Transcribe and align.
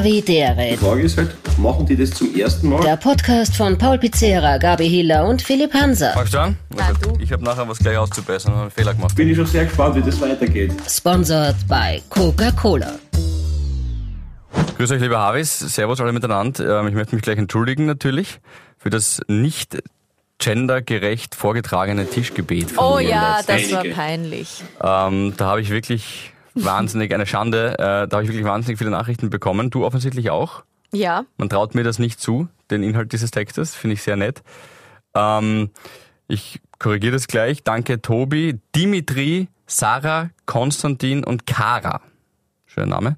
Havidere. 0.00 0.70
Die 0.70 0.76
Frage 0.78 1.02
ist 1.02 1.18
halt, 1.18 1.36
machen 1.58 1.84
die 1.84 1.94
das 1.94 2.10
zum 2.12 2.34
ersten 2.34 2.70
Mal? 2.70 2.80
Der 2.80 2.96
Podcast 2.96 3.54
von 3.54 3.76
Paul 3.76 3.98
Pizzera, 3.98 4.56
Gabi 4.56 4.88
Hiller 4.88 5.28
und 5.28 5.42
Philipp 5.42 5.74
Hanser. 5.74 6.14
Fangst 6.14 6.32
du 6.32 6.38
an? 6.38 6.56
Nein, 6.74 6.94
du. 7.02 7.18
Ich 7.20 7.30
habe 7.32 7.44
nachher 7.44 7.68
was 7.68 7.78
gleich 7.78 7.98
auszubessern, 7.98 8.52
habe 8.52 8.62
einen 8.62 8.70
Fehler 8.70 8.94
gemacht. 8.94 9.14
Bin 9.14 9.28
ich 9.28 9.36
schon 9.36 9.44
sehr 9.44 9.66
gespannt, 9.66 9.96
wie 9.96 10.00
das 10.00 10.18
weitergeht. 10.18 10.72
Sponsored 10.88 11.54
by 11.68 12.00
Coca-Cola. 12.08 12.92
Grüß 14.78 14.90
euch, 14.90 15.02
lieber 15.02 15.18
Havis. 15.18 15.58
Servus 15.58 16.00
alle 16.00 16.12
miteinander. 16.14 16.80
Ähm, 16.80 16.88
Ich 16.88 16.94
möchte 16.94 17.14
mich 17.14 17.22
gleich 17.22 17.36
entschuldigen 17.36 17.84
natürlich 17.84 18.40
für 18.78 18.88
das 18.88 19.20
nicht 19.28 19.82
gendergerecht 20.38 21.34
vorgetragene 21.34 22.06
Tischgebet 22.06 22.70
von 22.70 22.84
Oh 22.94 22.98
ja, 22.98 23.40
das 23.46 23.70
war 23.70 23.84
peinlich. 23.84 24.62
Ähm, 24.82 25.34
da 25.36 25.46
habe 25.48 25.60
ich 25.60 25.68
wirklich 25.68 26.32
wahnsinnig, 26.54 27.12
eine 27.14 27.26
Schande, 27.26 27.74
äh, 27.74 28.08
da 28.08 28.08
habe 28.12 28.22
ich 28.22 28.28
wirklich 28.28 28.44
wahnsinnig 28.44 28.78
viele 28.78 28.90
Nachrichten 28.90 29.30
bekommen. 29.30 29.70
Du 29.70 29.84
offensichtlich 29.84 30.30
auch. 30.30 30.64
Ja. 30.92 31.24
Man 31.36 31.48
traut 31.48 31.74
mir 31.74 31.84
das 31.84 31.98
nicht 31.98 32.20
zu, 32.20 32.48
den 32.70 32.82
Inhalt 32.82 33.12
dieses 33.12 33.30
Textes, 33.30 33.74
finde 33.74 33.94
ich 33.94 34.02
sehr 34.02 34.16
nett. 34.16 34.42
Ähm, 35.14 35.70
ich 36.28 36.60
korrigiere 36.78 37.12
das 37.12 37.26
gleich. 37.26 37.62
Danke 37.62 38.02
Tobi, 38.02 38.60
Dimitri, 38.74 39.48
Sarah, 39.66 40.30
Konstantin 40.46 41.24
und 41.24 41.46
Kara. 41.46 42.00
Schöner 42.66 42.86
Name. 42.86 43.16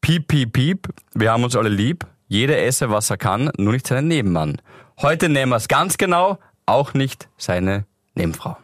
Piep, 0.00 0.28
piep, 0.28 0.52
piep. 0.52 0.88
Wir 1.14 1.32
haben 1.32 1.44
uns 1.44 1.56
alle 1.56 1.68
lieb. 1.68 2.06
Jeder 2.28 2.62
esse, 2.62 2.90
was 2.90 3.10
er 3.10 3.16
kann, 3.16 3.50
nur 3.56 3.72
nicht 3.72 3.86
seinen 3.86 4.08
Nebenmann. 4.08 4.60
Heute 5.00 5.28
nehmen 5.28 5.50
wir 5.50 5.56
es 5.56 5.68
ganz 5.68 5.98
genau, 5.98 6.38
auch 6.64 6.94
nicht 6.94 7.28
seine 7.36 7.86
Nebenfrau. 8.14 8.56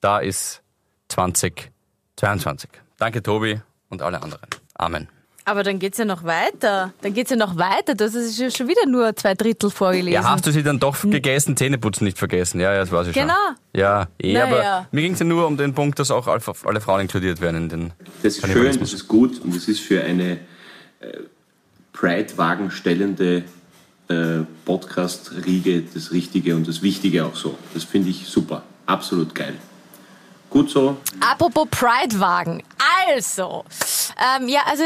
Da 0.00 0.18
ist 0.18 0.62
2022. 1.08 2.83
Danke 2.98 3.22
Tobi 3.22 3.60
und 3.88 4.02
alle 4.02 4.22
anderen. 4.22 4.48
Amen. 4.74 5.08
Aber 5.46 5.62
dann 5.62 5.78
geht's 5.78 5.98
ja 5.98 6.06
noch 6.06 6.24
weiter. 6.24 6.94
Dann 7.02 7.12
geht's 7.12 7.30
ja 7.30 7.36
noch 7.36 7.56
weiter. 7.58 7.94
Das 7.94 8.14
ist 8.14 8.38
ja 8.38 8.50
schon 8.50 8.66
wieder 8.66 8.86
nur 8.86 9.14
zwei 9.14 9.34
Drittel 9.34 9.68
vorgelesen. 9.70 10.12
Ja, 10.12 10.24
hast 10.30 10.46
du 10.46 10.50
sie 10.50 10.62
dann 10.62 10.78
doch 10.78 10.98
gegessen, 11.02 11.54
Zähneputzen 11.54 12.06
nicht 12.06 12.18
vergessen? 12.18 12.60
Ja, 12.60 12.72
ja, 12.72 12.80
das 12.80 12.90
weiß 12.90 13.08
ich 13.08 13.14
Genau. 13.14 13.34
schon. 13.48 13.80
Ja, 13.80 14.08
eh, 14.18 14.32
Na 14.32 14.44
aber 14.44 14.62
ja. 14.62 14.86
mir 14.90 15.02
ging 15.02 15.12
es 15.12 15.18
ja 15.18 15.26
nur 15.26 15.46
um 15.46 15.58
den 15.58 15.74
Punkt, 15.74 15.98
dass 15.98 16.10
auch 16.10 16.28
alle, 16.28 16.40
Frauen 16.80 17.00
inkludiert 17.02 17.42
werden 17.42 17.64
in 17.64 17.68
den 17.68 17.92
Das 18.22 18.38
ist 18.38 18.46
schön, 18.46 18.80
das 18.80 18.92
ist 18.94 19.06
gut 19.06 19.38
und 19.40 19.54
es 19.54 19.68
ist 19.68 19.80
für 19.80 20.02
eine 20.02 20.38
äh, 21.00 21.18
Pride-Wagen 21.92 22.70
stellende 22.70 23.44
äh, 24.08 24.40
Podcast-Riege 24.64 25.82
das 25.92 26.10
Richtige 26.10 26.56
und 26.56 26.66
das 26.66 26.80
Wichtige 26.80 27.26
auch 27.26 27.36
so. 27.36 27.58
Das 27.74 27.84
finde 27.84 28.08
ich 28.08 28.26
super. 28.26 28.62
Absolut 28.86 29.34
geil. 29.34 29.54
Gut 30.54 30.70
so. 30.70 30.96
Apropos 31.18 31.66
Pride-Wagen. 31.68 32.62
Also, 33.08 33.64
ähm, 34.38 34.48
ja, 34.48 34.60
also 34.70 34.84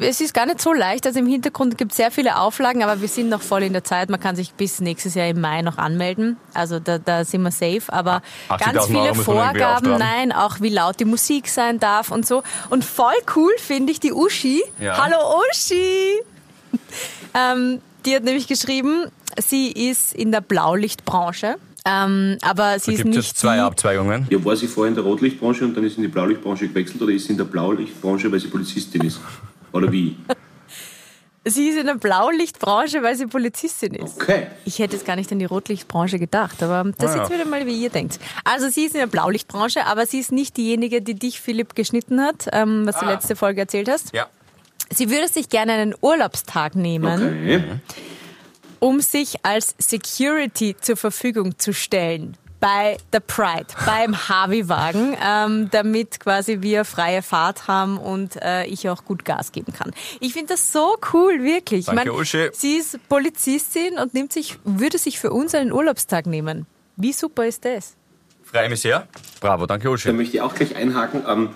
es 0.00 0.20
ist 0.20 0.34
gar 0.34 0.44
nicht 0.44 0.60
so 0.60 0.72
leicht. 0.72 1.06
Also 1.06 1.20
im 1.20 1.28
Hintergrund 1.28 1.78
gibt 1.78 1.92
es 1.92 1.98
sehr 1.98 2.10
viele 2.10 2.36
Auflagen, 2.40 2.82
aber 2.82 3.00
wir 3.00 3.06
sind 3.06 3.28
noch 3.28 3.40
voll 3.40 3.62
in 3.62 3.72
der 3.72 3.84
Zeit. 3.84 4.10
Man 4.10 4.18
kann 4.18 4.34
sich 4.34 4.54
bis 4.54 4.80
nächstes 4.80 5.14
Jahr 5.14 5.28
im 5.28 5.40
Mai 5.40 5.62
noch 5.62 5.78
anmelden. 5.78 6.36
Also 6.52 6.80
da, 6.80 6.98
da 6.98 7.24
sind 7.24 7.42
wir 7.42 7.52
safe. 7.52 7.82
Aber 7.92 8.22
80.000 8.48 8.58
ganz 8.58 8.76
Euro 8.76 8.86
viele 8.86 9.04
irgendwie 9.04 9.22
Vorgaben, 9.22 9.98
nein, 9.98 10.32
auch 10.32 10.60
wie 10.60 10.70
laut 10.70 10.98
die 10.98 11.04
Musik 11.04 11.46
sein 11.46 11.78
darf 11.78 12.10
und 12.10 12.26
so. 12.26 12.42
Und 12.70 12.84
voll 12.84 13.14
cool 13.36 13.52
finde 13.58 13.92
ich 13.92 14.00
die 14.00 14.12
Uschi. 14.12 14.64
Ja. 14.80 14.98
Hallo 14.98 15.16
Uschi! 15.48 16.20
ähm, 17.34 17.80
die 18.04 18.16
hat 18.16 18.24
nämlich 18.24 18.48
geschrieben, 18.48 19.06
sie 19.40 19.70
ist 19.70 20.12
in 20.12 20.32
der 20.32 20.40
Blaulichtbranche. 20.40 21.54
Ähm, 21.86 22.38
aber 22.40 22.78
sie 22.78 22.92
Da 22.92 22.92
ist 22.92 22.96
gibt 22.98 22.98
es 23.00 23.04
nicht 23.04 23.16
jetzt 23.16 23.38
zwei 23.38 23.60
Abzweigungen. 23.60 24.26
Ja, 24.30 24.42
war 24.44 24.56
sie 24.56 24.66
vorher 24.68 24.88
in 24.88 24.94
der 24.94 25.04
Rotlichtbranche 25.04 25.64
und 25.64 25.76
dann 25.76 25.84
ist 25.84 25.92
sie 25.96 25.98
in 25.98 26.02
die 26.04 26.08
Blaulichtbranche 26.12 26.68
gewechselt 26.68 27.02
oder 27.02 27.12
ist 27.12 27.26
sie 27.26 27.32
in 27.32 27.38
der 27.38 27.44
Blaulichtbranche, 27.44 28.32
weil 28.32 28.40
sie 28.40 28.48
Polizistin 28.48 29.02
ist? 29.02 29.20
Oder 29.72 29.90
wie? 29.92 30.16
Sie 31.46 31.68
ist 31.68 31.76
in 31.78 31.84
der 31.84 31.96
Blaulichtbranche, 31.96 33.02
weil 33.02 33.14
sie 33.16 33.26
Polizistin 33.26 33.92
ist. 33.92 34.16
Okay. 34.16 34.46
Ich 34.64 34.78
hätte 34.78 34.96
jetzt 34.96 35.04
gar 35.04 35.14
nicht 35.14 35.30
an 35.30 35.38
die 35.38 35.44
Rotlichtbranche 35.44 36.18
gedacht, 36.18 36.62
aber 36.62 36.90
das 36.96 37.10
Ah, 37.10 37.12
ist 37.12 37.18
jetzt 37.20 37.28
ja. 37.32 37.34
wieder 37.36 37.44
mal, 37.50 37.66
wie 37.66 37.82
ihr 37.82 37.90
denkt. 37.90 38.18
Also 38.44 38.70
sie 38.70 38.84
ist 38.86 38.94
in 38.94 39.00
der 39.00 39.08
Blaulichtbranche, 39.08 39.84
aber 39.84 40.06
sie 40.06 40.20
ist 40.20 40.32
nicht 40.32 40.56
diejenige, 40.56 41.02
die 41.02 41.12
dich, 41.12 41.42
Philipp, 41.42 41.74
geschnitten 41.74 42.22
hat, 42.22 42.48
ähm, 42.52 42.86
was 42.86 42.98
du 42.98 43.04
Ah. 43.04 43.10
letzte 43.10 43.36
Folge 43.36 43.60
erzählt 43.60 43.90
hast. 43.90 44.14
Ja. 44.14 44.26
Sie 44.90 45.10
würde 45.10 45.28
sich 45.28 45.50
gerne 45.50 45.72
einen 45.74 45.94
Urlaubstag 46.00 46.76
nehmen, 46.76 47.12
Okay. 47.22 47.62
Um 48.84 49.00
sich 49.00 49.46
als 49.46 49.74
Security 49.78 50.76
zur 50.78 50.98
Verfügung 50.98 51.58
zu 51.58 51.72
stellen 51.72 52.36
bei 52.60 52.98
der 53.14 53.20
Pride, 53.20 53.66
beim 53.86 54.14
Harvey-Wagen, 54.28 55.16
ähm, 55.24 55.68
damit 55.70 56.20
quasi 56.20 56.60
wir 56.60 56.84
freie 56.84 57.22
Fahrt 57.22 57.66
haben 57.66 57.96
und 57.96 58.36
äh, 58.42 58.66
ich 58.66 58.90
auch 58.90 59.06
gut 59.06 59.24
Gas 59.24 59.52
geben 59.52 59.72
kann. 59.72 59.92
Ich 60.20 60.34
finde 60.34 60.52
das 60.52 60.70
so 60.70 60.98
cool, 61.14 61.42
wirklich. 61.42 61.86
Danke, 61.86 62.02
ich 62.02 62.08
mein, 62.08 62.20
Uschi. 62.20 62.50
sie 62.52 62.76
ist 62.76 62.98
Polizistin 63.08 63.98
und 63.98 64.12
nimmt 64.12 64.34
sich, 64.34 64.58
würde 64.64 64.98
sich 64.98 65.18
für 65.18 65.30
uns 65.30 65.54
einen 65.54 65.72
Urlaubstag 65.72 66.26
nehmen. 66.26 66.66
Wie 66.96 67.14
super 67.14 67.46
ist 67.46 67.64
das? 67.64 67.96
Freue 68.42 68.68
mich 68.68 68.82
sehr. 68.82 69.08
Bravo, 69.40 69.64
danke 69.64 69.88
Da 69.88 69.94
Uschi. 69.94 70.12
möchte 70.12 70.36
ich 70.36 70.42
auch 70.42 70.54
gleich 70.54 70.76
einhaken. 70.76 71.24
Ähm, 71.26 71.50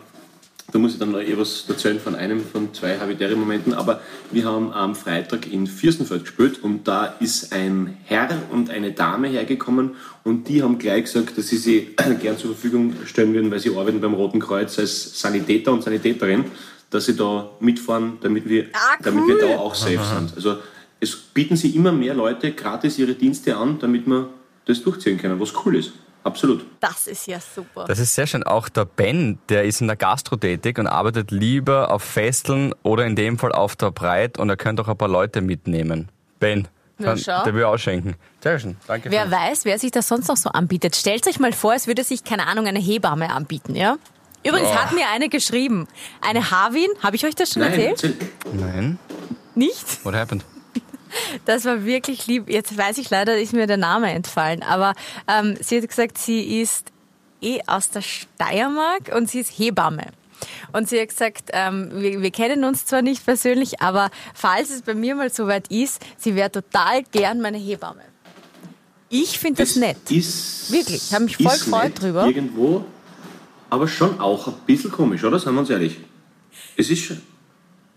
da 0.70 0.78
muss 0.78 0.92
ich 0.92 0.98
dann 0.98 1.12
noch 1.12 1.20
etwas 1.20 1.64
erzählen 1.66 1.98
von 1.98 2.14
einem 2.14 2.44
von 2.44 2.74
zwei 2.74 2.98
habitäre 2.98 3.34
Momenten. 3.36 3.72
Aber 3.72 4.02
wir 4.30 4.44
haben 4.44 4.70
am 4.72 4.94
Freitag 4.94 5.50
in 5.50 5.66
Fürstenfeld 5.66 6.24
gespielt 6.24 6.62
und 6.62 6.86
da 6.86 7.06
ist 7.20 7.52
ein 7.54 7.96
Herr 8.04 8.28
und 8.52 8.68
eine 8.68 8.92
Dame 8.92 9.28
hergekommen 9.28 9.92
und 10.24 10.46
die 10.48 10.62
haben 10.62 10.78
gleich 10.78 11.04
gesagt, 11.04 11.38
dass 11.38 11.48
sie 11.48 11.56
sie 11.56 11.96
gern 12.20 12.36
zur 12.36 12.50
Verfügung 12.52 12.92
stellen 13.06 13.32
würden, 13.32 13.50
weil 13.50 13.60
sie 13.60 13.74
arbeiten 13.74 14.00
beim 14.00 14.12
Roten 14.12 14.40
Kreuz 14.40 14.78
als 14.78 15.18
Sanitäter 15.18 15.72
und 15.72 15.82
Sanitäterin, 15.82 16.44
dass 16.90 17.06
sie 17.06 17.16
da 17.16 17.48
mitfahren, 17.60 18.18
damit 18.20 18.46
wir, 18.46 18.66
Ah, 18.74 18.96
damit 19.02 19.26
wir 19.26 19.36
cool. 19.36 19.40
da 19.40 19.58
auch 19.58 19.74
safe 19.74 20.00
sind. 20.16 20.34
Also 20.36 20.56
es 21.00 21.16
bieten 21.16 21.56
sie 21.56 21.70
immer 21.70 21.92
mehr 21.92 22.12
Leute 22.12 22.52
gratis 22.52 22.98
ihre 22.98 23.14
Dienste 23.14 23.56
an, 23.56 23.78
damit 23.78 24.06
wir 24.06 24.28
das 24.66 24.82
durchziehen 24.82 25.16
können, 25.16 25.40
was 25.40 25.54
cool 25.64 25.76
ist. 25.76 25.92
Absolut. 26.28 26.66
Das 26.80 27.06
ist 27.06 27.26
ja 27.26 27.38
super. 27.40 27.86
Das 27.86 27.98
ist 27.98 28.14
sehr 28.14 28.26
schön. 28.26 28.42
Auch 28.42 28.68
der 28.68 28.84
Ben, 28.84 29.38
der 29.48 29.64
ist 29.64 29.80
in 29.80 29.86
der 29.86 29.96
Gastro 29.96 30.36
tätig 30.36 30.78
und 30.78 30.86
arbeitet 30.86 31.30
lieber 31.30 31.90
auf 31.90 32.02
Festeln 32.02 32.74
oder 32.82 33.06
in 33.06 33.16
dem 33.16 33.38
Fall 33.38 33.52
auf 33.52 33.76
der 33.76 33.90
Breit 33.90 34.38
und 34.38 34.50
er 34.50 34.58
könnte 34.58 34.82
auch 34.82 34.88
ein 34.88 34.96
paar 34.98 35.08
Leute 35.08 35.40
mitnehmen. 35.40 36.10
Ben, 36.38 36.68
kann, 37.02 37.16
der 37.18 37.54
will 37.54 37.64
ausschenken. 37.64 38.14
Sehr 38.42 38.58
schön, 38.58 38.76
danke. 38.86 39.10
Wer 39.10 39.30
weiß, 39.30 39.64
wer 39.64 39.78
sich 39.78 39.90
das 39.90 40.06
sonst 40.06 40.28
noch 40.28 40.36
so 40.36 40.50
anbietet. 40.50 40.96
Stellt 40.96 41.26
euch 41.26 41.40
mal 41.40 41.52
vor, 41.52 41.72
es 41.72 41.86
würde 41.86 42.04
sich, 42.04 42.24
keine 42.24 42.46
Ahnung, 42.46 42.66
eine 42.66 42.78
Hebamme 42.78 43.30
anbieten, 43.30 43.74
ja? 43.74 43.96
Übrigens 44.44 44.72
hat 44.74 44.92
mir 44.92 45.08
eine 45.12 45.28
geschrieben. 45.30 45.88
Eine 46.20 46.50
Harwin, 46.50 46.88
habe 47.02 47.16
ich 47.16 47.24
euch 47.24 47.34
das 47.34 47.52
schon 47.52 47.62
Nein, 47.62 47.72
erzählt? 47.80 48.20
erzähl. 48.20 48.28
Nein, 48.52 48.98
Nicht? 49.54 50.04
what 50.04 50.14
happened? 50.14 50.44
Das 51.44 51.64
war 51.64 51.84
wirklich 51.84 52.26
lieb. 52.26 52.48
Jetzt 52.48 52.76
weiß 52.76 52.98
ich 52.98 53.10
leider, 53.10 53.38
ist 53.38 53.52
mir 53.52 53.66
der 53.66 53.76
Name 53.76 54.12
entfallen. 54.12 54.62
Aber 54.62 54.94
ähm, 55.26 55.56
sie 55.60 55.80
hat 55.80 55.88
gesagt, 55.88 56.18
sie 56.18 56.60
ist 56.60 56.92
eh 57.40 57.60
aus 57.66 57.90
der 57.90 58.02
Steiermark 58.02 59.14
und 59.14 59.30
sie 59.30 59.40
ist 59.40 59.50
Hebamme. 59.58 60.06
Und 60.72 60.88
sie 60.88 61.00
hat 61.00 61.08
gesagt, 61.08 61.50
ähm, 61.52 61.90
wir, 61.94 62.22
wir 62.22 62.30
kennen 62.30 62.64
uns 62.64 62.84
zwar 62.84 63.02
nicht 63.02 63.24
persönlich, 63.24 63.80
aber 63.80 64.10
falls 64.34 64.70
es 64.70 64.82
bei 64.82 64.94
mir 64.94 65.14
mal 65.14 65.32
soweit 65.32 65.68
ist, 65.68 66.00
sie 66.16 66.34
wäre 66.36 66.50
total 66.50 67.02
gern 67.04 67.40
meine 67.40 67.58
Hebamme. 67.58 68.02
Ich 69.10 69.38
finde 69.38 69.62
das 69.62 69.76
nett. 69.76 70.10
Ist, 70.10 70.70
Wirklich, 70.70 71.02
ich 71.08 71.14
hab 71.14 71.22
mich 71.22 71.36
voll 71.36 71.52
gefreut 71.52 72.00
drüber. 72.00 72.26
Irgendwo, 72.26 72.84
aber 73.70 73.88
schon 73.88 74.20
auch 74.20 74.48
ein 74.48 74.54
bisschen 74.66 74.92
komisch, 74.92 75.24
oder? 75.24 75.38
Seien 75.38 75.54
wir 75.54 75.60
uns 75.60 75.70
ehrlich. 75.70 75.98
Es 76.76 76.90
ist 76.90 77.02
schon. 77.02 77.20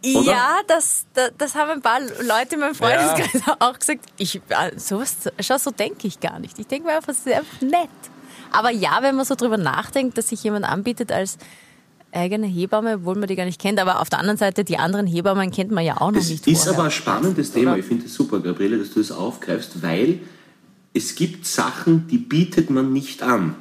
Oder? 0.03 0.31
Ja, 0.31 0.59
das, 0.67 1.05
das, 1.13 1.31
das 1.37 1.55
haben 1.55 1.69
ein 1.71 1.81
paar 1.81 1.99
Leute 2.01 2.55
in 2.55 2.59
meinem 2.61 2.73
Freundeskreis 2.75 3.41
auch 3.59 3.77
gesagt. 3.77 4.05
Ich, 4.17 4.37
äh, 4.49 4.77
sowas, 4.77 5.15
schau, 5.39 5.57
so 5.57 5.69
denke 5.71 6.07
ich 6.07 6.19
gar 6.19 6.39
nicht. 6.39 6.57
Ich 6.57 6.67
denke 6.67 6.87
mir 6.87 6.95
einfach, 6.95 7.09
es 7.09 7.19
ist 7.19 7.27
einfach 7.27 7.61
nett. 7.61 7.89
Aber 8.51 8.71
ja, 8.71 8.97
wenn 9.01 9.15
man 9.15 9.25
so 9.25 9.35
drüber 9.35 9.57
nachdenkt, 9.57 10.17
dass 10.17 10.29
sich 10.29 10.43
jemand 10.43 10.65
anbietet 10.65 11.11
als 11.11 11.37
eigene 12.11 12.47
Hebamme, 12.47 12.95
obwohl 12.95 13.15
man 13.15 13.27
die 13.29 13.35
gar 13.35 13.45
nicht 13.45 13.61
kennt. 13.61 13.79
Aber 13.79 14.01
auf 14.01 14.09
der 14.09 14.19
anderen 14.19 14.37
Seite, 14.37 14.63
die 14.63 14.77
anderen 14.77 15.05
Hebammen 15.07 15.51
kennt 15.51 15.71
man 15.71 15.85
ja 15.85 16.01
auch 16.01 16.11
noch 16.11 16.19
Es 16.19 16.29
nicht. 16.29 16.45
ist 16.47 16.63
vorher. 16.63 16.73
aber 16.79 16.83
ein 16.85 16.91
spannendes 16.91 17.51
Thema. 17.53 17.71
Oder? 17.71 17.79
Ich 17.79 17.85
finde 17.85 18.07
es 18.07 18.13
super, 18.13 18.39
Gabriele, 18.41 18.77
dass 18.79 18.89
du 18.91 18.99
das 18.99 19.11
aufgreifst, 19.11 19.81
weil 19.83 20.19
es 20.93 21.15
gibt 21.15 21.45
Sachen, 21.45 22.07
die 22.07 22.17
bietet 22.17 22.69
man 22.69 22.91
nicht 22.91 23.23
an. 23.23 23.55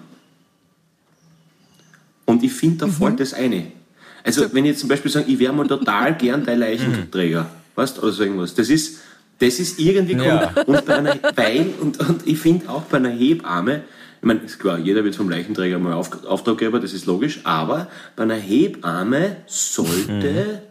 Und 2.24 2.42
ich 2.42 2.52
finde, 2.52 2.78
da 2.78 2.86
Mhm. 2.86 2.92
fällt 2.92 3.20
das 3.20 3.34
eine. 3.34 3.70
Also, 4.24 4.52
wenn 4.52 4.64
ich 4.64 4.72
jetzt 4.72 4.80
zum 4.80 4.88
Beispiel 4.88 5.10
sage, 5.10 5.30
ich 5.30 5.38
wäre 5.38 5.52
mal 5.52 5.66
total 5.66 6.14
gern 6.16 6.44
dein 6.44 6.58
Leichenträger, 6.58 7.50
weißt 7.74 7.96
du, 7.96 8.02
oder 8.02 8.12
so 8.12 8.22
irgendwas, 8.22 8.54
das 8.54 8.68
ist, 8.68 9.00
das 9.38 9.58
ist 9.58 9.78
irgendwie 9.78 10.16
cool. 10.16 10.24
Ja. 10.24 10.52
Und 10.66 10.84
bei 10.84 10.96
einer, 10.96 11.18
weil, 11.34 11.72
und, 11.80 11.98
und 12.00 12.26
ich 12.26 12.38
finde 12.38 12.68
auch 12.68 12.82
bei 12.82 12.98
einer 12.98 13.10
Hebamme, 13.10 13.82
ich 14.20 14.26
meine, 14.26 14.40
ist 14.40 14.58
klar, 14.58 14.78
jeder 14.78 15.02
wird 15.02 15.16
vom 15.16 15.30
Leichenträger 15.30 15.78
mal 15.78 15.94
Auf, 15.94 16.24
Auftraggeber, 16.24 16.78
das 16.78 16.92
ist 16.92 17.06
logisch, 17.06 17.40
aber 17.44 17.88
bei 18.16 18.24
einer 18.24 18.34
Hebamme 18.34 19.36
sollte 19.46 20.62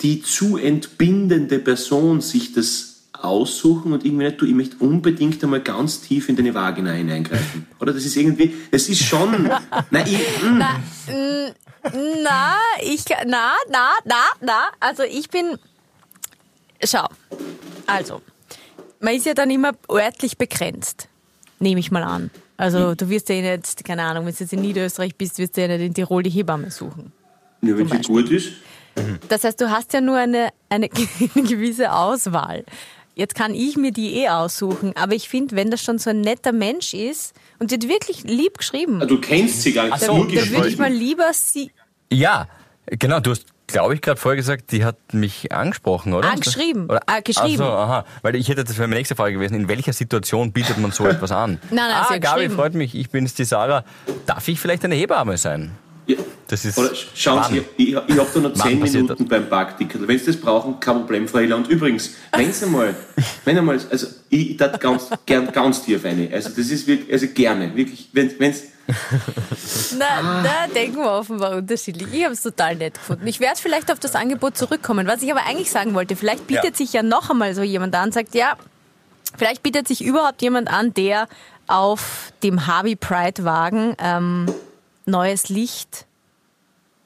die 0.00 0.20
zu 0.20 0.56
entbindende 0.56 1.60
Person 1.60 2.20
sich 2.20 2.52
das 2.52 2.91
aussuchen 3.24 3.92
und 3.92 4.04
irgendwie 4.04 4.24
nicht, 4.24 4.40
du, 4.40 4.46
ich 4.46 4.54
möchte 4.54 4.76
unbedingt 4.78 5.42
einmal 5.42 5.60
ganz 5.60 6.00
tief 6.00 6.28
in 6.28 6.36
deine 6.36 6.54
Vagina 6.54 6.92
hineingreifen. 6.92 7.66
Oder 7.80 7.92
das 7.92 8.04
ist 8.04 8.16
irgendwie, 8.16 8.54
das 8.70 8.88
ist 8.88 9.02
schon, 9.02 9.50
nein, 9.90 10.06
ich, 10.06 10.18
mm, 10.42 10.58
Na, 12.22 12.56
ich, 12.82 13.04
na, 13.26 13.52
na, 13.70 13.90
na, 14.04 14.22
na. 14.40 14.62
Also 14.80 15.02
ich 15.02 15.28
bin, 15.30 15.58
schau. 16.84 17.06
Also, 17.86 18.22
man 19.00 19.14
ist 19.14 19.26
ja 19.26 19.34
dann 19.34 19.50
immer 19.50 19.72
örtlich 19.90 20.38
begrenzt. 20.38 21.08
Nehme 21.58 21.80
ich 21.80 21.90
mal 21.90 22.02
an. 22.02 22.30
Also, 22.56 22.94
du 22.94 23.08
wirst 23.08 23.28
ja 23.28 23.34
eh 23.34 23.56
nicht, 23.56 23.84
keine 23.84 24.04
Ahnung, 24.04 24.26
wenn 24.26 24.34
du 24.34 24.38
jetzt 24.38 24.52
in 24.52 24.60
Niederösterreich 24.60 25.16
bist, 25.16 25.38
wirst 25.38 25.56
du 25.56 25.62
ja 25.62 25.68
nicht 25.68 25.80
in 25.80 25.94
Tirol 25.94 26.22
die 26.22 26.30
Hebamme 26.30 26.70
suchen. 26.70 27.12
Ja, 27.60 27.76
wenn 27.76 27.88
sie 27.88 27.98
gut 28.02 28.30
ist. 28.30 28.52
Das 29.28 29.44
heißt, 29.44 29.60
du 29.60 29.70
hast 29.70 29.92
ja 29.92 30.00
nur 30.00 30.16
eine, 30.16 30.50
eine 30.68 30.88
gewisse 31.34 31.92
Auswahl. 31.92 32.64
Jetzt 33.14 33.34
kann 33.34 33.54
ich 33.54 33.76
mir 33.76 33.92
die 33.92 34.14
eh 34.16 34.28
aussuchen, 34.28 34.92
aber 34.96 35.12
ich 35.14 35.28
finde, 35.28 35.54
wenn 35.56 35.70
das 35.70 35.82
schon 35.82 35.98
so 35.98 36.10
ein 36.10 36.22
netter 36.22 36.52
Mensch 36.52 36.94
ist 36.94 37.34
und 37.58 37.70
die 37.70 37.74
hat 37.74 37.88
wirklich 37.88 38.24
lieb 38.24 38.56
geschrieben, 38.58 39.00
Ah, 39.02 39.06
Du 39.06 39.20
kennst 39.20 39.62
sie 39.62 39.72
gar 39.74 39.84
nicht, 39.84 39.92
Ach 39.94 39.98
so, 40.00 40.16
nur 40.16 40.26
dann 40.26 40.50
würde 40.50 40.68
ich 40.68 40.78
mal 40.78 40.90
lieber 40.92 41.30
sie 41.32 41.70
Ja, 42.10 42.48
genau, 42.86 43.20
du 43.20 43.32
hast, 43.32 43.44
glaube 43.66 43.94
ich, 43.94 44.00
gerade 44.00 44.18
vorher 44.18 44.36
gesagt, 44.36 44.72
die 44.72 44.84
hat 44.84 44.96
mich 45.12 45.52
angesprochen, 45.52 46.14
oder? 46.14 46.30
Ah, 46.30 46.34
geschrieben. 46.36 46.86
Oder, 46.86 47.00
Ah, 47.06 47.20
geschrieben. 47.20 47.62
Ach 47.62 47.66
so, 47.66 47.72
aha. 47.72 48.04
Weil 48.22 48.36
ich 48.36 48.48
hätte, 48.48 48.64
das 48.64 48.78
wäre 48.78 48.88
meine 48.88 48.98
nächste 49.00 49.14
Frage 49.14 49.34
gewesen, 49.34 49.54
in 49.56 49.68
welcher 49.68 49.92
Situation 49.92 50.52
bietet 50.52 50.78
man 50.78 50.90
so 50.92 51.06
etwas 51.08 51.32
an? 51.32 51.58
Nein, 51.70 51.76
nein, 51.76 51.90
ah, 51.94 52.06
sie 52.08 52.14
hat 52.14 52.22
Gabi, 52.22 52.34
geschrieben. 52.40 52.54
freut 52.54 52.74
mich, 52.74 52.94
ich 52.94 53.10
bin's, 53.10 53.34
die 53.34 53.44
Sarah. 53.44 53.84
Darf 54.24 54.48
ich 54.48 54.58
vielleicht 54.58 54.84
eine 54.86 54.94
Hebamme 54.94 55.36
sein? 55.36 55.72
Ja. 56.06 56.16
Das 56.52 56.66
ist 56.66 56.76
Oder 56.76 56.90
sch- 56.90 57.06
schauen 57.14 57.40
Wann? 57.40 57.52
Sie, 57.54 57.64
ich, 57.78 57.88
ich 57.88 57.96
habe 57.96 58.06
da 58.34 58.40
noch 58.40 58.50
Wann 58.56 58.68
10 58.68 58.80
passiert 58.80 59.02
Minuten 59.04 59.26
beim 59.26 59.48
Parkticket. 59.48 60.06
Wenn 60.06 60.18
Sie 60.18 60.26
das 60.26 60.36
brauchen, 60.36 60.78
kein 60.80 60.96
Problem, 60.98 61.26
Frau 61.26 61.38
Hiller. 61.38 61.56
Und 61.56 61.66
übrigens, 61.68 62.10
wenn 62.36 62.52
Sie 62.52 62.66
mal, 62.66 62.94
wenn 63.46 63.56
einmal, 63.56 63.80
also 63.90 64.06
ich, 64.28 64.50
ich 64.50 64.56
tat 64.58 64.78
ganz, 64.78 65.08
gern 65.24 65.50
ganz 65.50 65.82
tief 65.82 66.04
eine. 66.04 66.28
Also 66.30 66.50
das 66.50 66.58
ist 66.68 66.86
wirklich, 66.86 67.10
also 67.10 67.26
gerne, 67.28 67.74
wirklich, 67.74 68.10
wenn 68.12 68.38
wenn's, 68.38 68.64
Na, 69.98 70.42
da 70.42 70.66
denken 70.74 70.98
wir 70.98 71.10
offenbar 71.10 71.56
unterschiedlich. 71.56 72.08
Ich 72.12 72.22
habe 72.24 72.34
es 72.34 72.42
total 72.42 72.76
nett 72.76 72.94
gefunden. 72.94 73.26
Ich 73.26 73.40
werde 73.40 73.58
vielleicht 73.58 73.90
auf 73.90 73.98
das 73.98 74.14
Angebot 74.14 74.56
zurückkommen. 74.58 75.06
Was 75.06 75.22
ich 75.22 75.30
aber 75.32 75.46
eigentlich 75.46 75.70
sagen 75.70 75.94
wollte, 75.94 76.16
vielleicht 76.16 76.46
bietet 76.46 76.64
Ja. 76.72 76.74
sich 76.74 76.92
ja 76.92 77.02
noch 77.02 77.30
einmal 77.30 77.54
so 77.54 77.62
jemand 77.62 77.94
an, 77.94 78.12
sagt, 78.12 78.34
ja, 78.34 78.56
vielleicht 79.38 79.62
bietet 79.62 79.88
sich 79.88 80.04
überhaupt 80.04 80.42
jemand 80.42 80.68
an, 80.70 80.92
der 80.92 81.28
auf 81.66 82.32
dem 82.42 82.66
Harvey 82.66 82.96
Pride 82.96 83.44
Wagen 83.44 83.94
ähm, 83.98 84.46
neues 85.06 85.48
Licht 85.48 86.04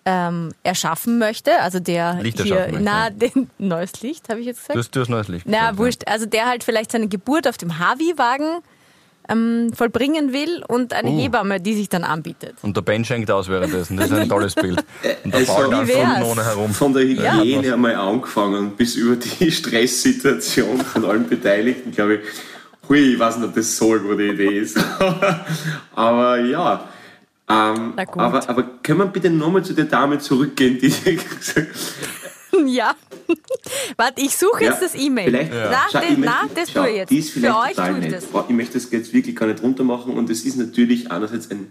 ähm, 0.08 0.52
erschaffen 0.62 1.18
möchte. 1.18 1.60
Also 1.60 1.80
der 1.80 2.14
Licht 2.22 2.40
hier, 2.40 2.68
na, 2.80 3.04
ja. 3.08 3.10
den, 3.10 3.50
neues 3.58 4.00
Licht, 4.02 4.28
habe 4.30 4.40
ich 4.40 4.46
jetzt 4.46 4.60
gesagt? 4.60 4.76
Du 4.76 4.78
hast, 4.80 4.90
du 4.96 5.00
hast 5.00 5.08
neues 5.08 5.28
Licht. 5.28 5.46
Na, 5.46 5.58
gesagt, 5.58 5.72
ja. 5.72 5.78
wurscht. 5.78 6.02
Also 6.06 6.26
der 6.26 6.46
halt 6.46 6.62
vielleicht 6.64 6.92
seine 6.92 7.08
Geburt 7.08 7.48
auf 7.48 7.58
dem 7.58 7.78
Harvey-Wagen 7.78 8.60
ähm, 9.28 9.72
vollbringen 9.74 10.32
will 10.32 10.62
und 10.68 10.92
eine 10.92 11.10
Oh. 11.10 11.18
Hebamme, 11.18 11.60
die 11.60 11.74
sich 11.74 11.88
dann 11.88 12.04
anbietet. 12.04 12.54
Und 12.62 12.76
der 12.76 12.82
Ben 12.82 13.04
schenkt 13.04 13.28
aus 13.32 13.48
währenddessen. 13.48 13.96
Das 13.96 14.08
ist 14.12 14.16
ein 14.16 14.28
tolles 14.28 14.54
Bild. 14.54 14.84
Und 15.24 15.34
der 15.34 15.40
Also, 15.40 15.52
einfach 15.70 15.88
wär's? 15.88 16.24
ohne 16.24 16.44
herum. 16.44 16.72
von 16.72 16.92
der 16.94 17.02
Ja. 17.04 17.38
Hygiene 17.38 17.72
einmal 17.74 17.96
angefangen 17.96 18.76
bis 18.76 18.94
über 18.94 19.16
die 19.16 19.50
Stresssituation 19.50 20.80
von 20.80 21.04
allen 21.04 21.28
Beteiligten, 21.28 21.90
glaube 21.90 22.14
ich, 22.14 22.20
hui, 22.88 23.14
ich 23.14 23.18
weiß 23.18 23.38
nicht, 23.38 23.48
ob 23.48 23.54
das 23.56 23.76
so 23.76 23.90
eine 23.90 24.00
gute 24.02 24.22
Idee 24.22 24.58
ist. 24.60 24.78
aber 25.96 26.38
ja. 26.40 26.88
Ähm, 27.48 27.92
Na 27.96 28.04
gut. 28.04 28.18
aber, 28.22 28.48
aber 28.48 28.62
können 28.82 28.98
wir 28.98 29.06
bitte 29.06 29.30
nochmal 29.30 29.64
zu 29.64 29.72
der 29.72 29.84
Dame 29.84 30.18
zurückgehen, 30.18 30.78
die 30.80 30.92
Ja. 32.66 32.94
Warte, 33.96 34.20
ich 34.22 34.36
suche 34.36 34.64
jetzt 34.64 34.80
Ja, 34.80 34.88
das 34.88 34.94
E-Mail. 34.94 35.26
Vielleicht, 35.26 35.52
Na, 35.52 35.86
Schau, 35.92 35.98
das, 36.00 36.10
ich 36.10 36.18
na, 36.18 36.42
möchte- 36.42 36.60
das 36.60 36.70
schau, 36.72 36.80
tue 36.80 36.90
ich 36.90 36.96
jetzt. 36.96 37.10
Die 37.10 37.18
ist 37.18 37.30
vielleicht 37.30 37.54
Für 37.54 37.60
euch 37.60 37.70
total 37.70 37.90
tue 37.90 37.98
ich 37.98 38.04
nett. 38.04 38.14
das. 38.14 38.44
Ich 38.48 38.54
möchte 38.56 38.74
das 38.74 38.90
jetzt 38.90 39.12
wirklich 39.12 39.36
gar 39.36 39.46
nicht 39.46 39.62
runter 39.62 39.84
machen 39.84 40.14
und 40.14 40.30
es 40.30 40.44
ist 40.44 40.56
natürlich 40.56 41.10
einerseits 41.10 41.50
ein 41.50 41.68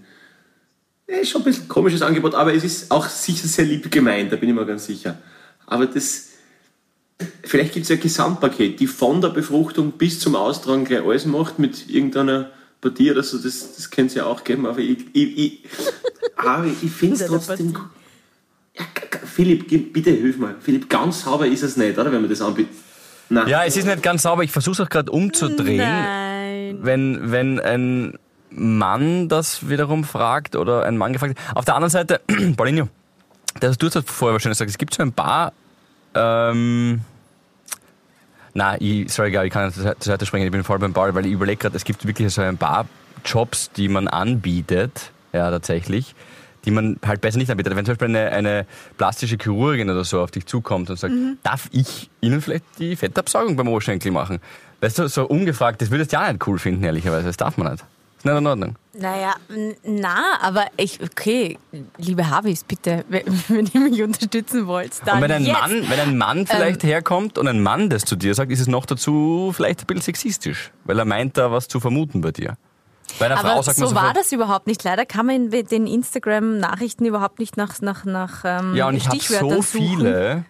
äh, 1.07 1.25
schon 1.25 1.41
ein 1.41 1.45
bisschen 1.45 1.67
komisches 1.67 2.01
Angebot, 2.01 2.35
aber 2.35 2.53
es 2.53 2.63
ist 2.63 2.91
auch 2.91 3.07
sicher 3.07 3.47
sehr 3.47 3.65
lieb 3.65 3.91
gemeint, 3.91 4.31
da 4.31 4.35
bin 4.37 4.49
ich 4.49 4.55
mir 4.55 4.65
ganz 4.65 4.85
sicher. 4.85 5.17
Aber 5.67 5.85
das, 5.87 6.29
vielleicht 7.43 7.73
gibt 7.73 7.83
es 7.83 7.89
ja 7.89 7.95
ein 7.95 8.01
Gesamtpaket, 8.01 8.79
die 8.79 8.87
von 8.87 9.21
der 9.21 9.29
Befruchtung 9.29 9.91
bis 9.93 10.19
zum 10.19 10.35
Austragen 10.35 10.85
gleich 10.85 11.03
alles 11.03 11.25
macht 11.25 11.59
mit 11.59 11.89
irgendeiner 11.89 12.49
Partie 12.85 13.11
oder 13.11 13.23
so, 13.23 13.37
das, 13.37 13.75
das 13.75 13.89
könnte 13.89 14.09
es 14.09 14.13
ja 14.15 14.25
auch 14.25 14.43
geben, 14.43 14.65
aber 14.67 14.79
ich, 14.79 15.05
ich, 15.13 15.37
ich, 15.37 15.59
aber 16.35 16.65
ich 16.65 16.91
finde 16.91 17.15
es 17.15 17.25
trotzdem... 17.25 17.75
Ja, 18.73 18.85
Philipp, 19.25 19.93
bitte 19.93 20.11
hilf 20.11 20.37
mir. 20.37 20.55
Philipp, 20.59 20.89
ganz 20.89 21.23
sauber 21.23 21.47
ist 21.47 21.63
es 21.63 21.77
nicht, 21.77 21.97
oder? 21.97 22.11
Wenn 22.11 22.21
man 22.21 22.29
das 22.29 22.41
anbietet. 22.41 22.75
Nein. 23.29 23.47
Ja, 23.47 23.63
es 23.63 23.75
ist 23.75 23.85
nicht 23.85 24.03
ganz 24.03 24.21
sauber. 24.21 24.43
Ich 24.43 24.51
versuche 24.51 24.73
es 24.73 24.79
auch 24.81 24.89
gerade 24.89 25.11
umzudrehen. 25.11 25.77
Nein. 25.77 26.79
wenn, 26.81 27.31
wenn 27.31 27.59
ein 27.59 28.19
Mann 28.49 29.27
das 29.29 29.69
wiederum 29.69 30.03
fragt 30.03 30.55
oder 30.55 30.83
ein 30.83 30.97
Mann 30.97 31.13
gefragt. 31.13 31.37
Auf 31.53 31.65
der 31.65 31.75
anderen 31.75 31.89
Seite, 31.89 32.21
Paulinho, 32.57 32.87
das, 33.59 33.77
du 33.77 33.87
hast 33.87 33.95
das 33.95 34.05
vorher 34.05 34.33
wahrscheinlich 34.33 34.57
gesagt, 34.57 34.71
es 34.71 34.77
gibt 34.77 34.93
so 34.93 35.01
ein 35.01 35.13
paar, 35.13 35.53
ähm, 36.13 37.01
na, 38.55 38.79
ich, 38.79 39.11
sorry, 39.11 39.31
Gabi, 39.31 39.47
ich 39.47 39.53
kann 39.53 39.67
nicht 39.67 39.75
zur 39.75 39.93
Seite 39.99 40.25
springen, 40.25 40.45
ich 40.45 40.51
bin 40.51 40.63
voll 40.63 40.79
beim 40.79 40.93
Ball, 40.93 41.13
weil 41.13 41.25
ich 41.25 41.33
überlege 41.33 41.57
gerade, 41.57 41.75
es 41.75 41.83
gibt 41.83 42.07
wirklich 42.07 42.33
so 42.33 42.41
ein 42.41 42.57
paar 42.57 42.87
Jobs, 43.25 43.69
die 43.71 43.89
man 43.89 44.07
anbietet, 44.07 45.11
ja, 45.33 45.51
tatsächlich, 45.51 46.15
die 46.63 46.71
man 46.71 46.97
halt 47.05 47.19
besser 47.19 47.37
nicht 47.37 47.51
anbietet. 47.51 47.75
Wenn 47.75 47.85
zum 47.85 47.95
Beispiel 47.95 48.15
eine, 48.15 48.31
eine 48.31 48.65
plastische 48.97 49.37
Chirurgin 49.37 49.89
oder 49.89 50.05
so 50.05 50.21
auf 50.21 50.31
dich 50.31 50.45
zukommt 50.45 50.89
und 50.89 50.97
sagt, 50.97 51.13
darf 51.43 51.67
ich 51.71 52.09
Ihnen 52.21 52.41
vielleicht 52.41 52.63
die 52.79 52.95
Fettabsaugung 52.95 53.57
beim 53.57 53.67
Oberschenkel 53.67 54.11
machen? 54.11 54.39
Weißt 54.79 54.99
du, 54.99 55.07
so 55.09 55.25
ungefragt, 55.25 55.81
das 55.81 55.91
würdest 55.91 56.13
du 56.13 56.15
ja 56.15 56.31
nicht 56.31 56.47
cool 56.47 56.57
finden, 56.57 56.83
ehrlicherweise. 56.83 57.27
Das 57.27 57.37
darf 57.37 57.57
man 57.57 57.73
nicht. 57.73 57.83
Nicht 58.25 58.37
in 58.37 58.47
Ordnung. 58.47 58.75
Naja, 58.93 59.35
na, 59.83 60.39
aber 60.41 60.65
ich, 60.77 60.99
okay, 61.01 61.57
liebe 61.97 62.29
Harvis, 62.29 62.63
bitte, 62.63 63.05
wenn 63.09 63.69
ihr 63.73 63.79
mich 63.81 64.01
unterstützen 64.01 64.67
wollt, 64.67 64.93
dann 65.05 65.17
Und 65.17 65.21
wenn 65.23 65.31
ein 65.31 65.45
jetzt. 65.45 65.59
Mann, 65.59 65.89
wenn 65.89 65.99
ein 65.99 66.17
Mann 66.17 66.47
vielleicht 66.47 66.83
herkommt 66.83 67.37
und 67.37 67.47
ein 67.47 67.61
Mann 67.61 67.89
das 67.89 68.03
zu 68.03 68.15
dir 68.15 68.33
sagt, 68.33 68.51
ist 68.51 68.61
es 68.61 68.67
noch 68.67 68.85
dazu 68.85 69.51
vielleicht 69.55 69.81
ein 69.81 69.85
bisschen 69.87 70.01
sexistisch, 70.01 70.71
weil 70.85 70.97
er 70.97 71.05
meint 71.05 71.37
da 71.37 71.51
was 71.51 71.67
zu 71.67 71.79
vermuten 71.79 72.21
bei 72.21 72.31
dir. 72.31 72.57
Bei 73.19 73.27
einer 73.27 73.37
Frau 73.37 73.49
Aber 73.49 73.63
sagt 73.63 73.77
man 73.77 73.89
so 73.89 73.95
war 73.95 74.13
das 74.13 74.31
überhaupt 74.31 74.65
nicht. 74.65 74.83
Leider 74.83 75.05
kann 75.05 75.27
man 75.27 75.51
in 75.51 75.67
den 75.67 75.85
Instagram-Nachrichten 75.87 77.05
überhaupt 77.05 77.39
nicht 77.39 77.55
nach, 77.57 77.79
nach, 77.81 78.05
nach 78.05 78.41
ähm, 78.43 78.75
ja 78.75 78.87
und 78.87 78.95
ich 78.95 79.07
habe 79.07 79.19
so 79.19 79.61
suchen. 79.61 79.63
viele. 79.63 80.45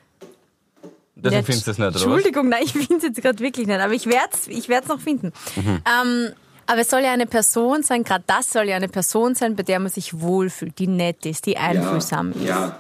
Deswegen 1.18 1.42
Ja, 1.42 1.44
findest 1.44 1.68
du 1.68 1.72
das 1.72 1.77
nicht, 1.77 1.88
oder? 1.88 1.95
Entschuldigung, 1.95 2.50
nein, 2.50 2.62
ich 2.63 2.74
finde 2.74 2.98
es 2.98 3.04
jetzt 3.04 3.22
gerade 3.22 3.39
wirklich 3.39 3.68
nicht, 3.68 3.80
aber 3.80 3.94
ich 3.94 4.06
werde 4.06 4.30
es 4.33 4.48
ich 4.48 4.69
werd's 4.69 4.88
noch 4.88 5.00
finden. 5.00 5.31
Mhm. 5.56 5.81
Ähm, 5.86 6.33
aber 6.67 6.81
es 6.81 6.89
soll 6.89 7.01
ja 7.01 7.12
eine 7.12 7.25
Person 7.25 7.83
sein, 7.83 8.03
gerade 8.03 8.23
das 8.27 8.51
soll 8.51 8.67
ja 8.69 8.75
eine 8.75 8.88
Person 8.89 9.35
sein, 9.35 9.56
bei 9.56 9.63
der 9.63 9.79
man 9.79 9.91
sich 9.91 10.19
wohlfühlt, 10.19 10.77
die 10.79 10.88
nett 10.88 11.25
ist, 11.25 11.45
die 11.45 11.57
einfühlsam 11.57 12.31
ist. 12.31 12.44
Ja, 12.47 12.77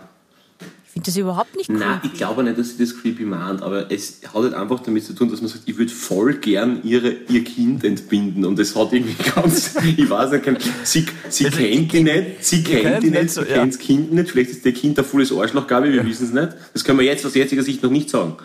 Ich 0.85 0.91
finde 0.93 1.05
das 1.07 1.17
überhaupt 1.17 1.55
nicht 1.57 1.69
cool. 1.69 1.77
nein, 1.77 1.99
ich 2.03 2.13
glaube 2.13 2.41
nicht, 2.43 2.57
dass 2.57 2.69
sie 2.69 2.77
das 2.85 2.95
creepy 2.97 3.23
meint, 3.25 3.61
aber 3.61 3.91
es 3.91 4.21
hat 4.25 4.33
halt 4.33 4.53
einfach 4.53 4.79
damit 4.79 5.03
zu 5.05 5.13
tun, 5.13 5.29
dass 5.29 5.41
man 5.41 5.49
sagt, 5.49 5.63
ich 5.65 5.77
würde 5.77 5.91
voll 5.91 6.35
gern 6.35 6.79
ihre, 6.83 7.11
ihr 7.27 7.43
Kind 7.43 7.83
entbinden 7.83 8.45
und 8.45 8.57
das 8.57 8.75
hat 8.75 8.93
irgendwie 8.93 9.15
ganz, 9.35 9.75
ich 9.97 10.09
weiß 10.09 10.31
nicht, 10.31 10.43
kein- 10.45 10.57
sie, 10.83 11.05
sie 11.29 11.45
Also, 11.47 11.57
kennt 11.57 11.91
die 11.93 12.03
nicht, 12.03 12.25
sie 12.45 12.63
kennt 12.63 13.03
die 13.03 13.11
nicht 13.11 13.29
so, 13.29 13.41
sie 13.43 13.49
ja. 13.49 13.55
kennt 13.55 13.73
das 13.73 13.79
Kind 13.79 14.13
nicht, 14.13 14.31
vielleicht 14.31 14.51
ist 14.51 14.63
der 14.65 14.71
Kind 14.73 14.97
ein 14.97 15.03
volles 15.05 15.33
Arschloch, 15.33 15.67
Gabi, 15.67 15.91
wir 15.91 16.05
wissen 16.05 16.27
es 16.27 16.33
nicht. 16.33 16.49
Das 16.73 16.83
können 16.85 16.97
wir 16.99 17.05
jetzt 17.05 17.25
aus 17.25 17.35
jetziger 17.35 17.61
Sicht 17.63 17.83
noch 17.83 17.91
nicht 17.91 18.09
sagen. 18.09 18.37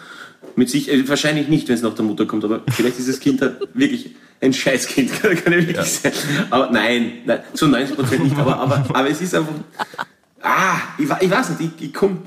Mit 0.56 0.70
sich, 0.70 0.90
äh, 0.90 1.08
wahrscheinlich 1.08 1.48
nicht, 1.48 1.68
wenn 1.68 1.74
es 1.74 1.82
nach 1.82 1.94
der 1.94 2.04
Mutter 2.04 2.26
kommt, 2.26 2.44
aber 2.44 2.62
vielleicht 2.70 2.98
ist 2.98 3.08
das 3.08 3.20
Kind 3.20 3.40
halt 3.40 3.56
wirklich 3.74 4.10
ein 4.40 4.52
Scheißkind, 4.52 5.12
kann, 5.22 5.36
kann 5.36 5.52
ich 5.52 5.68
wirklich 5.68 5.86
sein. 5.86 6.12
Aber 6.50 6.70
nein, 6.70 7.12
nein, 7.24 7.40
zu 7.54 7.68
90 7.68 7.96
Prozent 7.96 8.24
nicht, 8.24 8.36
aber, 8.36 8.58
aber, 8.58 8.84
aber 8.88 9.10
es 9.10 9.20
ist 9.20 9.34
einfach, 9.34 9.54
ah, 10.42 10.76
ich, 10.98 11.08
ich 11.20 11.30
weiß 11.30 11.50
nicht, 11.50 11.72
ich, 11.78 11.86
ich 11.86 11.94
komme 11.94 12.18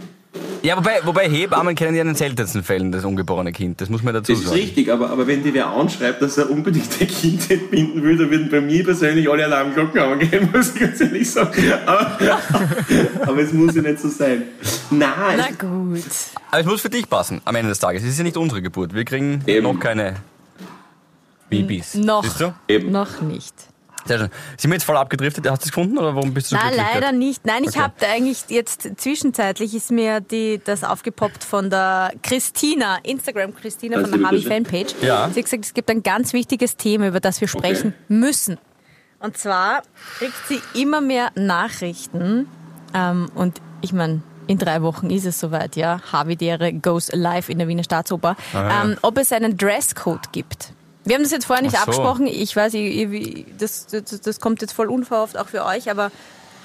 Ja, 0.63 0.77
wobei, 0.77 1.01
wobei 1.03 1.29
Hebammen 1.29 1.75
kennen 1.75 1.93
ja 1.93 2.01
in 2.01 2.07
den 2.07 2.15
seltensten 2.15 2.63
Fällen 2.63 2.91
das 2.93 3.03
ungeborene 3.03 3.51
Kind. 3.51 3.81
Das 3.81 3.89
muss 3.89 4.01
man 4.01 4.13
dazu 4.13 4.31
Das 4.31 4.39
ist 4.39 4.47
sagen. 4.47 4.59
richtig, 4.61 4.91
aber, 4.91 5.09
aber 5.09 5.27
wenn 5.27 5.43
dir 5.43 5.53
wer 5.53 5.67
anschreibt, 5.67 6.21
dass 6.21 6.37
er 6.37 6.49
unbedingt 6.49 6.87
ein 7.01 7.07
Kind 7.07 7.51
entbinden 7.51 8.01
will, 8.01 8.17
dann 8.17 8.31
würden 8.31 8.49
bei 8.49 8.61
mir 8.61 8.83
persönlich 8.83 9.29
alle 9.29 9.43
Alarmglocken 9.45 9.99
angehen, 9.99 10.49
muss 10.53 10.73
ich 10.73 10.79
ganz 10.79 11.01
ehrlich 11.01 11.29
sagen. 11.29 11.51
Aber, 11.85 12.17
aber 13.23 13.37
es 13.41 13.51
muss 13.51 13.75
ja 13.75 13.81
nicht 13.81 13.99
so 13.99 14.07
sein. 14.07 14.43
Nein, 14.89 15.09
Na 15.37 15.47
gut. 15.51 16.01
Aber 16.49 16.61
es 16.61 16.65
muss 16.65 16.81
für 16.81 16.89
dich 16.89 17.09
passen 17.09 17.41
am 17.43 17.55
Ende 17.55 17.69
des 17.69 17.79
Tages. 17.79 18.01
Es 18.03 18.09
ist 18.09 18.17
ja 18.17 18.23
nicht 18.23 18.37
unsere 18.37 18.61
Geburt. 18.61 18.93
Wir 18.95 19.03
kriegen 19.03 19.41
Eben. 19.45 19.63
noch 19.63 19.79
keine 19.79 20.15
Babys. 21.49 21.95
Noch. 21.95 22.23
Siehst 22.23 22.39
du? 22.39 22.53
Eben. 22.69 22.91
Noch 22.91 23.21
nicht. 23.21 23.53
Sehr 24.05 24.19
schön. 24.19 24.29
Sind 24.57 24.71
wir 24.71 24.75
jetzt 24.75 24.83
voll 24.83 24.97
abgedriftet? 24.97 25.49
Hast 25.49 25.61
du 25.63 25.65
es 25.67 25.71
gefunden 25.71 25.97
oder 25.97 26.15
warum 26.15 26.33
bist 26.33 26.51
du 26.51 26.55
so 26.55 26.61
Nein, 26.61 26.73
leider 26.75 27.11
nicht. 27.11 27.45
Nein, 27.45 27.63
ich 27.63 27.69
Okay. 27.69 27.79
habe 27.79 27.93
eigentlich 28.07 28.45
jetzt 28.49 28.89
zwischenzeitlich 28.97 29.73
ist 29.73 29.91
mir 29.91 30.19
die, 30.19 30.59
das 30.63 30.83
aufgepoppt 30.83 31.43
von 31.43 31.69
der 31.69 32.11
Christina, 32.21 32.97
Instagram 33.03 33.55
Christina 33.55 33.99
von 34.01 34.11
der 34.11 34.21
Harvey. 34.29 34.41
Fanpage. 34.41 34.95
Ja. 35.01 35.29
Sie 35.33 35.39
hat 35.39 35.45
gesagt, 35.45 35.65
es 35.65 35.73
gibt 35.73 35.89
ein 35.89 36.03
ganz 36.03 36.33
wichtiges 36.33 36.75
Thema, 36.77 37.07
über 37.07 37.19
das 37.19 37.39
wir 37.41 37.47
sprechen 37.47 37.93
müssen. 38.09 38.57
Und 39.19 39.37
zwar 39.37 39.83
kriegt 40.17 40.33
sie 40.49 40.61
immer 40.79 40.99
mehr 40.99 41.31
Nachrichten 41.35 42.47
ähm, 42.93 43.29
und 43.35 43.61
ich 43.81 43.93
meine, 43.93 44.21
in 44.47 44.57
drei 44.57 44.81
Wochen 44.81 45.09
ist 45.09 45.25
es 45.25 45.39
soweit, 45.39 45.77
ja. 45.77 46.01
Havidere 46.11 46.73
goes 46.73 47.09
live 47.13 47.47
in 47.47 47.59
der 47.59 47.67
Wiener 47.69 47.83
Staatsoper. 47.83 48.35
Ah, 48.53 48.57
ja. 48.61 48.83
ähm, 48.83 48.97
ob 49.01 49.17
es 49.17 49.31
einen 49.31 49.55
Dresscode 49.57 50.31
gibt. 50.33 50.73
Wir 51.05 51.15
haben 51.15 51.23
das 51.23 51.31
jetzt 51.31 51.45
vorher 51.45 51.63
nicht 51.63 51.75
so. 51.75 51.81
abgesprochen. 51.81 52.27
Ich 52.27 52.55
weiß, 52.55 52.73
ich, 52.75 53.45
das, 53.57 53.87
das, 53.87 54.21
das 54.21 54.39
kommt 54.39 54.61
jetzt 54.61 54.73
voll 54.73 54.87
unverhofft 54.87 55.37
auch 55.37 55.47
für 55.47 55.65
euch, 55.65 55.89
aber 55.91 56.11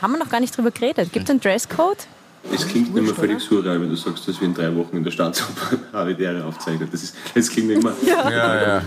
haben 0.01 0.13
wir 0.13 0.19
noch 0.19 0.29
gar 0.31 0.41
nicht 0.41 0.57
drüber 0.57 0.71
geredet. 0.71 1.13
Gibt 1.13 1.25
es 1.25 1.31
einen 1.31 1.41
Dresscode? 1.41 2.07
Es 2.53 2.67
klingt 2.69 2.95
nicht 2.95 3.05
mehr 3.05 3.15
völlig 3.15 3.41
surreal, 3.41 3.81
wenn 3.81 3.89
du 3.91 3.97
sagst, 3.97 4.29
dass 4.29 4.41
wir 4.41 4.47
in 4.47 4.55
drei 4.55 4.75
Wochen 4.77 4.97
in 4.97 5.05
der 5.05 5.11
Staatsoper 5.11 5.79
Havidere 5.93 6.45
aufzeichnen. 6.45 6.89
Das, 6.91 7.03
ist, 7.03 7.17
das 7.35 7.49
klingt 7.51 7.69
nicht 7.69 7.83
mehr. 7.83 7.93
Ja, 8.07 8.31
ja. 8.31 8.83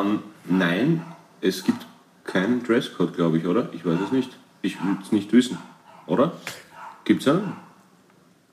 Ähm, 0.00 0.22
nein, 0.44 1.02
es 1.40 1.64
gibt 1.64 1.86
keinen 2.24 2.62
Dresscode, 2.62 3.14
glaube 3.16 3.38
ich, 3.38 3.46
oder? 3.46 3.68
Ich 3.72 3.84
weiß 3.84 3.98
es 4.06 4.12
nicht. 4.12 4.30
Ich 4.60 4.76
würde 4.84 4.98
es 5.02 5.10
nicht 5.10 5.32
wissen. 5.32 5.58
Oder? 6.06 6.32
Gibt 7.04 7.22
es 7.22 7.28
einen? 7.28 7.54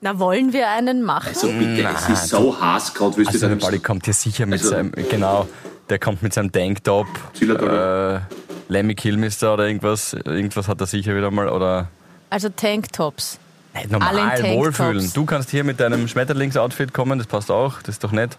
Na, 0.00 0.18
wollen 0.18 0.52
wir 0.54 0.68
einen 0.70 1.02
machen? 1.02 1.28
Also 1.28 1.48
bitte, 1.48 1.86
es 1.94 2.08
ist 2.08 2.28
so 2.30 2.58
heiß 2.58 2.94
gerade, 2.94 3.18
willst 3.18 3.32
Also 3.32 3.46
du 3.46 3.54
der 3.54 3.64
Balli 3.64 3.78
kommt 3.80 4.06
hier 4.06 4.14
sicher 4.14 4.46
mit 4.46 4.60
Also- 4.60 4.70
seinem, 4.70 4.92
genau, 4.92 5.46
der 5.90 5.98
kommt 5.98 6.22
mit 6.22 6.32
seinem 6.32 6.52
Tanktop, 6.52 7.06
äh, 7.40 8.20
Lemmy 8.68 8.94
Kilmister 8.94 9.54
oder 9.54 9.66
irgendwas, 9.66 10.12
irgendwas 10.12 10.68
hat 10.68 10.80
er 10.80 10.86
sicher 10.86 11.14
wieder 11.16 11.30
mal, 11.30 11.48
oder 11.48 11.88
Also 12.30 12.48
Tanktops. 12.48 13.38
nicht 13.74 13.84
Alle 13.84 13.84
in 13.84 13.90
normal, 13.90 14.14
Tanktops. 14.14 14.54
wohlfühlen. 14.54 15.10
Du 15.12 15.24
kannst 15.26 15.50
hier 15.50 15.64
mit 15.64 15.80
deinem 15.80 16.08
Schmetterlingsoutfit 16.08 16.94
kommen, 16.94 17.18
das 17.18 17.26
passt 17.26 17.50
auch, 17.50 17.78
das 17.82 17.96
ist 17.96 18.04
doch 18.04 18.12
nett. 18.12 18.38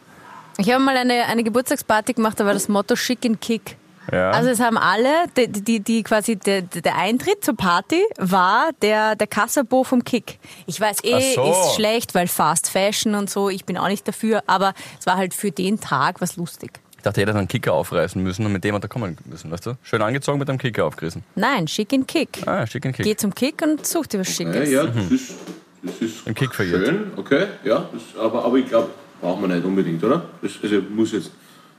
Ich 0.57 0.71
habe 0.71 0.83
mal 0.83 0.97
eine, 0.97 1.25
eine 1.25 1.43
Geburtstagsparty 1.43 2.13
gemacht, 2.13 2.39
da 2.39 2.45
war 2.45 2.53
das 2.53 2.67
Motto 2.67 2.95
Schick 2.95 3.23
in 3.25 3.39
Kick. 3.39 3.77
Ja. 4.11 4.31
Also 4.31 4.49
es 4.49 4.59
haben 4.59 4.77
alle, 4.77 5.09
die, 5.37 5.47
die, 5.47 5.79
die 5.79 6.03
quasi 6.03 6.35
der, 6.35 6.63
der 6.63 6.97
Eintritt 6.97 7.45
zur 7.45 7.55
Party 7.55 8.03
war 8.17 8.71
der, 8.81 9.15
der 9.15 9.27
Kassabo 9.27 9.83
vom 9.83 10.03
Kick. 10.03 10.39
Ich 10.65 10.81
weiß 10.81 11.03
eh, 11.03 11.35
so. 11.35 11.49
ist 11.49 11.75
schlecht, 11.75 12.15
weil 12.15 12.27
Fast 12.27 12.69
Fashion 12.69 13.15
und 13.15 13.29
so, 13.29 13.49
ich 13.49 13.63
bin 13.63 13.77
auch 13.77 13.87
nicht 13.87 14.07
dafür, 14.07 14.43
aber 14.47 14.73
es 14.99 15.05
war 15.05 15.17
halt 15.17 15.33
für 15.33 15.51
den 15.51 15.79
Tag 15.79 16.19
was 16.19 16.35
lustig. 16.35 16.80
Ich 17.01 17.03
dachte, 17.03 17.19
jeder 17.19 17.33
hat 17.33 17.39
einen 17.39 17.47
Kicker 17.47 17.73
aufreißen 17.73 18.21
müssen 18.21 18.45
und 18.45 18.53
mit 18.53 18.63
dem 18.63 18.75
hat 18.75 18.83
er 18.83 18.87
kommen 18.87 19.17
müssen, 19.25 19.49
weißt 19.49 19.65
du? 19.65 19.73
Schön 19.81 20.03
angezogen 20.03 20.37
mit 20.37 20.47
einem 20.49 20.59
Kicker 20.59 20.85
aufgerissen. 20.85 21.23
Nein, 21.33 21.67
Schick 21.67 21.91
in 21.93 22.05
Kick. 22.05 22.43
Ah, 22.45 22.67
schick 22.67 22.83
den 22.83 22.93
Kick. 22.93 23.03
Geh 23.05 23.15
zum 23.15 23.33
Kick 23.33 23.59
und 23.63 23.87
such 23.87 24.05
dir 24.05 24.19
was 24.19 24.27
Ja, 24.37 24.51
Schickes. 24.53 24.71
ja, 24.71 24.83
das 24.85 25.11
ist, 25.11 25.33
das 25.81 25.95
ist 25.99 26.27
Im 26.27 26.35
Kick 26.35 26.53
verirrt. 26.53 26.85
schön, 26.85 27.11
okay, 27.17 27.47
ja, 27.63 27.89
das, 27.91 28.21
aber, 28.21 28.45
aber 28.45 28.55
ich 28.57 28.67
glaube, 28.67 28.89
brauchen 29.19 29.41
wir 29.49 29.55
nicht 29.55 29.65
unbedingt, 29.65 30.03
oder? 30.03 30.25
Das, 30.43 30.51
also 30.61 30.79
muss 30.91 31.11
jetzt. 31.11 31.31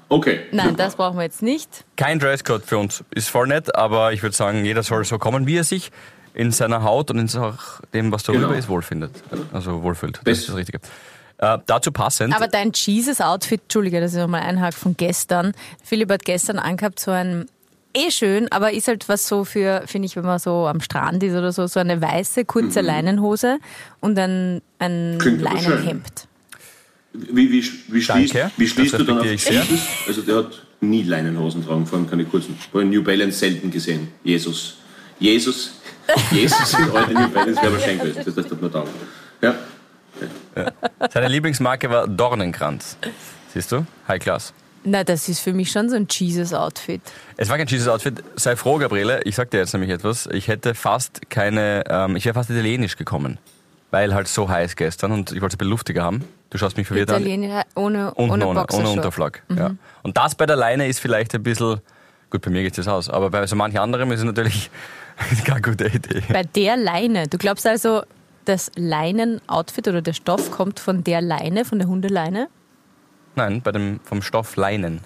Okay. 0.08 0.40
Nein, 0.50 0.74
das 0.76 0.96
brauchen 0.96 1.16
wir 1.18 1.22
jetzt 1.22 1.40
nicht. 1.40 1.84
Kein 1.96 2.18
Dresscode 2.18 2.64
für 2.64 2.78
uns, 2.78 3.04
ist 3.14 3.30
voll 3.30 3.46
nett, 3.46 3.74
aber 3.76 4.12
ich 4.12 4.24
würde 4.24 4.34
sagen, 4.34 4.64
jeder 4.64 4.82
soll 4.82 5.04
so 5.04 5.18
kommen, 5.18 5.46
wie 5.46 5.56
er 5.56 5.64
sich 5.64 5.92
in 6.34 6.50
seiner 6.50 6.82
Haut 6.82 7.12
und 7.12 7.18
in 7.18 7.28
dem, 7.94 8.10
was 8.10 8.24
darüber 8.24 8.46
Genau. 8.48 8.58
ist, 8.58 8.68
wohlfindet. 8.68 9.12
Also 9.52 9.84
wohlfühlt. 9.84 10.16
Das 10.16 10.24
Best- 10.24 10.40
ist 10.40 10.48
das 10.48 10.56
Richtige. 10.56 10.80
Äh, 11.42 11.58
dazu 11.66 11.90
passend. 11.90 12.34
Aber 12.36 12.46
dein 12.46 12.70
Jesus-Outfit, 12.72 13.62
Entschuldige, 13.62 14.00
das 14.00 14.12
ist 14.12 14.18
nochmal 14.18 14.42
ein 14.42 14.60
Hack 14.60 14.74
von 14.74 14.96
gestern. 14.96 15.54
Philipp 15.82 16.12
hat 16.12 16.24
gestern 16.24 16.60
angehabt, 16.60 17.00
so 17.00 17.10
ein 17.10 17.46
eh 17.94 18.12
schön, 18.12 18.46
aber 18.52 18.72
ist 18.72 18.86
halt 18.86 19.08
was 19.08 19.26
so 19.26 19.44
für, 19.44 19.82
finde 19.86 20.06
ich, 20.06 20.14
wenn 20.14 20.24
man 20.24 20.38
so 20.38 20.68
am 20.68 20.80
Strand 20.80 21.20
ist 21.24 21.32
oder 21.34 21.50
so, 21.50 21.66
so 21.66 21.80
eine 21.80 22.00
weiße, 22.00 22.44
kurze 22.44 22.80
Leinenhose 22.80 23.58
und 24.00 24.16
ein, 24.20 24.62
ein 24.78 25.14
Mhm. 25.16 25.18
Klingt. 25.18 25.42
Leinenhemd. 25.42 26.28
Wie, 27.12 27.50
wie, 27.50 27.62
wie 27.88 28.02
schließt, 28.02 28.34
Danke, 28.36 28.50
wie 28.56 28.68
schließt 28.68 28.94
das 28.94 28.98
du 29.00 29.04
dann 29.04 29.18
auf 29.18 29.24
respektiere 29.24 29.62
ich 29.62 29.68
sehr. 29.68 29.76
Jesus? 29.76 29.88
Also 30.06 30.22
der 30.22 30.36
hat 30.36 30.62
nie 30.80 31.02
Leinenhosen 31.02 31.66
tragen, 31.66 31.86
vor 31.86 31.98
allem 31.98 32.08
keine 32.08 32.24
kurzen. 32.24 32.56
Bei 32.72 32.84
New 32.84 33.02
Balance 33.02 33.36
selten 33.38 33.70
gesehen. 33.70 34.08
Jesus. 34.22 34.76
Jesus. 35.18 35.72
Jesus 36.30 36.74
in 36.74 36.90
alte 36.90 37.14
New 37.14 37.28
Balance 37.28 37.60
wäre 37.60 37.72
wahrscheinlich 37.72 38.14
gewesen. 38.14 38.32
Das 38.34 38.50
hat 38.50 38.62
man 38.62 38.70
da. 38.70 38.84
Ja. 39.42 39.54
Seine 41.10 41.28
Lieblingsmarke 41.28 41.90
war 41.90 42.06
Dornenkranz. 42.08 42.96
Siehst 43.52 43.72
du? 43.72 43.86
High 44.08 44.20
Class. 44.20 44.52
Na, 44.84 45.04
das 45.04 45.28
ist 45.28 45.40
für 45.40 45.52
mich 45.52 45.70
schon 45.70 45.88
so 45.88 45.96
ein 45.96 46.06
Jesus-Outfit. 46.10 47.00
Es 47.36 47.48
war 47.48 47.56
kein 47.56 47.66
Jesus-Outfit. 47.68 48.22
Sei 48.36 48.56
froh, 48.56 48.78
Gabriele. 48.78 49.22
Ich 49.24 49.36
sag 49.36 49.50
dir 49.50 49.58
jetzt 49.58 49.72
nämlich 49.72 49.90
etwas. 49.90 50.26
Ich 50.32 50.48
hätte 50.48 50.74
fast 50.74 51.30
keine, 51.30 51.84
ähm, 51.88 52.16
ich 52.16 52.24
wäre 52.24 52.34
fast 52.34 52.50
italienisch 52.50 52.96
gekommen. 52.96 53.38
Weil 53.92 54.14
halt 54.14 54.26
so 54.26 54.48
heiß 54.48 54.74
gestern 54.74 55.12
und 55.12 55.32
ich 55.32 55.40
wollte 55.40 55.52
es 55.52 55.54
ein 55.54 55.58
bisschen 55.58 55.70
luftiger 55.70 56.02
haben. 56.02 56.24
Du 56.50 56.58
schaust 56.58 56.76
mich 56.76 56.86
verwirrt 56.86 57.10
an. 57.10 57.22
Italiener 57.22 57.64
ohne, 57.74 58.12
Unten 58.14 58.42
ohne 58.42 58.46
ohne, 58.48 58.66
ohne. 58.72 58.90
Unterflag. 58.90 59.42
Mhm. 59.48 59.58
Ja. 59.58 59.74
Und 60.02 60.16
das 60.16 60.34
bei 60.34 60.46
der 60.46 60.56
Leine 60.56 60.88
ist 60.88 60.98
vielleicht 60.98 61.34
ein 61.34 61.42
bisschen, 61.42 61.80
gut, 62.30 62.40
bei 62.40 62.50
mir 62.50 62.62
geht 62.62 62.76
das 62.76 62.88
aus, 62.88 63.08
aber 63.08 63.30
bei 63.30 63.46
so 63.46 63.54
manchen 63.54 63.78
anderen 63.78 64.10
ist 64.10 64.20
es 64.20 64.24
natürlich 64.24 64.70
keine 65.44 65.60
gute 65.60 65.86
Idee. 65.86 66.22
Bei 66.32 66.42
der 66.42 66.76
Leine. 66.76 67.28
Du 67.28 67.38
glaubst 67.38 67.66
also, 67.66 68.02
das 68.44 68.70
Leinen-Outfit 68.76 69.88
oder 69.88 70.02
der 70.02 70.12
Stoff 70.12 70.50
kommt 70.50 70.80
von 70.80 71.04
der 71.04 71.20
Leine, 71.20 71.64
von 71.64 71.78
der 71.78 71.88
Hundeleine? 71.88 72.48
Nein, 73.34 73.62
bei 73.62 73.72
dem, 73.72 74.00
vom 74.04 74.22
Stoff 74.22 74.56
Leinen. 74.56 75.00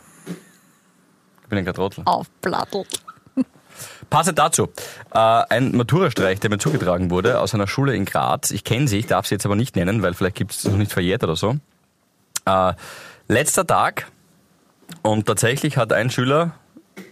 Ich 1.42 1.48
bin 1.48 1.58
ein 1.58 1.74
Trottel. 1.74 2.02
Aufplattelt. 2.06 3.02
Passend 4.10 4.38
dazu, 4.38 4.68
äh, 5.12 5.18
ein 5.18 5.76
Maturastreich, 5.76 6.40
der 6.40 6.50
mir 6.50 6.58
zugetragen 6.58 7.10
wurde 7.10 7.40
aus 7.40 7.54
einer 7.54 7.68
Schule 7.68 7.94
in 7.94 8.04
Graz. 8.04 8.50
Ich 8.50 8.64
kenne 8.64 8.88
sie, 8.88 8.98
ich 8.98 9.06
darf 9.06 9.26
sie 9.26 9.36
jetzt 9.36 9.46
aber 9.46 9.54
nicht 9.54 9.76
nennen, 9.76 10.02
weil 10.02 10.14
vielleicht 10.14 10.36
gibt 10.36 10.52
es 10.52 10.64
noch 10.64 10.76
nicht 10.76 10.92
verjährt 10.92 11.22
oder 11.22 11.36
so. 11.36 11.56
Äh, 12.46 12.72
letzter 13.28 13.66
Tag 13.66 14.10
und 15.02 15.26
tatsächlich 15.26 15.76
hat 15.76 15.92
ein 15.92 16.10
Schüler 16.10 16.54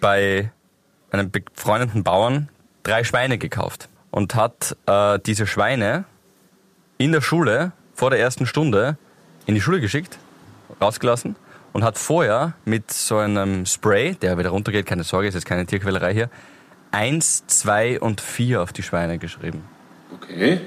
bei 0.00 0.50
einem 1.10 1.30
befreundeten 1.30 2.02
Bauern 2.02 2.48
drei 2.82 3.04
Schweine 3.04 3.38
gekauft 3.38 3.88
und 4.10 4.34
hat 4.34 4.76
äh, 4.86 5.18
diese 5.24 5.46
Schweine 5.46 6.04
in 6.98 7.12
der 7.12 7.20
Schule 7.20 7.72
vor 7.94 8.10
der 8.10 8.20
ersten 8.20 8.46
Stunde 8.46 8.96
in 9.46 9.54
die 9.54 9.60
Schule 9.60 9.80
geschickt, 9.80 10.18
rausgelassen 10.80 11.36
und 11.72 11.84
hat 11.84 11.98
vorher 11.98 12.54
mit 12.64 12.92
so 12.92 13.18
einem 13.18 13.66
Spray, 13.66 14.14
der 14.14 14.38
wieder 14.38 14.50
runtergeht, 14.50 14.86
keine 14.86 15.04
Sorge, 15.04 15.28
ist 15.28 15.34
jetzt 15.34 15.46
keine 15.46 15.66
Tierquälerei 15.66 16.14
hier, 16.14 16.30
eins, 16.92 17.46
zwei 17.46 18.00
und 18.00 18.20
vier 18.20 18.62
auf 18.62 18.72
die 18.72 18.82
Schweine 18.82 19.18
geschrieben. 19.18 19.62
Okay. 20.14 20.60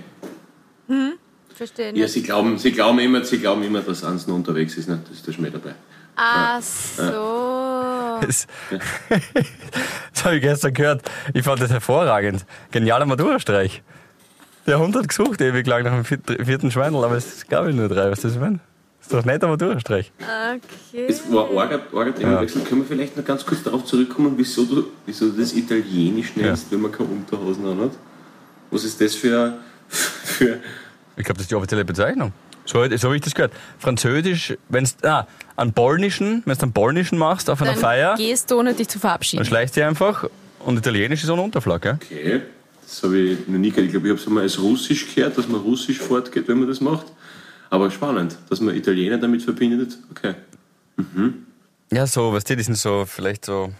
Verstehe 1.57 1.91
Ja, 1.95 2.07
sie 2.07 2.21
glauben, 2.21 2.59
sie 2.59 2.71
glauben 2.71 2.99
immer, 2.99 3.23
sie 3.23 3.39
glauben 3.39 3.63
immer, 3.63 3.81
dass 3.81 4.03
noch 4.03 4.35
unterwegs 4.35 4.77
ist. 4.77 4.87
Ne? 4.87 4.99
Das 5.07 5.17
ist 5.17 5.25
der 5.25 5.31
Schmäh 5.31 5.49
dabei. 5.49 5.73
Ach 6.15 6.61
so. 6.61 8.19
Das, 8.27 8.47
das 10.11 10.25
habe 10.25 10.37
ich 10.37 10.41
gestern 10.41 10.73
gehört. 10.73 11.03
Ich 11.35 11.43
fand 11.43 11.61
das 11.61 11.69
hervorragend. 11.69 12.47
Genialer 12.71 13.05
Maturastreich. 13.05 13.83
Der 14.67 14.79
Hund 14.79 14.95
hat 14.95 15.07
gesucht 15.07 15.39
ewig 15.41 15.65
lang 15.65 15.83
nach 15.83 15.93
dem 15.93 16.03
viert- 16.03 16.45
vierten 16.45 16.69
Schweinel, 16.71 17.03
aber 17.03 17.15
es 17.15 17.47
gab 17.47 17.65
nur 17.67 17.87
drei. 17.87 18.11
Was 18.11 18.19
ist 18.19 18.25
das 18.25 18.33
ich 18.33 18.39
meine? 18.39 18.59
Das 18.99 19.07
ist 19.07 19.13
doch 19.13 19.25
netter 19.25 19.47
Maturastreich. 19.47 20.11
Okay. 20.19 21.05
Es 21.07 21.31
war 21.31 21.49
arger, 21.57 21.79
arger 21.93 22.13
Themenwechsel. 22.13 22.61
Können 22.63 22.81
wir 22.81 22.87
vielleicht 22.87 23.15
noch 23.15 23.23
ganz 23.23 23.45
kurz 23.45 23.63
darauf 23.63 23.85
zurückkommen, 23.85 24.33
wieso 24.35 24.65
du, 24.65 24.87
wieso 25.05 25.29
du 25.29 25.39
das 25.39 25.53
Italienisch 25.53 26.35
nennst, 26.35 26.69
wenn 26.71 26.81
man 26.81 26.91
keine 26.91 27.07
Unterhosen 27.09 27.65
anhat? 27.65 27.91
Was 28.69 28.83
ist 28.83 28.99
das 28.99 29.15
für, 29.15 29.57
für 29.87 30.59
Ich 31.15 31.23
glaube, 31.23 31.35
das 31.35 31.43
ist 31.43 31.51
die 31.51 31.55
offizielle 31.55 31.85
Bezeichnung. 31.85 32.33
So, 32.65 32.83
so 32.97 33.07
habe 33.07 33.15
ich 33.15 33.21
das 33.21 33.33
gehört. 33.33 33.53
Französisch, 33.79 34.57
wenn 34.67 34.83
es 34.83 34.97
ah, 35.03 35.25
an 35.55 35.71
polnischen, 35.71 36.43
wenn 36.45 36.57
du 36.57 36.63
einen 36.63 36.73
polnischen 36.73 37.17
machst 37.17 37.49
auf 37.49 37.61
einer 37.61 37.71
Dann 37.71 37.79
Feier, 37.79 38.15
gehst 38.17 38.51
du, 38.51 38.59
ohne 38.59 38.73
dich 38.73 38.89
zu 38.89 38.97
dann 38.97 39.01
verabschieden. 39.01 39.45
schleichst 39.45 39.77
du 39.77 39.85
einfach 39.87 40.25
und 40.65 40.77
Italienisch 40.77 41.21
ist 41.21 41.27
so 41.27 41.33
ein 41.35 41.39
Unterflag, 41.39 41.81
gell? 41.81 41.97
Okay, 42.03 42.41
das 42.87 43.03
habe 43.03 43.17
ich 43.17 43.47
noch 43.47 43.57
nie 43.59 43.69
gehört. 43.69 43.87
Ich 43.87 43.91
glaube, 43.91 44.07
ich 44.07 44.11
habe 44.11 44.21
es 44.21 44.27
einmal 44.27 44.43
als 44.43 44.59
Russisch 44.59 45.13
gehört, 45.13 45.37
dass 45.37 45.47
man 45.47 45.59
Russisch 45.59 45.99
fortgeht, 45.99 46.47
wenn 46.47 46.59
man 46.59 46.69
das 46.69 46.79
macht. 46.79 47.07
Aber 47.69 47.91
spannend, 47.91 48.37
dass 48.49 48.61
man 48.61 48.75
Italiener 48.75 49.17
damit 49.17 49.43
verbindet. 49.43 49.97
Okay. 50.11 50.35
Ja, 51.91 52.07
so, 52.07 52.31
weißt 52.31 52.49
du, 52.49 52.55
die 52.55 52.63
sind 52.63 52.77
so 52.77 53.05
vielleicht 53.05 53.43
so 53.43 53.73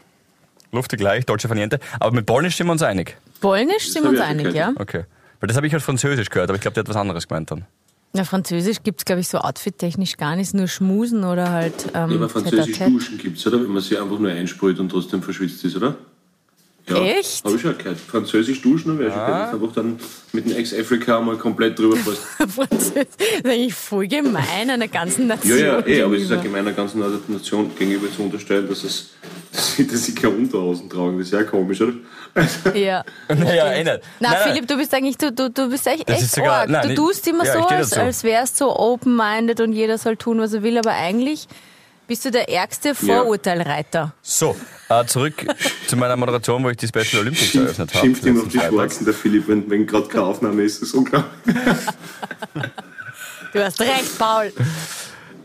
luftig 0.73 0.99
leicht, 0.99 1.29
deutsche 1.29 1.49
Variante. 1.49 1.79
Aber 1.99 2.13
mit 2.13 2.25
Polnisch 2.25 2.57
sind 2.57 2.67
wir 2.67 2.73
uns 2.73 2.83
einig. 2.83 3.15
Polnisch 3.39 3.91
sind 3.91 4.03
wir 4.03 4.09
uns 4.09 4.19
einig, 4.19 4.47
gehört. 4.47 4.55
ja? 4.55 4.81
Okay. 4.81 5.05
Weil 5.39 5.47
das 5.47 5.55
habe 5.55 5.67
ich 5.67 5.73
halt 5.73 5.83
Französisch 5.83 6.29
gehört, 6.29 6.49
aber 6.49 6.55
ich 6.55 6.61
glaube, 6.61 6.73
der 6.73 6.83
hat 6.83 6.89
was 6.89 6.95
anderes 6.97 7.27
gemeint 7.27 7.49
dann. 7.51 7.65
Na, 8.13 8.23
Französisch 8.23 8.83
gibt 8.83 8.99
es, 9.01 9.05
glaube 9.05 9.21
ich, 9.21 9.27
so 9.27 9.37
outfit-technisch 9.37 10.17
gar 10.17 10.35
nicht, 10.35 10.53
nur 10.53 10.67
Schmusen 10.67 11.23
oder 11.23 11.51
halt 11.51 11.87
ähm, 11.93 12.09
Ja, 12.09 12.15
aber 12.17 12.29
französisch. 12.29 12.77
Duschen 12.79 13.17
gibt 13.17 13.37
es, 13.37 13.47
oder? 13.47 13.61
Wenn 13.61 13.71
man 13.71 13.81
sich 13.81 13.99
einfach 13.99 14.19
nur 14.19 14.31
einsprüht 14.31 14.79
und 14.79 14.89
trotzdem 14.89 15.21
verschwitzt 15.21 15.63
ist, 15.63 15.75
oder? 15.75 15.95
Ja, 16.89 17.03
Echt? 17.03 17.43
Habe 17.43 17.55
ich 17.55 17.61
schon 17.61 17.77
gehört. 17.77 17.97
Französisch 17.99 18.61
duschen 18.61 18.93
habe 18.93 19.03
ich 19.05 19.13
schon 19.13 19.25
gehört. 19.25 19.53
Einfach 19.53 19.73
dann 19.73 19.99
mit 20.31 20.45
dem 20.45 20.55
Ex-Afrika 20.55 21.19
mal 21.19 21.35
komplett 21.37 21.77
drüber 21.77 21.97
passt. 21.97 22.21
Französisch 22.55 22.93
das 23.17 23.27
ist 23.39 23.45
eigentlich 23.45 23.73
voll 23.73 24.07
gemein 24.07 24.69
einer 24.69 24.87
ganzen 24.87 25.23
Ja, 25.27 25.35
Nation. 25.35 25.57
ja, 25.59 25.85
eh, 25.85 26.01
aber 26.03 26.15
es 26.15 26.23
ist 26.23 26.31
auch 26.31 26.41
gemeiner 26.41 26.71
ganzen 26.71 26.99
Nation 27.27 27.71
gegenüber 27.77 28.07
zu 28.09 28.21
unterstellen, 28.21 28.69
dass, 28.69 28.85
es, 28.85 29.09
dass, 29.51 29.75
sie, 29.75 29.85
dass 29.85 30.05
sie 30.05 30.15
keine 30.15 30.35
Unterhosen 30.35 30.89
tragen. 30.89 31.17
Das 31.17 31.27
ist 31.27 31.33
ja 31.33 31.43
komisch, 31.43 31.81
oder? 31.81 31.93
Ja. 32.73 33.03
Naja, 33.27 33.71
eh 33.73 33.83
nicht. 33.83 33.99
Na, 34.21 34.29
Nein. 34.31 34.37
Philipp, 34.43 34.67
du 34.67 34.77
bist 34.77 34.93
eigentlich, 34.93 35.17
du, 35.17 35.31
du, 35.33 35.49
du 35.49 35.69
bist 35.69 35.85
echt, 35.87 36.09
echt 36.09 36.31
sogar- 36.35 36.59
arg. 36.61 36.69
nein, 36.69 36.89
du 36.89 36.95
tust 36.95 37.27
immer 37.27 37.43
ja, 37.45 37.53
so, 37.53 37.59
ich 37.59 37.71
als, 37.71 37.93
als 37.93 38.23
wärst 38.23 38.61
du 38.61 38.65
open-minded 38.65 39.59
und 39.59 39.73
jeder 39.73 39.97
soll 39.97 40.15
tun, 40.15 40.39
was 40.39 40.53
er 40.53 40.63
will, 40.63 40.77
aber 40.77 40.91
eigentlich 40.91 41.47
bist 42.07 42.25
du 42.25 42.31
der 42.31 42.49
ärgste 42.49 42.95
Vorurteilreiter. 42.95 44.13
So, 44.21 44.55
äh, 44.89 45.05
zurück 45.05 45.45
zu 45.87 45.97
meiner 45.97 46.15
Moderation, 46.15 46.63
wo 46.63 46.69
ich 46.69 46.77
die 46.77 46.87
Special 46.87 47.21
Olympics 47.21 47.53
eröffnet 47.53 47.93
habe. 47.93 48.05
Schimpft 48.05 48.25
ihm 48.25 48.41
auf 48.41 48.47
die. 48.47 48.59
Schwarzen, 48.59 49.05
der 49.05 49.13
Philipp, 49.13 49.47
wenn, 49.47 49.69
wenn 49.69 49.85
gerade 49.85 50.07
keine 50.07 50.23
Aufnahme 50.23 50.63
ist. 50.63 50.81
Ist 50.81 50.93
unglaublich. 50.93 51.31
Du 53.53 53.63
hast 53.63 53.79
recht, 53.79 54.19
Paul. 54.19 54.51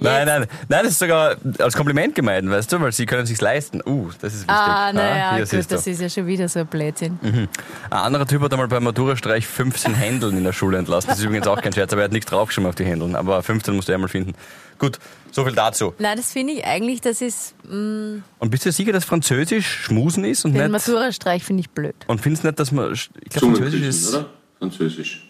Nein, 0.00 0.26
nein, 0.26 0.47
nein, 0.69 0.83
das 0.83 0.92
ist 0.92 0.99
sogar 0.99 1.37
als 1.59 1.75
Kompliment 1.75 2.14
gemeint, 2.14 2.50
weißt 2.50 2.73
du, 2.73 2.81
weil 2.81 2.92
sie 2.92 3.07
können 3.07 3.23
es 3.23 3.28
sich 3.28 3.40
leisten. 3.40 3.81
Uh, 3.87 4.11
das 4.21 4.35
ist 4.35 4.40
wichtig. 4.40 4.57
Ah, 4.57 4.92
naja, 4.92 5.37
hier 5.37 5.47
gut, 5.47 5.71
das 5.71 5.87
ist 5.87 6.00
ja 6.00 6.09
schon 6.09 6.26
wieder 6.26 6.49
so 6.49 6.61
ein 6.61 6.66
Blödsinn. 6.66 7.19
Ein 7.23 7.49
anderer 7.90 8.26
Typ 8.26 8.42
hat 8.42 8.52
einmal 8.52 8.69
beim 8.69 8.83
Matura-Streich 8.83 9.47
15 9.47 9.95
Händeln 9.95 10.37
in 10.37 10.45
der 10.45 10.52
Schule 10.52 10.78
entlassen. 10.78 11.09
Das 11.09 11.19
ist 11.19 11.25
übrigens 11.25 11.47
auch 11.47 11.62
kein 11.62 11.73
Scherz, 11.73 11.92
aber 11.92 12.02
er 12.02 12.07
hat 12.07 12.12
nichts 12.12 12.28
draufgeschrieben 12.31 12.69
auf 12.69 12.75
die 12.75 12.85
Händeln. 12.85 13.14
Aber 13.14 13.42
15 13.42 13.75
musste 13.75 13.92
er 13.92 13.97
einmal 13.97 14.09
finden. 14.09 14.35
Gut, 14.78 14.99
so 15.33 15.45
viel 15.45 15.55
dazu. 15.55 15.95
Nein, 15.99 16.17
das 16.17 16.33
finde 16.33 16.53
ich 16.53 16.65
eigentlich, 16.65 17.01
das 17.01 17.21
ist, 17.21 17.55
mh, 17.65 18.23
Und 18.39 18.51
bist 18.51 18.65
du 18.65 18.71
sicher, 18.71 18.93
dass 18.93 19.05
Französisch 19.05 19.67
Schmusen 19.67 20.25
ist 20.25 20.45
und 20.45 20.53
den 20.53 20.71
nicht... 20.71 20.87
Matura-Streich 20.87 21.43
finde 21.43 21.62
ich 21.62 21.71
blöd. 21.71 21.97
Und 22.07 22.21
findest 22.21 22.45
nicht, 22.45 22.61
dass 22.61 22.71
man... 22.71 22.93
Ich 22.93 23.09
glaube, 23.31 23.57
Französisch 23.57 23.83
ist... 23.83 24.15
oder? 24.15 24.27
Französisch. 24.59 25.27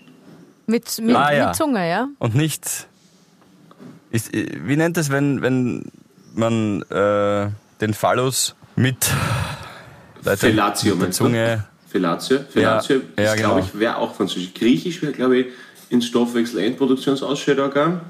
Mit, 0.66 0.99
mit, 1.00 1.16
Ah, 1.16 1.32
ja. 1.32 1.47
mit 1.47 1.56
Zunge, 1.56 1.88
ja? 1.88 2.09
Und 2.18 2.35
nicht... 2.35 2.87
Ist, 4.11 4.35
äh, 4.35 4.59
wie 4.64 4.76
nennt 4.76 4.99
es, 4.99 5.09
wenn, 5.11 5.40
wenn 5.40 5.90
man 6.35 6.82
äh, 6.82 7.49
den 7.80 7.94
Phallus 7.94 8.54
mit... 8.76 9.11
Leute, 10.25 10.37
Fellatio, 10.37 10.97
mit? 10.97 11.14
Zunge... 11.14 11.64
Fellatio. 11.88 12.40
Fellatio 12.49 12.97
Ja, 13.16 13.23
ja, 13.23 13.32
ist, 13.32 13.38
glaube 13.38 13.61
genau. 13.61 13.66
ich, 13.73 13.78
wäre 13.78 13.97
auch 13.99 14.14
französisch. 14.14 14.54
Griechisch 14.54 15.02
wäre, 15.02 15.12
glaube 15.12 15.37
ich, 15.38 15.47
ins 15.90 16.06
Stoffwechselendproduktionsausscheidorgan. 16.06 18.00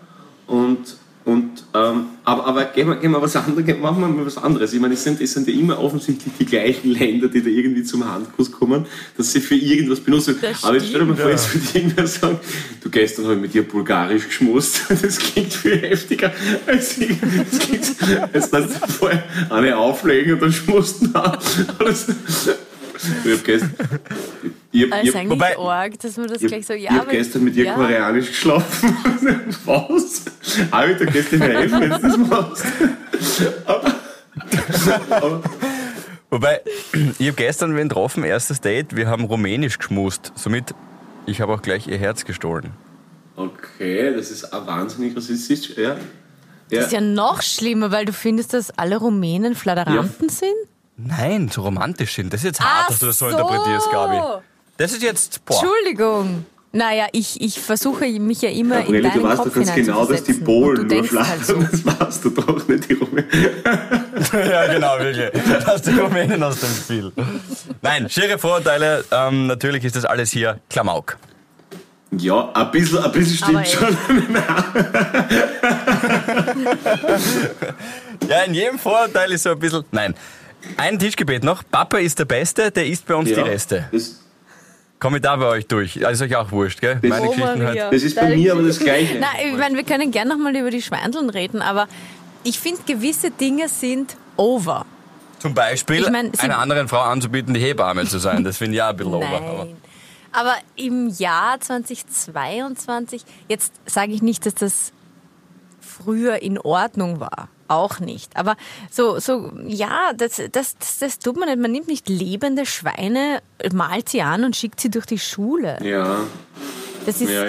Und, 0.47 0.97
und, 1.25 1.65
ähm, 1.75 2.07
aber, 2.25 2.47
aber 2.47 2.65
gehen 2.65 2.89
wir, 2.89 2.97
gehen 2.97 3.13
wir 3.13 3.23
was 3.23 3.37
anderes, 3.37 3.65
machen 3.79 4.01
wir 4.01 4.09
mal 4.09 4.27
was 4.27 4.39
anderes. 4.39 4.73
Ich 4.73 4.81
meine, 4.81 4.95
es 4.95 5.05
sind, 5.05 5.21
es 5.21 5.33
sind 5.33 5.47
ja 5.47 5.55
immer 5.55 5.79
offensichtlich 5.79 6.35
die 6.39 6.47
gleichen 6.47 6.91
Länder, 6.91 7.29
die 7.29 7.43
da 7.43 7.49
irgendwie 7.49 7.85
zum 7.85 8.11
Handkuss 8.11 8.51
kommen, 8.51 8.87
dass 9.17 9.31
sie 9.31 9.41
für 9.41 9.55
irgendwas 9.55 10.01
benutzen. 10.01 10.37
Das 10.41 10.65
aber 10.65 10.75
jetzt 10.75 10.89
stell 10.89 11.01
dir 11.01 11.07
mal 11.07 11.17
vor, 11.17 11.31
jetzt 11.31 11.55
würde 11.55 11.67
irgendwer 11.79 12.07
sagen, 12.09 12.41
du 12.83 12.91
gestern 12.91 13.27
habe 13.27 13.35
ich 13.37 13.41
mit 13.41 13.55
dir 13.55 13.63
bulgarisch 13.63 14.27
geschmust. 14.27 14.83
Das 15.03 15.19
klingt 15.19 15.53
viel 15.53 15.79
heftiger 15.79 16.33
als 16.67 16.99
ich. 16.99 17.17
Das 17.21 17.59
klingt, 17.59 17.87
als 18.33 18.51
dass 18.51 18.81
du 18.81 18.89
vorher 18.89 19.25
eine 19.51 19.77
auflegen 19.77 20.35
und 20.35 20.43
dann 20.43 20.53
schmusten. 20.53 21.13
Ich 23.25 23.33
hab 23.33 23.45
gestern, 23.45 23.75
ich 24.71 24.91
hab, 24.91 25.05
ich 25.05 25.15
hab, 25.17 25.29
wobei- 25.31 25.57
arg, 25.59 25.99
dass 26.01 26.17
man 26.17 26.29
das 26.29 26.43
ich, 26.43 26.49
gleich 26.49 26.67
so, 26.67 26.73
ich 26.73 26.85
ja, 26.85 26.91
hab 26.93 27.03
aber- 27.03 27.11
gestern 27.13 27.45
mit 27.45 27.57
dir 27.57 27.65
ja. 27.67 27.75
koreanisch 27.75 28.29
geschlafen. 28.29 28.97
Was? 29.65 30.23
Hab 30.71 30.89
ich 30.89 30.97
dir 30.99 31.07
gestern 31.07 31.41
helfen, 31.43 31.81
wenn 31.81 31.91
du 31.91 31.99
das 31.99 32.17
machst? 32.17 32.65
Aber, 33.67 33.95
aber, 35.11 35.43
Wobei, 36.31 36.61
ich 37.19 37.27
habe 37.27 37.37
gestern 37.37 37.77
wen 37.77 37.89
getroffen, 37.89 38.25
erstes 38.25 38.61
Date, 38.61 38.97
wir 38.97 39.07
haben 39.07 39.25
rumänisch 39.25 39.79
geschmust. 39.79 40.33
Somit, 40.35 40.75
ich 41.27 41.41
habe 41.43 41.53
auch 41.53 41.61
gleich 41.63 41.87
ihr 41.89 41.99
Herz 41.99 42.25
gestohlen. 42.25 42.71
okay, 43.37 44.15
das 44.15 44.31
ist 44.31 44.53
auch 44.53 44.67
wahnsinnig 44.67 45.15
rassistisch. 45.17 45.77
Ja. 45.77 45.97
Ja. 46.71 46.79
Das 46.79 46.87
ist 46.87 46.93
ja 46.93 47.03
noch 47.03 47.43
schlimmer, 47.43 47.91
weil 47.91 48.07
du 48.07 48.15
findest, 48.15 48.55
dass 48.55 48.71
alle 48.79 48.97
Rumänen 48.97 49.55
Fladeranten 49.55 50.31
sind? 50.31 50.49
Nein, 50.97 51.49
so 51.49 51.63
romantisch 51.63 52.15
sind. 52.15 52.33
Das 52.33 52.41
ist 52.41 52.45
jetzt 52.45 52.61
hart, 52.61 52.85
Ach 52.85 52.89
dass 52.89 52.99
du 52.99 53.07
das 53.07 53.19
so, 53.19 53.29
so. 53.29 53.37
interpretierst, 53.37 53.91
Gabi. 53.91 54.21
Das 54.77 54.93
ist 54.93 55.03
jetzt, 55.03 55.45
boah. 55.45 55.61
Entschuldigung. 55.61 56.47
Naja, 56.75 57.07
ich, 57.13 57.39
ich 57.41 57.61
versuche 57.61 58.07
mich 58.07 58.41
ja 58.41 58.49
immer 58.49 58.77
in 58.79 58.85
Gabriele, 58.85 59.09
deinen 59.11 59.23
du 59.23 59.29
weißt 59.29 59.37
Kopf 59.43 59.49
doch 59.49 59.55
ganz 59.55 59.75
genau, 59.75 60.07
dass 60.07 60.25
die 60.25 60.33
Polen 60.33 60.77
du 60.77 60.83
nur 60.83 60.89
denkst 60.89 61.11
flattern. 61.11 61.29
halt 61.29 61.47
so. 61.47 61.55
Das 61.71 62.01
weißt 62.01 62.25
du 62.25 62.31
doch 62.31 62.67
nicht, 62.67 62.89
die 62.89 62.95
Rumänen. 62.95 63.29
ja, 64.33 64.73
genau, 64.73 64.99
wirklich. 64.99 65.43
Dass 65.67 65.83
die 65.83 65.91
Rumänen 65.91 66.43
aus 66.43 66.61
dem 66.61 66.71
Spiel. 66.71 67.13
Nein, 67.83 68.09
schiere 68.09 68.39
Vorurteile. 68.39 69.05
Ähm, 69.11 69.49
natürlich 69.49 69.85
ist 69.85 69.97
das 69.97 70.07
alles 70.07 70.31
hier 70.31 70.61
Klamauk. 70.71 71.19
Ja, 72.13 72.51
ein 72.55 72.71
bisschen, 72.71 73.05
ein 73.05 73.13
bisschen 73.13 73.37
stimmt 73.37 73.69
schon. 73.69 73.97
Ja, 78.29 78.43
in 78.45 78.55
jedem 78.55 78.79
Vorurteil 78.79 79.33
ist 79.33 79.43
so 79.43 79.51
ein 79.51 79.59
bisschen. 79.59 79.85
Nein. 79.91 80.15
Ein 80.77 80.99
Tischgebet 80.99 81.45
noch. 81.45 81.63
Papa 81.71 81.99
ist 81.99 82.19
der 82.19 82.25
Beste, 82.25 82.71
der 82.71 82.87
isst 82.87 83.07
bei 83.07 83.15
uns 83.15 83.29
die 83.29 83.35
Ja, 83.35 83.43
Reste. 83.45 83.89
Das, 83.93 84.19
Komm 84.99 85.17
ich 85.17 85.23
da 85.23 85.35
bei 85.35 85.47
euch 85.47 85.67
durch. 85.67 86.07
Also 86.07 86.25
ist 86.25 86.31
euch 86.31 86.37
auch 86.37 86.53
wurscht, 86.53 86.81
gell? 86.81 87.01
Meine 87.03 87.27
Oh, 87.27 87.31
Geschichten 87.31 87.63
Maria. 87.65 87.85
halt. 87.85 87.93
das 87.95 88.03
ist 88.05 88.15
bei 88.15 88.21
Deine 88.23 88.37
mir 88.37 88.53
aber 88.53 88.63
das 88.63 88.79
Gleiche. 88.79 89.19
Nein, 89.19 89.31
ich 89.53 89.59
meine, 89.59 89.77
wir 89.77 89.83
können 89.83 90.13
gerne 90.13 90.31
nochmal 90.31 90.55
über 90.55 90.71
die 90.71 90.81
Schweindeln 90.81 91.29
reden, 91.29 91.61
aber 91.61 91.89
ich 92.45 92.61
finde, 92.61 92.83
gewisse 92.87 93.33
Dinge 93.33 93.69
sind 93.69 94.17
over. 94.37 94.87
Zum 95.41 95.55
Beispiel 95.55 96.03
Ich 96.03 96.11
mein, 96.11 96.31
einer 96.39 96.59
anderen 96.59 96.87
Frau 96.87 97.01
anzubieten, 97.01 97.53
die 97.53 97.59
Hebamme 97.61 98.05
zu 98.07 98.19
sein. 98.21 98.45
Das 98.45 98.59
finde 98.59 98.75
ich 98.75 98.79
ja 98.79 98.91
ein 98.91 98.97
bisschen 98.97 99.15
over. 99.15 99.27
Aber 99.27 99.65
Nein. 99.65 99.77
Aber 100.31 100.55
im 100.77 101.09
Jahr 101.09 101.59
2022, 101.59 103.23
jetzt 103.49 103.73
sage 103.87 104.13
ich 104.13 104.23
nicht, 104.23 104.47
dass 104.47 104.55
das 104.55 104.93
früher 105.81 106.41
in 106.43 106.59
Ordnung 106.59 107.19
war. 107.19 107.49
Auch 107.69 108.01
nicht. 108.01 108.37
Aber 108.37 108.57
so, 108.91 109.19
so 109.19 109.53
ja, 109.67 110.13
das, 110.15 110.43
das, 110.53 110.77
das, 110.79 110.99
das 110.99 111.19
tut 111.19 111.37
man 111.37 111.49
nicht. 111.49 111.59
Man 111.59 111.73
nimmt 111.73 111.89
nicht 111.89 112.09
lebende 112.09 112.67
Schweine, 112.67 113.43
malt 113.73 114.09
sie 114.09 114.23
an 114.23 114.45
und 114.45 114.57
schickt 114.57 114.81
sie 114.81 114.91
durch 114.91 115.07
die 115.07 115.19
Schule. 115.19 115.79
Ja, 115.83 116.21
Das 117.07 117.21
ist. 117.21 117.31
ja, 117.31 117.45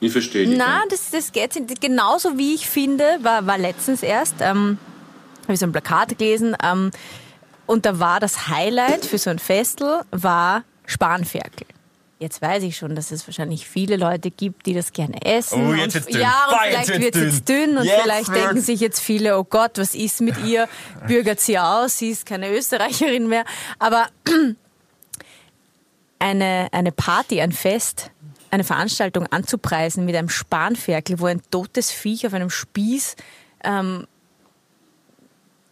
ich, 0.00 0.12
verstehe. 0.12 0.48
Na, 0.48 0.82
das, 0.90 1.10
das 1.10 1.32
geht 1.32 1.80
genauso 1.80 2.36
wie 2.36 2.54
ich 2.54 2.68
finde, 2.68 3.04
war, 3.22 3.46
war 3.46 3.58
letztens 3.58 4.02
erst, 4.02 4.36
ähm, 4.40 4.78
habe 5.44 5.54
ich 5.54 5.60
so 5.60 5.66
ein 5.66 5.72
Plakat 5.72 6.18
gelesen, 6.18 6.56
ähm, 6.62 6.90
und 7.66 7.86
da 7.86 7.98
war 7.98 8.20
das 8.20 8.48
Highlight 8.48 9.06
für 9.06 9.16
so 9.16 9.30
ein 9.30 9.38
Festel, 9.38 10.02
war 10.10 10.64
Spanferkel. 10.84 11.66
Jetzt 12.20 12.40
weiß 12.40 12.62
ich 12.62 12.76
schon, 12.76 12.94
dass 12.94 13.10
es 13.10 13.26
wahrscheinlich 13.26 13.66
viele 13.68 13.96
Leute 13.96 14.30
gibt, 14.30 14.66
die 14.66 14.72
das 14.72 14.92
gerne 14.92 15.20
essen. 15.24 15.68
Oh, 15.68 15.74
jetzt 15.74 15.94
wird's 15.94 16.06
dünn. 16.06 16.20
Ja, 16.20 16.46
und 16.48 16.58
vielleicht 16.62 17.00
wird 17.00 17.16
es 17.16 17.22
jetzt 17.34 17.48
dünn. 17.48 17.76
und 17.76 17.84
Jetzt 17.84 18.02
vielleicht 18.02 18.28
wird's- 18.28 18.40
denken 18.40 18.60
sich 18.60 18.80
jetzt 18.80 19.00
viele, 19.00 19.36
oh 19.38 19.44
Gott, 19.44 19.72
was 19.78 19.94
ist 19.94 20.20
mit 20.20 20.38
ihr? 20.44 20.68
Bürgert 21.08 21.40
sie 21.40 21.58
aus, 21.58 21.98
sie 21.98 22.10
ist 22.10 22.24
keine 22.24 22.50
Österreicherin 22.50 23.26
mehr. 23.28 23.44
Aber 23.78 24.06
eine, 26.18 26.68
eine 26.72 26.92
Party, 26.92 27.40
ein 27.40 27.52
Fest, 27.52 28.10
eine 28.50 28.64
Veranstaltung 28.64 29.26
anzupreisen 29.26 30.04
mit 30.04 30.14
einem 30.16 30.28
Spanferkel, 30.28 31.18
wo 31.20 31.26
ein 31.26 31.42
totes 31.50 31.90
Viech 31.90 32.26
auf 32.26 32.32
einem 32.34 32.50
Spieß 32.50 33.16
ähm, 33.64 34.06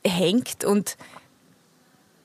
hängt 0.05 0.64
und 0.64 0.96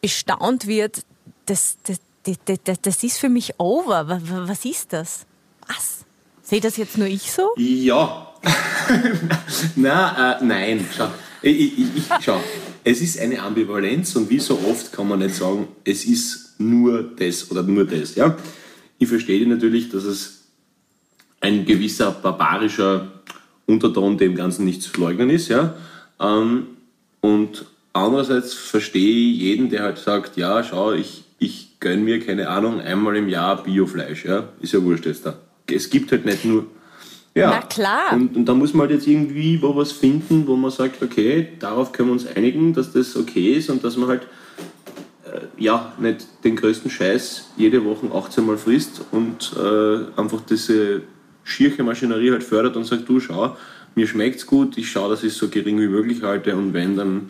bestaunt 0.01 0.67
wird, 0.67 1.03
das, 1.45 1.77
das, 1.83 1.99
das, 2.45 2.81
das, 2.81 3.03
ist 3.03 3.17
für 3.19 3.29
mich 3.29 3.53
over. 3.59 4.07
Wa- 4.07 4.21
wa- 4.23 4.47
Was 4.47 4.65
ist 4.65 4.93
das? 4.93 5.25
Was? 5.67 6.05
Sehe 6.43 6.61
das 6.61 6.77
jetzt 6.77 6.97
nur 6.97 7.07
ich 7.07 7.31
so? 7.31 7.49
Ja. 7.57 8.31
Na, 9.75 10.37
äh, 10.39 10.43
nein, 10.43 10.85
schau. 10.95 11.09
Ich, 11.41 11.77
ich, 11.79 11.95
ich, 11.97 12.03
schau. 12.21 12.41
Es 12.83 13.01
ist 13.01 13.19
eine 13.19 13.41
Ambivalenz 13.41 14.15
und 14.15 14.29
wie 14.29 14.39
so 14.39 14.59
oft 14.59 14.91
kann 14.93 15.07
man 15.07 15.19
nicht 15.19 15.35
sagen, 15.35 15.67
es 15.83 16.05
ist 16.05 16.55
nur 16.57 17.03
das 17.03 17.51
oder 17.51 17.63
nur 17.63 17.85
das. 17.85 18.15
Ja? 18.15 18.37
Ich 18.97 19.09
verstehe 19.09 19.45
natürlich, 19.47 19.89
dass 19.89 20.03
es 20.03 20.45
ein 21.41 21.65
gewisser 21.65 22.11
barbarischer 22.11 23.11
Unterton 23.65 24.17
dem 24.17 24.35
Ganzen 24.35 24.65
nicht 24.65 24.81
zu 24.81 24.99
leugnen 24.99 25.29
ist. 25.29 25.49
Ja? 25.49 25.75
Ähm, 26.19 26.67
und 27.21 27.65
andererseits 27.93 28.53
verstehe 28.53 29.31
ich 29.33 29.37
jeden, 29.41 29.69
der 29.69 29.83
halt 29.83 29.97
sagt, 29.97 30.37
ja, 30.37 30.63
schau, 30.63 30.93
ich, 30.93 31.23
ich 31.39 31.66
gönne 31.79 32.01
mir, 32.01 32.19
keine 32.19 32.49
Ahnung, 32.49 32.79
einmal 32.79 33.15
im 33.15 33.29
Jahr 33.29 33.63
Biofleisch. 33.63 34.25
Ja? 34.25 34.49
Ist 34.59 34.73
ja 34.73 34.83
wurscht 34.83 35.05
jetzt 35.05 35.25
da. 35.25 35.35
Es 35.71 35.89
gibt 35.89 36.11
halt 36.11 36.25
nicht 36.25 36.45
nur... 36.45 36.65
Ja. 37.35 37.51
Na 37.51 37.61
klar. 37.61 38.13
Und, 38.13 38.35
und 38.35 38.45
da 38.45 38.55
muss 38.55 38.73
man 38.73 38.87
halt 38.87 38.97
jetzt 38.97 39.07
irgendwie 39.07 39.61
wo 39.61 39.75
was 39.75 39.91
finden, 39.91 40.47
wo 40.47 40.55
man 40.55 40.71
sagt, 40.71 41.03
okay, 41.03 41.49
darauf 41.59 41.91
können 41.91 42.09
wir 42.09 42.13
uns 42.13 42.25
einigen, 42.25 42.73
dass 42.73 42.93
das 42.93 43.15
okay 43.15 43.53
ist 43.53 43.69
und 43.69 43.83
dass 43.83 43.95
man 43.95 44.09
halt 44.09 44.23
äh, 45.25 45.41
ja 45.63 45.93
nicht 45.99 46.25
den 46.43 46.55
größten 46.55 46.89
Scheiß 46.89 47.51
jede 47.55 47.85
Woche 47.85 48.07
18 48.11 48.43
Mal 48.43 48.57
frisst 48.57 49.01
und 49.11 49.53
äh, 49.55 50.19
einfach 50.19 50.41
diese 50.49 51.03
schiere 51.43 51.83
Maschinerie 51.83 52.31
halt 52.31 52.43
fördert 52.43 52.75
und 52.75 52.85
sagt, 52.85 53.07
du 53.07 53.19
schau, 53.19 53.55
mir 53.93 54.07
schmeckt's 54.07 54.47
gut, 54.47 54.75
ich 54.79 54.89
schaue, 54.89 55.11
dass 55.11 55.23
ich 55.23 55.33
es 55.33 55.37
so 55.37 55.47
gering 55.47 55.79
wie 55.79 55.87
möglich 55.87 56.23
halte 56.23 56.55
und 56.55 56.73
wenn 56.73 56.95
dann 56.97 57.29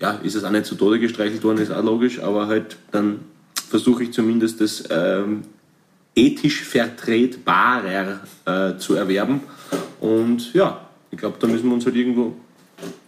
ja, 0.00 0.12
ist 0.22 0.34
es 0.34 0.44
auch 0.44 0.50
nicht 0.50 0.66
zu 0.66 0.74
Tode 0.74 0.98
gestreichelt 0.98 1.42
worden, 1.44 1.58
ist 1.58 1.70
auch 1.70 1.84
logisch, 1.84 2.20
aber 2.20 2.48
halt 2.48 2.76
dann 2.90 3.20
versuche 3.68 4.04
ich 4.04 4.12
zumindest 4.12 4.60
das 4.60 4.84
ähm, 4.90 5.42
ethisch 6.14 6.62
vertretbarer 6.62 8.20
äh, 8.46 8.78
zu 8.78 8.94
erwerben. 8.94 9.40
Und 10.00 10.52
ja, 10.54 10.80
ich 11.10 11.18
glaube, 11.18 11.36
da 11.40 11.46
müssen 11.46 11.68
wir 11.68 11.74
uns 11.74 11.84
halt 11.84 11.96
irgendwo. 11.96 12.34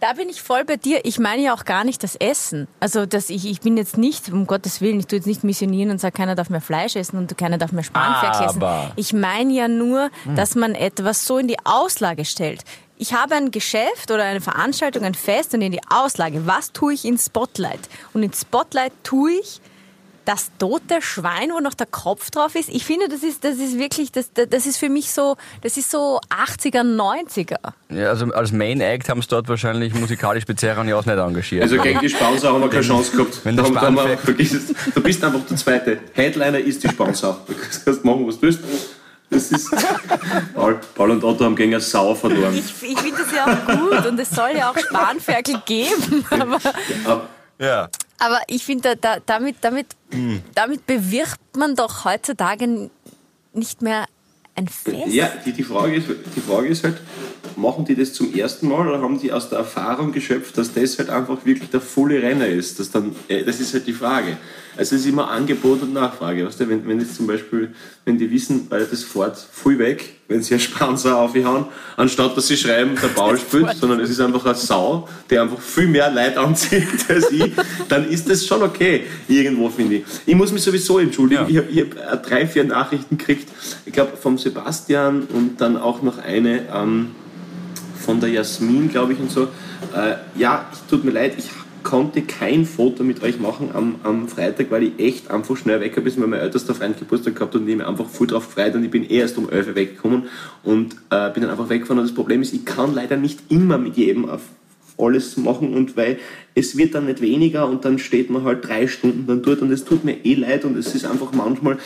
Da 0.01 0.15
bin 0.15 0.29
ich 0.31 0.41
voll 0.41 0.65
bei 0.65 0.77
dir. 0.77 1.05
Ich 1.05 1.19
meine 1.19 1.43
ja 1.43 1.55
auch 1.55 1.65
gar 1.65 1.85
nicht 1.85 2.03
das 2.03 2.17
Essen. 2.17 2.69
Also 2.81 3.05
dass 3.05 3.29
ich, 3.29 3.47
ich 3.47 3.61
bin 3.61 3.77
jetzt 3.77 3.99
nicht, 3.99 4.31
um 4.33 4.47
Gottes 4.47 4.81
Willen, 4.81 4.99
ich 4.99 5.07
tue 5.07 5.19
jetzt 5.19 5.27
nicht 5.27 5.45
missionieren 5.45 5.91
und 5.91 6.01
sage, 6.01 6.17
keiner 6.17 6.35
darf 6.35 6.49
mehr 6.49 6.63
Fleisch 6.63 6.97
essen 6.97 7.19
und 7.19 7.37
keiner 7.37 7.59
darf 7.59 7.73
mehr 7.73 7.85
Spanferkel 7.85 8.47
essen. 8.47 8.93
Ich 8.97 9.13
meine 9.13 9.53
ja 9.53 9.69
nur, 9.69 10.11
dass 10.37 10.55
man 10.55 10.75
etwas 10.75 11.27
so 11.27 11.39
in 11.39 11.49
die 11.49 11.59
Auslage 11.65 12.25
stellt. 12.25 12.65
Ich 12.97 13.13
habe 13.13 13.35
ein 13.35 13.51
Geschäft 13.51 14.11
oder 14.11 14.25
eine 14.25 14.41
Veranstaltung, 14.41 15.05
ein 15.05 15.15
Fest 15.15 15.55
und 15.55 15.61
in 15.61 15.73
die 15.73 15.83
Auslage, 15.89 16.47
was 16.47 16.73
tue 16.73 16.95
ich 16.95 17.05
in 17.05 17.19
Spotlight? 17.19 17.81
Und 18.15 18.23
in 18.23 18.33
Spotlight 18.33 18.93
tue 19.05 19.33
ich 19.33 19.61
das 20.29 20.51
tote 20.59 21.01
Schwein, 21.01 21.49
wo 21.55 21.61
noch 21.61 21.73
der 21.73 21.87
Kopf 21.87 22.31
drauf 22.31 22.55
ist, 22.55 22.69
ich 22.69 22.85
finde, 22.85 23.09
das 23.09 23.23
ist, 23.23 23.45
das 23.45 23.57
ist 23.57 23.79
wirklich, 23.79 24.13
das, 24.13 24.31
das 24.35 24.67
ist 24.67 24.77
für 24.77 24.91
mich 24.91 25.11
so, 25.11 25.37
das 25.63 25.79
ist 25.79 25.91
so 25.91 26.21
80er, 26.29 26.83
90er. 26.83 27.57
Ja, 27.89 28.11
also 28.11 28.27
als 28.35 28.53
Main 28.53 28.83
Act 28.83 29.09
haben 29.09 29.23
sie 29.23 29.29
dort 29.29 29.49
wahrscheinlich 29.49 29.95
musikalisch 29.95 30.45
Bezerran 30.45 30.87
ja 30.87 30.97
auch 30.99 31.07
nicht 31.07 31.17
engagiert. 31.17 31.63
Also 31.63 31.79
gegen 31.79 31.99
die 32.01 32.11
Sponsor 32.11 32.53
haben 32.53 32.61
wir 32.61 32.69
keine 32.69 32.83
Chance 32.83 33.13
gehabt. 33.17 33.41
wenn 33.43 33.57
da 33.57 33.63
der 33.63 33.69
haben, 33.69 33.75
da 33.75 33.81
haben 33.81 33.95
wir, 33.95 34.03
Spanferkel- 34.03 34.25
vergiss 34.25 34.53
es. 34.53 34.93
Du 34.95 35.01
bist 35.01 35.25
einfach 35.25 35.41
der 35.49 35.57
Zweite. 35.57 35.99
Headliner 36.13 36.59
ist 36.59 36.85
die 36.85 36.89
Sponsor. 36.91 37.41
Du 37.47 37.55
kannst 37.55 38.05
machen, 38.05 38.27
was 38.27 38.37
du 38.37 38.43
willst. 38.43 38.61
Das 39.31 39.51
ist. 39.51 39.71
Paul, 40.55 40.79
Paul 40.95 41.11
und 41.13 41.25
Otto 41.25 41.45
haben 41.47 41.57
gegen 41.57 41.73
eine 41.73 41.81
Sau 41.81 42.15
verloren. 42.15 42.53
Ich, 42.55 42.67
ich 42.83 42.99
finde 43.01 43.19
das 43.23 43.33
ja 43.35 43.47
auch 43.47 43.79
gut 43.79 44.07
und 44.07 44.21
es 44.21 44.29
soll 44.29 44.51
ja 44.57 44.71
auch 44.71 44.79
Spanferkel 44.79 45.63
geben, 45.65 46.25
aber, 46.31 46.59
Aber 47.07 47.29
ja. 47.59 47.89
Aber 48.19 48.41
ich 48.49 48.65
finde, 48.65 48.97
da, 48.97 49.17
da, 49.17 49.23
damit, 49.25 49.57
damit, 49.61 49.87
damit 50.55 50.87
bewirbt 50.87 51.57
man 51.57 51.77
doch 51.77 52.05
heutzutage 52.05 52.91
nicht 53.53 53.83
mehr 53.83 54.07
ein 54.55 54.69
Fest. 54.69 55.07
Ja, 55.09 55.31
die, 55.45 55.53
die, 55.53 55.63
Frage 55.63 55.97
ist, 55.97 56.09
die 56.09 56.41
Frage 56.41 56.69
ist 56.69 56.85
halt, 56.85 57.01
machen 57.59 57.85
die 57.85 57.95
das 57.95 58.13
zum 58.13 58.35
ersten 58.35 58.69
Mal 58.69 58.89
oder 58.89 59.01
haben 59.01 59.21
die 59.21 59.33
aus 59.33 59.49
der 59.51 59.59
Erfahrung 59.59 60.13
geschöpft, 60.13 60.57
dass 60.57 60.73
das 60.73 60.99
halt 60.99 61.11
einfach 61.11 61.45
wirklich 61.45 61.71
der 61.71 61.81
volle 61.81 62.23
Renner 62.23 62.47
ist? 62.47 62.79
Das, 62.79 62.91
dann, 62.91 63.15
äh, 63.29 63.45
das 63.45 63.61
ist 63.61 63.75
halt 63.75 63.87
die 63.87 63.93
Frage. 63.93 64.37
Also 64.77 64.95
es 64.95 65.03
ist 65.03 65.09
immer 65.09 65.29
Angebot 65.29 65.83
und 65.83 65.93
Nachfrage. 65.93 66.47
Weißt 66.47 66.61
du? 66.61 66.69
wenn, 66.69 66.87
wenn 66.87 67.01
jetzt 67.01 67.17
zum 67.17 67.27
Beispiel, 67.27 67.75
wenn 68.05 68.17
die 68.17 68.31
wissen, 68.31 68.67
weil 68.69 68.87
das 68.87 69.03
fährt 69.03 69.37
voll 69.37 69.77
weg, 69.81 70.15
wenn 70.29 70.41
sie 70.41 70.55
einen 70.55 70.61
Sponsor 70.61 71.17
aufhauen, 71.17 71.65
anstatt 71.97 72.37
dass 72.37 72.47
sie 72.47 72.57
schreiben, 72.57 72.93
der 73.03 73.09
Paul 73.09 73.37
spielt, 73.39 73.73
sondern 73.77 73.99
es 73.99 74.11
ist 74.11 74.21
einfach 74.21 74.45
eine 74.45 74.55
Sau, 74.55 75.09
die 75.29 75.39
einfach 75.39 75.61
viel 75.61 75.89
mehr 75.89 76.11
Leid 76.13 76.37
anzieht 76.37 76.87
als 77.09 77.33
ich, 77.33 77.51
dann 77.89 78.09
ist 78.09 78.31
das 78.31 78.47
schon 78.47 78.63
okay, 78.63 79.03
irgendwo 79.27 79.69
finde 79.69 79.97
ich. 79.97 80.05
Ich 80.27 80.37
muss 80.37 80.53
mich 80.53 80.63
sowieso 80.63 81.01
entschuldigen, 81.01 81.49
Ja. 81.49 81.63
ich 81.69 81.81
habe 81.81 82.11
hab 82.11 82.23
drei, 82.23 82.47
vier 82.47 82.65
Nachrichten 82.65 83.19
gekriegt, 83.19 83.49
ich 83.85 83.93
glaube 83.93 84.17
vom 84.17 84.39
Sebastian 84.39 85.23
und 85.23 85.61
dann 85.61 85.77
auch 85.77 86.03
noch 86.03 86.19
eine 86.19 86.69
ähm, 86.73 87.11
von 88.09 88.21
der 88.21 88.31
Jasmin, 88.31 88.89
glaube 88.89 89.13
ich, 89.13 89.21
und 89.21 89.31
so. 89.31 89.43
Äh, 89.95 90.15
ja, 90.35 90.67
es 90.73 90.87
tut 90.87 91.05
mir 91.05 91.11
leid, 91.11 91.35
ich 91.37 91.51
konnte 91.83 92.23
kein 92.23 92.65
Foto 92.65 93.05
mit 93.05 93.23
euch 93.23 93.39
machen 93.39 93.69
am, 93.75 93.97
am 94.03 94.29
Freitag, 94.29 94.71
weil 94.71 94.85
ich 94.85 94.99
echt 94.99 95.31
einfach 95.31 95.59
schnell 95.59 95.83
weg 95.83 95.95
bin, 95.95 96.07
weil 96.17 96.27
mein 96.27 96.41
ältester 96.41 96.75
Freund 96.75 96.99
Geburtstag 96.99 97.37
gehabt 97.37 97.55
und 97.55 97.69
ich 97.69 97.77
mich 97.77 97.87
einfach 97.87 98.09
voll 98.09 98.27
drauf 98.27 98.47
gefreut 98.47 98.75
und 98.77 98.83
ich 98.83 98.91
bin 98.91 99.05
erst 99.05 99.37
um 99.37 99.51
11 99.51 99.69
Uhr 99.69 99.75
weggekommen 99.75 100.23
und 100.63 100.97
äh, 101.11 101.31
bin 101.33 101.43
dann 101.43 101.51
einfach 101.51 101.69
weggefahren 101.69 101.99
und 101.99 102.07
das 102.07 102.15
Problem 102.15 102.41
ist, 102.41 102.55
ich 102.55 102.65
kann 102.65 102.95
leider 102.95 103.19
nicht 103.19 103.41
immer 103.51 103.77
mit 103.77 103.99
jedem 103.99 104.27
auf 104.27 104.41
alles 104.97 105.37
machen 105.37 105.75
und 105.75 105.99
weil 105.99 106.19
es 106.55 106.79
wird 106.79 106.95
dann 106.95 107.05
nicht 107.05 107.21
weniger 107.21 107.69
und 107.69 107.85
dann 107.85 107.99
steht 107.99 108.31
man 108.31 108.45
halt 108.45 108.67
drei 108.67 108.87
Stunden 108.87 109.27
dann 109.27 109.43
dort 109.43 109.61
und 109.61 109.71
es 109.71 109.85
tut 109.85 110.05
mir 110.05 110.25
eh 110.25 110.35
leid 110.35 110.65
und 110.65 110.79
es 110.79 110.95
ist 110.95 111.05
einfach 111.05 111.33
manchmal 111.33 111.77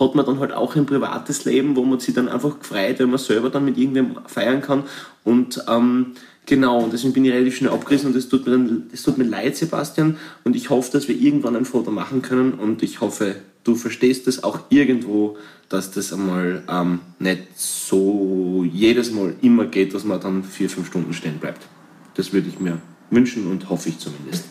hat 0.00 0.14
man 0.14 0.26
dann 0.26 0.40
halt 0.40 0.52
auch 0.52 0.74
ein 0.74 0.86
privates 0.86 1.44
Leben, 1.44 1.76
wo 1.76 1.84
man 1.84 2.00
sich 2.00 2.14
dann 2.14 2.28
einfach 2.28 2.58
gefreut, 2.58 2.98
wenn 2.98 3.10
man 3.10 3.18
selber 3.18 3.50
dann 3.50 3.64
mit 3.64 3.78
irgendwem 3.78 4.16
feiern 4.26 4.62
kann 4.62 4.84
und 5.24 5.62
ähm, 5.68 6.12
genau, 6.46 6.82
und 6.82 6.92
deswegen 6.92 7.12
bin 7.12 7.24
ich 7.24 7.32
relativ 7.32 7.56
schnell 7.56 7.70
abgerissen 7.70 8.10
und 8.10 8.16
es 8.16 8.28
tut 8.28 8.46
mir 8.46 8.52
dann, 8.52 8.90
es 8.92 9.02
tut 9.02 9.18
mir 9.18 9.24
leid, 9.24 9.56
Sebastian, 9.56 10.16
und 10.44 10.56
ich 10.56 10.70
hoffe, 10.70 10.90
dass 10.92 11.06
wir 11.08 11.16
irgendwann 11.16 11.56
ein 11.56 11.64
Foto 11.64 11.90
machen 11.90 12.22
können 12.22 12.54
und 12.54 12.82
ich 12.82 13.00
hoffe, 13.00 13.36
du 13.64 13.74
verstehst 13.74 14.26
das 14.26 14.42
auch 14.42 14.60
irgendwo, 14.70 15.36
dass 15.68 15.92
das 15.92 16.12
einmal 16.12 16.62
ähm, 16.68 17.00
nicht 17.18 17.56
so 17.56 18.66
jedes 18.70 19.12
Mal 19.12 19.34
immer 19.42 19.66
geht, 19.66 19.94
dass 19.94 20.04
man 20.04 20.20
dann 20.20 20.42
vier, 20.42 20.68
fünf 20.68 20.88
Stunden 20.88 21.12
stehen 21.12 21.38
bleibt. 21.38 21.66
Das 22.14 22.32
würde 22.32 22.48
ich 22.48 22.58
mir 22.58 22.78
wünschen 23.10 23.46
und 23.46 23.70
hoffe 23.70 23.90
ich 23.90 23.98
zumindest. 23.98 24.44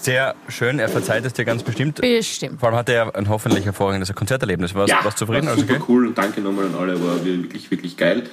Sehr 0.00 0.34
schön, 0.48 0.78
er 0.78 0.88
verzeiht 0.88 1.26
es 1.26 1.34
dir 1.34 1.44
ganz 1.44 1.62
bestimmt. 1.62 2.00
Bestimmt. 2.00 2.58
Vor 2.58 2.70
allem 2.70 2.78
hat 2.78 2.88
er 2.88 3.14
ein 3.14 3.28
hoffentlich 3.28 3.66
hervorragendes 3.66 4.14
Konzerterlebnis. 4.14 4.74
Warst, 4.74 4.92
du 4.92 5.10
zufrieden? 5.10 5.46
war 5.46 5.56
super 5.56 5.74
okay? 5.74 5.84
cool 5.88 6.06
und 6.06 6.16
danke 6.16 6.40
nochmal 6.40 6.66
an 6.66 6.74
alle, 6.74 7.02
war 7.04 7.22
wirklich, 7.24 7.70
wirklich 7.70 7.96
geil. 7.98 8.24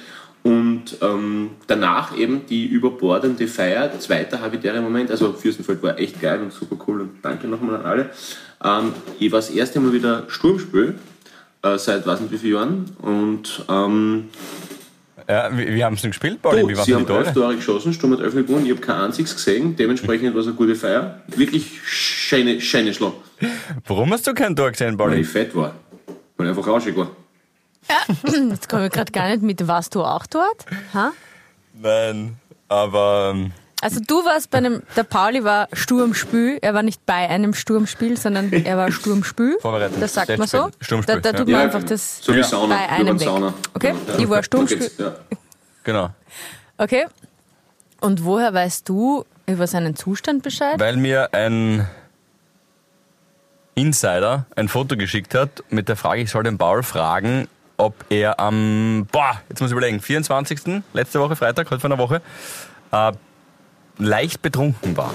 Und 0.42 0.96
ähm, 1.02 1.50
danach 1.66 2.16
eben 2.16 2.46
die 2.46 2.66
überbordende 2.66 3.46
Feier, 3.48 3.98
zweiter 3.98 4.40
habitärer 4.40 4.80
Moment, 4.80 5.10
also 5.10 5.32
Fürstenfeld 5.34 5.82
war 5.82 5.98
echt 5.98 6.22
geil 6.22 6.40
und 6.40 6.52
super 6.52 6.76
cool 6.86 7.02
und 7.02 7.10
danke 7.22 7.48
nochmal 7.48 7.76
an 7.76 7.84
alle. 7.84 8.10
Ähm, 8.64 8.94
ich 9.18 9.30
war 9.30 9.40
das 9.40 9.50
erste 9.50 9.80
Mal 9.80 9.92
wieder 9.92 10.24
Sturmspiel, 10.28 10.94
äh, 11.62 11.76
seit 11.76 12.06
weiß 12.06 12.20
nicht 12.20 12.32
wie 12.32 12.38
vielen 12.38 12.54
Jahren 12.54 12.84
und 13.02 13.66
ähm, 13.68 14.30
Ja, 15.28 15.50
wie, 15.56 15.74
wie 15.74 15.84
haben 15.84 15.94
sie 15.96 16.02
denn 16.02 16.10
gespielt, 16.12 16.40
Pauli? 16.40 16.62
du, 16.62 16.68
Wie 16.68 16.76
waren 16.76 16.84
sie 16.86 16.90
die 16.92 16.94
haben 16.96 17.06
elf 17.06 17.24
Tore? 17.24 17.34
Tore 17.34 17.56
geschossen, 17.56 17.92
Sturm 17.92 18.12
hat 18.14 18.20
elf 18.20 18.34
gewonnen, 18.34 18.64
ich 18.64 18.70
habe 18.72 18.80
kein 18.80 18.96
einziges 18.96 19.34
gesehen, 19.34 19.76
dementsprechend 19.76 20.32
war 20.34 20.40
es 20.40 20.46
eine 20.46 20.56
gute 20.56 20.74
Feier. 20.74 21.20
Wirklich 21.28 21.80
schöne, 21.84 22.60
schöne 22.60 22.94
Schlag, 22.94 23.12
Warum 23.86 24.10
hast 24.12 24.26
du 24.26 24.32
kein 24.34 24.56
Tor 24.56 24.70
gesehen, 24.70 24.98
weil 24.98 25.08
Pauli? 25.08 25.20
ich 25.20 25.28
fett 25.28 25.54
war, 25.54 25.74
weil 26.36 26.46
ich 26.46 26.50
einfach 26.56 26.66
rauschig 26.66 26.96
war. 26.96 27.10
Jetzt 28.50 28.68
komme 28.68 28.86
ich 28.86 28.92
gerade 28.92 29.12
gar 29.12 29.28
nicht 29.28 29.42
mit, 29.42 29.66
warst 29.68 29.94
du 29.94 30.02
auch 30.02 30.26
dort? 30.26 30.64
Ha? 30.94 31.12
Nein, 31.74 32.36
aber 32.68 33.32
ähm, 33.34 33.52
Also 33.80 34.00
du 34.04 34.24
warst 34.24 34.50
bei 34.50 34.58
einem, 34.58 34.82
der 34.96 35.04
Pauli 35.04 35.44
war 35.44 35.68
Sturmspül, 35.72 36.58
er 36.60 36.74
war 36.74 36.82
nicht 36.82 37.06
bei 37.06 37.28
einem 37.28 37.54
Sturmspiel, 37.54 38.16
sondern 38.16 38.52
er 38.64 38.76
war 38.76 38.90
Sturmspül. 38.90 39.56
Vorbereitet. 39.60 40.02
Das 40.02 40.14
sagt 40.14 40.36
man 40.36 40.48
so. 40.48 40.70
Sturmspiel, 40.80 41.20
Da, 41.20 41.32
da 41.32 41.38
tut 41.38 41.48
ja. 41.48 41.52
man 41.58 41.68
Ja, 41.68 41.74
einfach 41.74 41.88
das 41.88 42.18
so 42.20 42.34
wie. 42.34 42.42
Sauna, 42.42 42.76
bei 42.76 42.88
einem 42.88 43.20
weg. 43.20 43.28
Sauna. 43.28 43.54
Okay, 43.74 43.94
Ja. 44.08 44.18
ich 44.18 44.28
war 44.28 44.42
ja. 44.42 45.16
genau. 45.84 46.10
Okay. 46.76 47.06
Und 48.00 48.24
woher 48.24 48.52
weißt 48.52 48.88
du 48.88 49.24
über 49.46 49.66
seinen 49.66 49.94
Zustand 49.96 50.42
Bescheid? 50.42 50.78
Weil 50.78 50.96
mir 50.96 51.32
ein 51.32 51.88
Insider 53.74 54.46
ein 54.56 54.68
Foto 54.68 54.96
geschickt 54.96 55.34
hat 55.34 55.62
mit 55.70 55.88
der 55.88 55.96
Frage, 55.96 56.22
ich 56.22 56.30
soll 56.30 56.42
den 56.42 56.58
Paul 56.58 56.82
fragen, 56.82 57.46
ob 57.76 57.94
er 58.08 58.40
am, 58.40 59.06
boah, 59.12 59.40
jetzt 59.48 59.60
muss 59.60 59.70
ich 59.70 59.72
überlegen, 59.76 60.00
24. 60.00 60.82
letzte 60.92 61.20
Woche, 61.20 61.36
Freitag, 61.36 61.70
heute 61.70 61.80
vor 61.80 61.90
einer 61.90 61.98
Woche, 61.98 62.20
äh, 62.90 63.12
leicht 63.98 64.42
betrunken 64.42 64.96
war. 64.96 65.12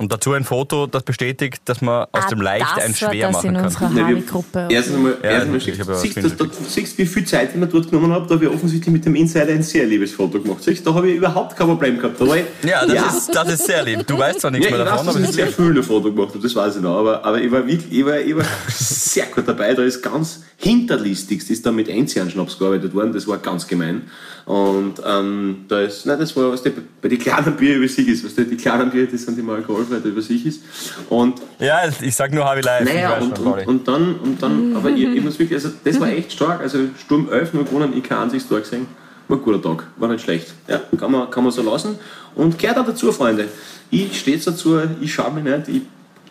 Und 0.00 0.10
dazu 0.10 0.32
ein 0.32 0.44
Foto, 0.44 0.86
das 0.86 1.02
bestätigt, 1.02 1.60
dass 1.66 1.82
man 1.82 2.06
aus 2.10 2.24
Ah, 2.24 2.28
dem 2.30 2.40
Leicht 2.40 2.64
ein 2.78 2.94
schwer 2.94 3.26
das 3.26 3.32
machen 3.44 3.54
in 3.54 3.70
kann. 3.70 3.94
Nein, 3.94 4.24
wir-. 4.26 4.70
Erstens 4.70 4.96
einmal, 4.96 5.18
Ja, 5.22 5.28
erstens 5.30 5.78
einmal 5.78 5.88
ja 5.88 5.94
siehst, 5.94 6.40
du, 6.40 6.46
siehst 6.68 6.96
wie 6.96 7.04
viel 7.04 7.26
Zeit 7.26 7.50
ich 7.50 7.56
mir 7.56 7.66
dort 7.66 7.90
genommen 7.90 8.10
habe, 8.10 8.26
da 8.26 8.36
habe 8.36 8.46
ich 8.46 8.50
offensichtlich 8.50 8.90
mit 8.90 9.04
dem 9.04 9.14
Insider 9.14 9.52
ein 9.52 9.62
sehr 9.62 9.84
liebes 9.84 10.12
Foto 10.12 10.40
gemacht. 10.40 10.64
Siehst, 10.64 10.86
da 10.86 10.94
habe 10.94 11.10
ich 11.10 11.16
überhaupt 11.16 11.54
kein 11.54 11.66
Problem 11.66 11.98
gehabt. 11.98 12.18
Da 12.18 12.24
ich, 12.34 12.44
Ja, 12.66 12.86
das, 12.86 13.18
Ist, 13.18 13.34
das 13.34 13.52
ist 13.52 13.66
sehr 13.66 13.84
lieb. 13.84 14.06
Du 14.06 14.16
weißt 14.16 14.40
zwar 14.40 14.50
nichts 14.50 14.70
ja, 14.70 14.74
mehr 14.74 14.86
weiß, 14.86 14.90
davon, 14.90 15.06
dass 15.06 15.16
aber 15.16 15.24
ich 15.24 15.30
es 15.30 15.38
ein 15.38 15.48
ist 15.48 15.56
sehr 15.56 15.66
viele 15.66 15.82
Foto 15.82 16.10
gemacht 16.10 16.30
habe, 16.30 16.38
das 16.42 16.56
weiß 16.56 16.76
ich 16.76 16.82
noch. 16.82 16.96
Aber, 16.96 17.22
aber 17.22 17.38
ich, 17.38 17.52
war 17.52 17.66
wirklich, 17.66 17.92
ich, 17.92 18.06
war, 18.06 18.18
ich 18.18 18.34
war 18.34 18.44
sehr 18.68 19.26
gut 19.26 19.46
dabei. 19.46 19.74
Da 19.74 19.82
ist 19.82 20.00
ganz 20.00 20.44
hinterlistigst 20.56 21.50
ist 21.50 21.64
da 21.66 21.72
mit 21.72 21.88
Enzian-Schnaps 21.88 22.58
gearbeitet 22.58 22.94
worden. 22.94 23.12
Das 23.12 23.26
war 23.28 23.36
ganz 23.36 23.66
gemein. 23.66 24.02
Und 24.46 24.94
ähm, 25.06 25.64
da 25.68 25.82
ist, 25.82 26.06
nein, 26.06 26.18
das 26.18 26.34
war, 26.36 26.50
was 26.50 26.62
die, 26.62 26.72
bei 27.00 27.08
den 27.08 27.18
kleinen 27.18 27.54
Bier 27.56 27.76
über 27.76 27.88
sich 27.88 28.08
ist. 28.08 28.24
Was 28.24 28.34
die, 28.34 28.44
die 28.44 28.56
kleinen 28.56 28.90
Bier, 28.90 29.06
das 29.06 29.22
sind 29.22 29.38
immer 29.38 29.56
alkoholfrei, 29.90 30.00
die 30.00 30.08
über 30.08 30.22
sich 30.22 30.46
ist. 30.46 30.62
Und 31.08 31.40
Ja, 31.58 31.80
ich 32.00 32.14
sag 32.14 32.32
nur 32.32 32.44
Harvey 32.44 32.62
Live. 32.62 32.88
ich 32.88 32.94
naja, 32.94 33.18
und, 33.18 33.36
schon, 33.36 33.46
und, 33.46 33.66
und 33.66 33.88
dann, 33.88 34.14
und 34.16 34.42
dann 34.42 34.76
aber 34.76 34.90
ich, 34.90 35.02
ich 35.02 35.22
muss 35.22 35.38
wirklich, 35.38 35.62
also 35.62 35.70
das 35.82 36.00
war 36.00 36.08
echt 36.08 36.32
stark. 36.32 36.60
Also 36.60 36.78
Sturm 36.98 37.28
11 37.30 37.54
nur 37.54 37.64
gewonnen, 37.64 37.92
ich 37.96 38.02
kein 38.02 38.18
einziges 38.18 38.48
Tor 38.48 38.60
gesehen. 38.60 38.86
War 39.28 39.38
ein 39.38 39.42
guter 39.42 39.62
Tag, 39.62 39.86
war 39.96 40.08
nicht 40.08 40.24
schlecht. 40.24 40.52
Ja, 40.66 40.80
kann 40.98 41.12
man, 41.12 41.30
kann 41.30 41.44
man 41.44 41.52
so 41.52 41.62
lassen. 41.62 41.98
Und 42.34 42.58
gehört 42.58 42.78
auch 42.78 42.86
dazu, 42.86 43.12
Freunde. 43.12 43.48
Ich 43.90 44.18
stehe 44.18 44.38
dazu, 44.38 44.80
ich 45.00 45.12
schaue 45.12 45.32
mich 45.32 45.44
nicht, 45.44 45.68
ich, 45.68 45.76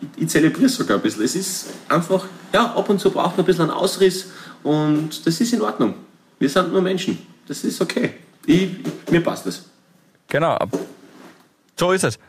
ich, 0.01 0.23
ich 0.23 0.29
zelebriere 0.29 0.65
es 0.65 0.75
sogar 0.75 0.97
ein 0.97 1.03
bisschen. 1.03 1.23
Es 1.23 1.35
ist 1.35 1.67
einfach, 1.87 2.25
ja, 2.53 2.73
ab 2.73 2.89
und 2.89 2.99
zu 2.99 3.09
braucht 3.11 3.37
man 3.37 3.43
ein 3.43 3.45
bisschen 3.45 3.63
einen 3.63 3.71
Ausriss 3.71 4.27
und 4.63 5.25
das 5.25 5.39
ist 5.39 5.53
in 5.53 5.61
Ordnung. 5.61 5.93
Wir 6.39 6.49
sind 6.49 6.71
nur 6.71 6.81
Menschen. 6.81 7.17
Das 7.47 7.63
ist 7.63 7.81
okay. 7.81 8.13
Ich, 8.45 8.63
ich, 8.63 9.11
mir 9.11 9.21
passt 9.21 9.45
das. 9.45 9.63
Genau. 10.27 10.57
So 11.77 11.91
ist 11.91 12.03
es. 12.03 12.19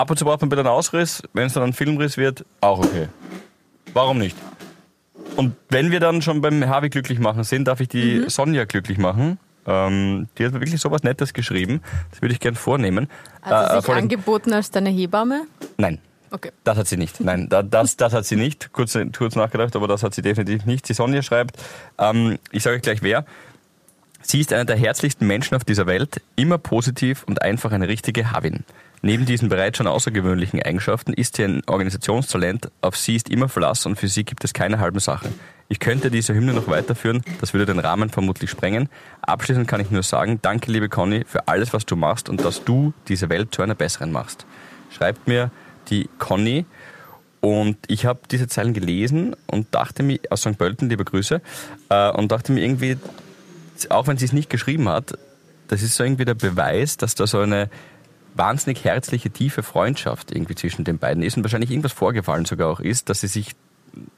Ab 0.00 0.08
und 0.10 0.16
zu 0.18 0.24
braucht 0.24 0.40
man 0.40 0.48
bisschen 0.48 0.66
einen 0.66 0.74
Ausriss. 0.74 1.22
Wenn 1.34 1.46
es 1.48 1.52
dann 1.52 1.62
ein 1.62 1.72
Filmriss 1.74 2.16
wird, 2.16 2.46
auch 2.62 2.78
okay. 2.78 3.08
Warum 3.92 4.16
nicht? 4.16 4.34
Und 5.36 5.54
wenn 5.68 5.90
wir 5.90 6.00
dann 6.00 6.22
schon 6.22 6.40
beim 6.40 6.66
Harvey 6.66 6.88
glücklich 6.88 7.18
machen 7.18 7.44
sind, 7.44 7.66
darf 7.68 7.80
ich 7.80 7.88
die 7.88 8.24
Sonja 8.28 8.64
glücklich 8.64 8.96
machen. 8.96 9.38
Ähm, 9.66 10.28
die 10.38 10.46
hat 10.46 10.54
mir 10.54 10.60
wirklich 10.60 10.80
sowas 10.80 11.02
Nettes 11.02 11.34
geschrieben. 11.34 11.82
Das 12.12 12.22
würde 12.22 12.32
ich 12.32 12.40
gern 12.40 12.54
vornehmen. 12.54 13.08
Hat 13.42 13.72
sie 13.72 13.76
Äh, 13.76 13.80
sich 13.82 13.90
angeboten 13.94 14.54
als 14.54 14.70
deine 14.70 14.88
Hebamme? 14.88 15.42
Nein, 15.76 15.98
Okay. 16.30 16.50
das 16.64 16.78
hat 16.78 16.86
sie 16.88 16.96
nicht. 16.96 17.20
Nein, 17.20 17.50
da, 17.50 17.62
das, 17.62 17.98
das 17.98 18.14
hat 18.14 18.24
sie 18.24 18.36
nicht. 18.36 18.72
Kurz, 18.72 18.96
kurz 19.18 19.36
nachgedacht, 19.36 19.76
aber 19.76 19.86
das 19.86 20.02
hat 20.02 20.14
sie 20.14 20.22
definitiv 20.22 20.64
nicht. 20.64 20.88
Die 20.88 20.94
Sonja 20.94 21.20
schreibt, 21.20 21.58
ähm, 21.98 22.38
ich 22.52 22.62
sage 22.62 22.76
euch 22.76 22.82
gleich 22.82 23.02
wer. 23.02 23.26
Sie 24.22 24.40
ist 24.40 24.50
einer 24.54 24.64
der 24.64 24.76
herzlichsten 24.76 25.26
Menschen 25.26 25.56
auf 25.56 25.64
dieser 25.64 25.86
Welt, 25.86 26.22
immer 26.36 26.56
positiv 26.56 27.24
und 27.24 27.42
einfach 27.42 27.72
eine 27.72 27.86
richtige 27.86 28.32
Havin. 28.32 28.64
Neben 29.02 29.24
diesen 29.24 29.48
bereits 29.48 29.78
schon 29.78 29.86
außergewöhnlichen 29.86 30.62
Eigenschaften 30.62 31.14
ist 31.14 31.36
sie 31.36 31.44
ein 31.44 31.62
Organisationstalent, 31.66 32.70
auf 32.82 32.96
sie 32.96 33.16
ist 33.16 33.30
immer 33.30 33.48
Verlass 33.48 33.86
und 33.86 33.96
für 33.96 34.08
sie 34.08 34.24
gibt 34.24 34.44
es 34.44 34.52
keine 34.52 34.78
halben 34.78 35.00
Sachen. 35.00 35.32
Ich 35.68 35.80
könnte 35.80 36.10
diese 36.10 36.34
Hymne 36.34 36.52
noch 36.52 36.68
weiterführen, 36.68 37.22
das 37.40 37.54
würde 37.54 37.64
den 37.64 37.78
Rahmen 37.78 38.10
vermutlich 38.10 38.50
sprengen. 38.50 38.90
Abschließend 39.22 39.66
kann 39.66 39.80
ich 39.80 39.90
nur 39.90 40.02
sagen, 40.02 40.40
danke 40.42 40.70
liebe 40.70 40.90
Conny 40.90 41.24
für 41.26 41.48
alles, 41.48 41.72
was 41.72 41.86
du 41.86 41.96
machst 41.96 42.28
und 42.28 42.44
dass 42.44 42.64
du 42.64 42.92
diese 43.08 43.30
Welt 43.30 43.54
zu 43.54 43.62
einer 43.62 43.74
besseren 43.74 44.12
machst. 44.12 44.44
Schreibt 44.90 45.28
mir 45.28 45.50
die 45.88 46.10
Conny 46.18 46.66
Und 47.40 47.78
ich 47.86 48.04
habe 48.04 48.20
diese 48.30 48.48
Zeilen 48.48 48.74
gelesen 48.74 49.34
und 49.46 49.74
dachte 49.74 50.02
mir, 50.02 50.20
aus 50.28 50.42
St. 50.42 50.58
Pölten, 50.58 50.90
liebe 50.90 51.06
Grüße, 51.06 51.40
äh, 51.88 52.10
und 52.10 52.30
dachte 52.32 52.52
mir 52.52 52.62
irgendwie, 52.62 52.98
auch 53.88 54.06
wenn 54.08 54.18
sie 54.18 54.26
es 54.26 54.34
nicht 54.34 54.50
geschrieben 54.50 54.90
hat, 54.90 55.16
das 55.68 55.80
ist 55.80 55.94
so 55.94 56.04
irgendwie 56.04 56.26
der 56.26 56.34
Beweis, 56.34 56.98
dass 56.98 57.14
da 57.14 57.26
so 57.26 57.38
eine 57.38 57.70
wahnsinnig 58.34 58.84
herzliche, 58.84 59.30
tiefe 59.30 59.62
Freundschaft 59.62 60.32
irgendwie 60.32 60.54
zwischen 60.54 60.84
den 60.84 60.98
beiden 60.98 61.22
ist 61.22 61.36
und 61.36 61.44
wahrscheinlich 61.44 61.70
irgendwas 61.70 61.92
vorgefallen 61.92 62.44
sogar 62.44 62.68
auch 62.68 62.80
ist, 62.80 63.08
dass 63.08 63.20
sie 63.20 63.28
sich 63.28 63.54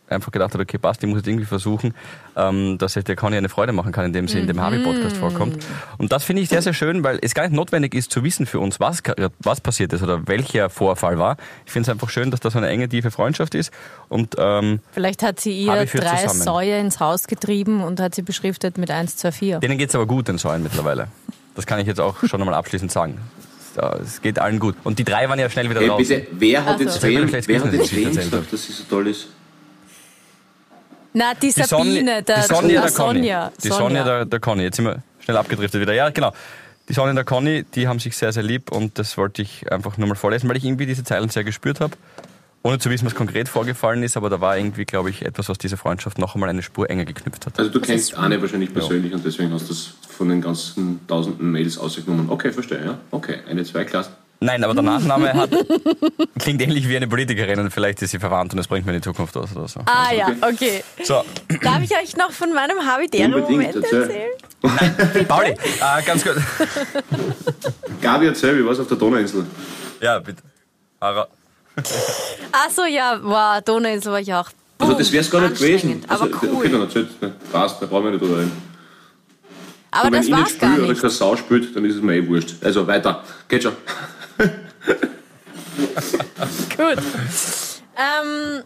einfach 0.09 0.31
gedacht 0.31 0.53
hat, 0.55 0.61
okay, 0.61 0.79
passt, 0.79 1.03
ich 1.03 1.09
muss 1.09 1.19
jetzt 1.19 1.29
irgendwie 1.29 1.47
versuchen, 1.47 1.95
ähm, 2.37 2.77
dass 2.79 2.97
ich 2.97 3.05
der 3.05 3.17
Conny 3.17 3.37
eine 3.37 3.49
Freude 3.49 3.73
machen 3.73 3.93
kann, 3.93 4.05
indem 4.05 4.29
sie 4.29 4.39
in 4.39 4.47
dem 4.47 4.61
Harvey-Podcast 4.61 5.17
vorkommt. 5.17 5.65
Und 5.99 6.13
das 6.13 6.25
finde 6.25 6.43
ich 6.43 6.49
sehr, 6.49 6.63
sehr 6.63 6.75
schön, 6.75 7.03
weil 7.03 7.19
es 7.23 7.35
gar 7.35 7.45
nicht 7.45 7.55
notwendig 7.55 7.95
ist 7.95 8.13
zu 8.13 8.23
wissen 8.23 8.47
für 8.47 8.61
uns, 8.61 8.81
was, 8.81 9.03
was 9.41 9.61
passiert 9.61 9.93
ist 9.93 10.03
oder 10.03 10.27
welcher 10.29 10.71
Vorfall 10.71 11.19
war. 11.19 11.37
Ich 11.65 11.73
finde 11.73 11.87
es 11.87 11.89
einfach 11.89 12.11
schön, 12.11 12.31
dass 12.31 12.41
das 12.41 12.53
so 12.53 12.59
eine 12.59 12.69
enge, 12.69 12.89
tiefe 12.89 13.11
Freundschaft 13.11 13.55
ist. 13.55 13.73
Und, 14.09 14.37
ähm, 14.39 14.81
Vielleicht 14.93 15.23
hat 15.23 15.41
sie 15.41 15.65
ihr 15.65 15.87
drei 15.87 15.87
zusammen. 15.87 16.43
Säue 16.43 16.79
ins 16.79 17.01
Haus 17.01 17.27
getrieben 17.27 17.83
und 17.83 18.01
hat 18.01 18.15
sie 18.15 18.23
beschriftet 18.23 18.79
mit 18.79 18.91
1, 18.91 19.17
2, 19.17 19.33
4. 19.33 19.61
Denen 19.61 19.79
geht 19.79 19.89
es 19.89 19.95
aber 19.95 20.07
gut, 20.07 20.29
den 20.29 20.39
Säuen 20.39 20.63
mittlerweile. 20.63 21.09
Das 21.55 21.67
kann 21.67 21.81
ich 21.81 21.87
jetzt 21.87 22.01
auch 22.01 22.17
schon 22.25 22.41
einmal 22.41 22.55
abschließend 22.55 22.91
sagen. 22.91 23.19
Es 23.77 24.21
geht 24.21 24.39
allen 24.39 24.59
gut. 24.59 24.77
Und 24.85 24.99
die 24.99 25.05
drei 25.05 25.29
waren 25.29 25.39
ja 25.39 25.49
schnell 25.49 25.69
wieder 25.71 25.81
hey, 25.81 25.89
raus. 25.89 25.99
Bitte, 25.99 26.27
wer 26.33 26.65
hat 26.65 26.81
jetzt 26.81 27.03
wen, 27.03 27.31
wer 27.31 27.63
hat 27.63 27.73
jetzt 27.73 27.95
wen 27.97 28.15
gesagt, 28.15 28.53
dass 28.53 28.65
sie 28.65 28.73
so 28.73 28.85
toll 28.89 29.09
ist? 29.09 29.29
Na, 31.15 31.35
die 31.35 31.51
Sabine, 31.51 32.23
die 32.23 32.43
Sonja, 32.43 32.81
der 32.81 32.91
Sonja. 32.91 33.53
Die 33.63 33.69
Sonja, 33.69 34.05
der, 34.05 34.25
der 34.25 34.41
Conny. 34.41 34.63
Jetzt 34.63 34.77
sind 34.77 34.87
wir 34.87 35.03
schnell 35.21 35.37
abgedriftet 35.37 35.81
wieder. 35.81 35.93
Ja, 35.93 36.09
genau. 36.11 36.33
Die 36.89 36.95
Sonja 36.95 37.11
und 37.11 37.17
der 37.17 37.25
Conny, 37.25 37.65
die 37.75 37.87
haben 37.87 37.99
sich 37.99 38.17
sehr, 38.17 38.33
sehr 38.33 38.43
lieb 38.43 38.73
und 38.73 38.99
das 38.99 39.17
wollte 39.19 39.43
ich 39.43 39.71
einfach 39.71 39.99
nur 39.99 40.09
mal 40.09 40.15
vorlesen, 40.15 40.49
weil 40.49 40.57
ich 40.57 40.65
irgendwie 40.65 40.87
diese 40.87 41.05
Zeilen 41.05 41.29
sehr 41.29 41.45
gespürt 41.45 41.81
habe. 41.81 41.95
Ohne 42.65 42.79
zu 42.79 42.91
wissen, 42.91 43.07
was 43.07 43.15
konkret 43.15 43.49
vorgefallen 43.49 44.03
ist, 44.05 44.17
aber 44.17 44.31
da 44.31 44.41
war 44.41 44.57
irgendwie, 44.57 44.85
glaube 44.85 45.11
ich, 45.11 45.23
etwas, 45.23 45.49
was 45.49 45.59
diese 45.59 45.77
Freundschaft 45.77 46.19
noch 46.19 46.35
einmal 46.35 46.49
eine 46.49 46.63
Spur 46.63 46.89
enger 46.89 47.05
geknüpft 47.05 47.47
hat. 47.47 47.59
Also 47.59 47.71
du 47.71 47.81
kennst 47.81 48.15
Anne 48.15 48.41
wahrscheinlich 48.41 48.73
persönlich 48.73 49.11
ja. 49.11 49.17
und 49.17 49.25
deswegen 49.25 49.53
hast 49.53 49.65
du 49.65 49.69
das 49.69 49.95
von 50.09 50.29
den 50.29 50.41
ganzen 50.41 51.05
tausenden 51.09 51.51
Mails 51.51 51.77
ausgenommen. 51.77 52.31
Okay, 52.31 52.53
verstehe, 52.53 52.85
ja. 52.85 52.99
Okay, 53.11 53.39
eine 53.49 53.65
Zweiklasse. 53.65 54.11
Nein, 54.39 54.65
aber 54.65 54.75
der 54.75 54.83
Nachname 54.83 55.33
hat, 55.35 55.51
klingt 56.39 56.61
ähnlich 56.63 56.89
wie 56.89 56.97
eine 56.97 57.07
Politikerin 57.07 57.61
und 57.61 57.71
vielleicht 57.71 58.03
ist 58.03 58.11
sie 58.11 58.19
verwandt 58.19 58.53
und 58.53 58.57
das 58.57 58.67
bringt 58.67 58.85
mir 58.85 58.93
in 58.93 58.99
die 58.99 59.05
Zukunft 59.05 59.37
aus 59.37 59.55
oder 59.55 59.69
so. 59.69 59.81
Ah 59.87 60.09
also, 60.09 60.17
ja, 60.17 60.49
okay. 60.49 60.83
So. 61.05 61.25
Darf 61.63 61.81
ich 61.83 61.93
euch 61.97 62.17
noch 62.17 62.33
von 62.33 62.53
meinem 62.53 62.79
Habitäre-Moment 62.85 63.77
erzählen? 63.77 64.31
Nein, 64.63 65.27
Pauli, 65.29 65.51
äh, 65.51 66.03
ganz 66.05 66.25
kurz. 66.25 66.39
Gabi, 68.01 68.27
erzähl, 68.27 68.59
wie 68.59 68.65
war 68.65 68.73
es 68.73 68.81
auf 68.81 68.89
der 68.89 68.97
Donauinsel? 68.97 69.47
Ja, 70.01 70.19
bitte. 70.19 70.43
Ara. 70.99 71.29
Ach 72.53 72.71
so, 72.71 72.85
ja, 72.85 73.19
wow, 73.23 73.63
Donauinsel 73.65 74.13
war 74.13 74.21
ich 74.21 74.33
auch. 74.33 74.51
Boom, 74.79 74.89
also 74.89 74.99
das 74.99 75.13
wäre 75.13 75.23
es 75.23 75.31
gar 75.31 75.41
nicht 75.41 75.57
gewesen. 75.57 76.05
Aber 76.09 76.23
also, 76.25 76.37
cool. 76.43 76.57
Okay, 76.57 76.69
dann 76.69 76.81
erzählt, 76.83 77.23
ne, 77.23 77.33
passt, 77.51 77.81
da 77.81 77.87
brauchen 77.87 78.05
wir 78.05 78.11
nicht 78.13 78.23
drüber 78.23 78.39
reden. 78.39 78.53
Aber 79.91 80.07
und 80.07 80.15
das 80.15 80.31
war's 80.31 80.59
gar 80.59 80.77
nicht. 80.77 80.89
Wenn 80.89 80.97
keine 80.97 81.11
Sau 81.11 81.37
spielt, 81.37 81.77
dann 81.77 81.85
ist 81.85 81.97
es 81.97 82.03
mir 82.03 82.17
eh 82.17 82.27
wurscht. 82.27 82.55
Also 82.63 82.87
weiter, 82.87 83.23
geht 83.49 83.63
schon. 83.63 83.75
Gut. 86.77 86.99
Ähm, 87.97 88.63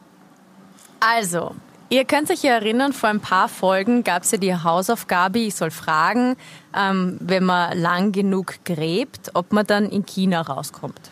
also, 1.00 1.54
ihr 1.88 2.04
könnt 2.04 2.30
euch 2.30 2.42
ja 2.42 2.52
erinnern, 2.52 2.92
vor 2.92 3.08
ein 3.08 3.20
paar 3.20 3.48
Folgen 3.48 4.04
gab 4.04 4.22
es 4.22 4.30
ja 4.30 4.38
die 4.38 4.54
Hausaufgabe, 4.54 5.40
ich 5.40 5.54
soll 5.54 5.70
fragen, 5.70 6.36
ähm, 6.74 7.18
wenn 7.20 7.44
man 7.44 7.76
lang 7.78 8.12
genug 8.12 8.64
gräbt, 8.64 9.30
ob 9.34 9.52
man 9.52 9.66
dann 9.66 9.90
in 9.90 10.06
China 10.06 10.42
rauskommt. 10.42 11.10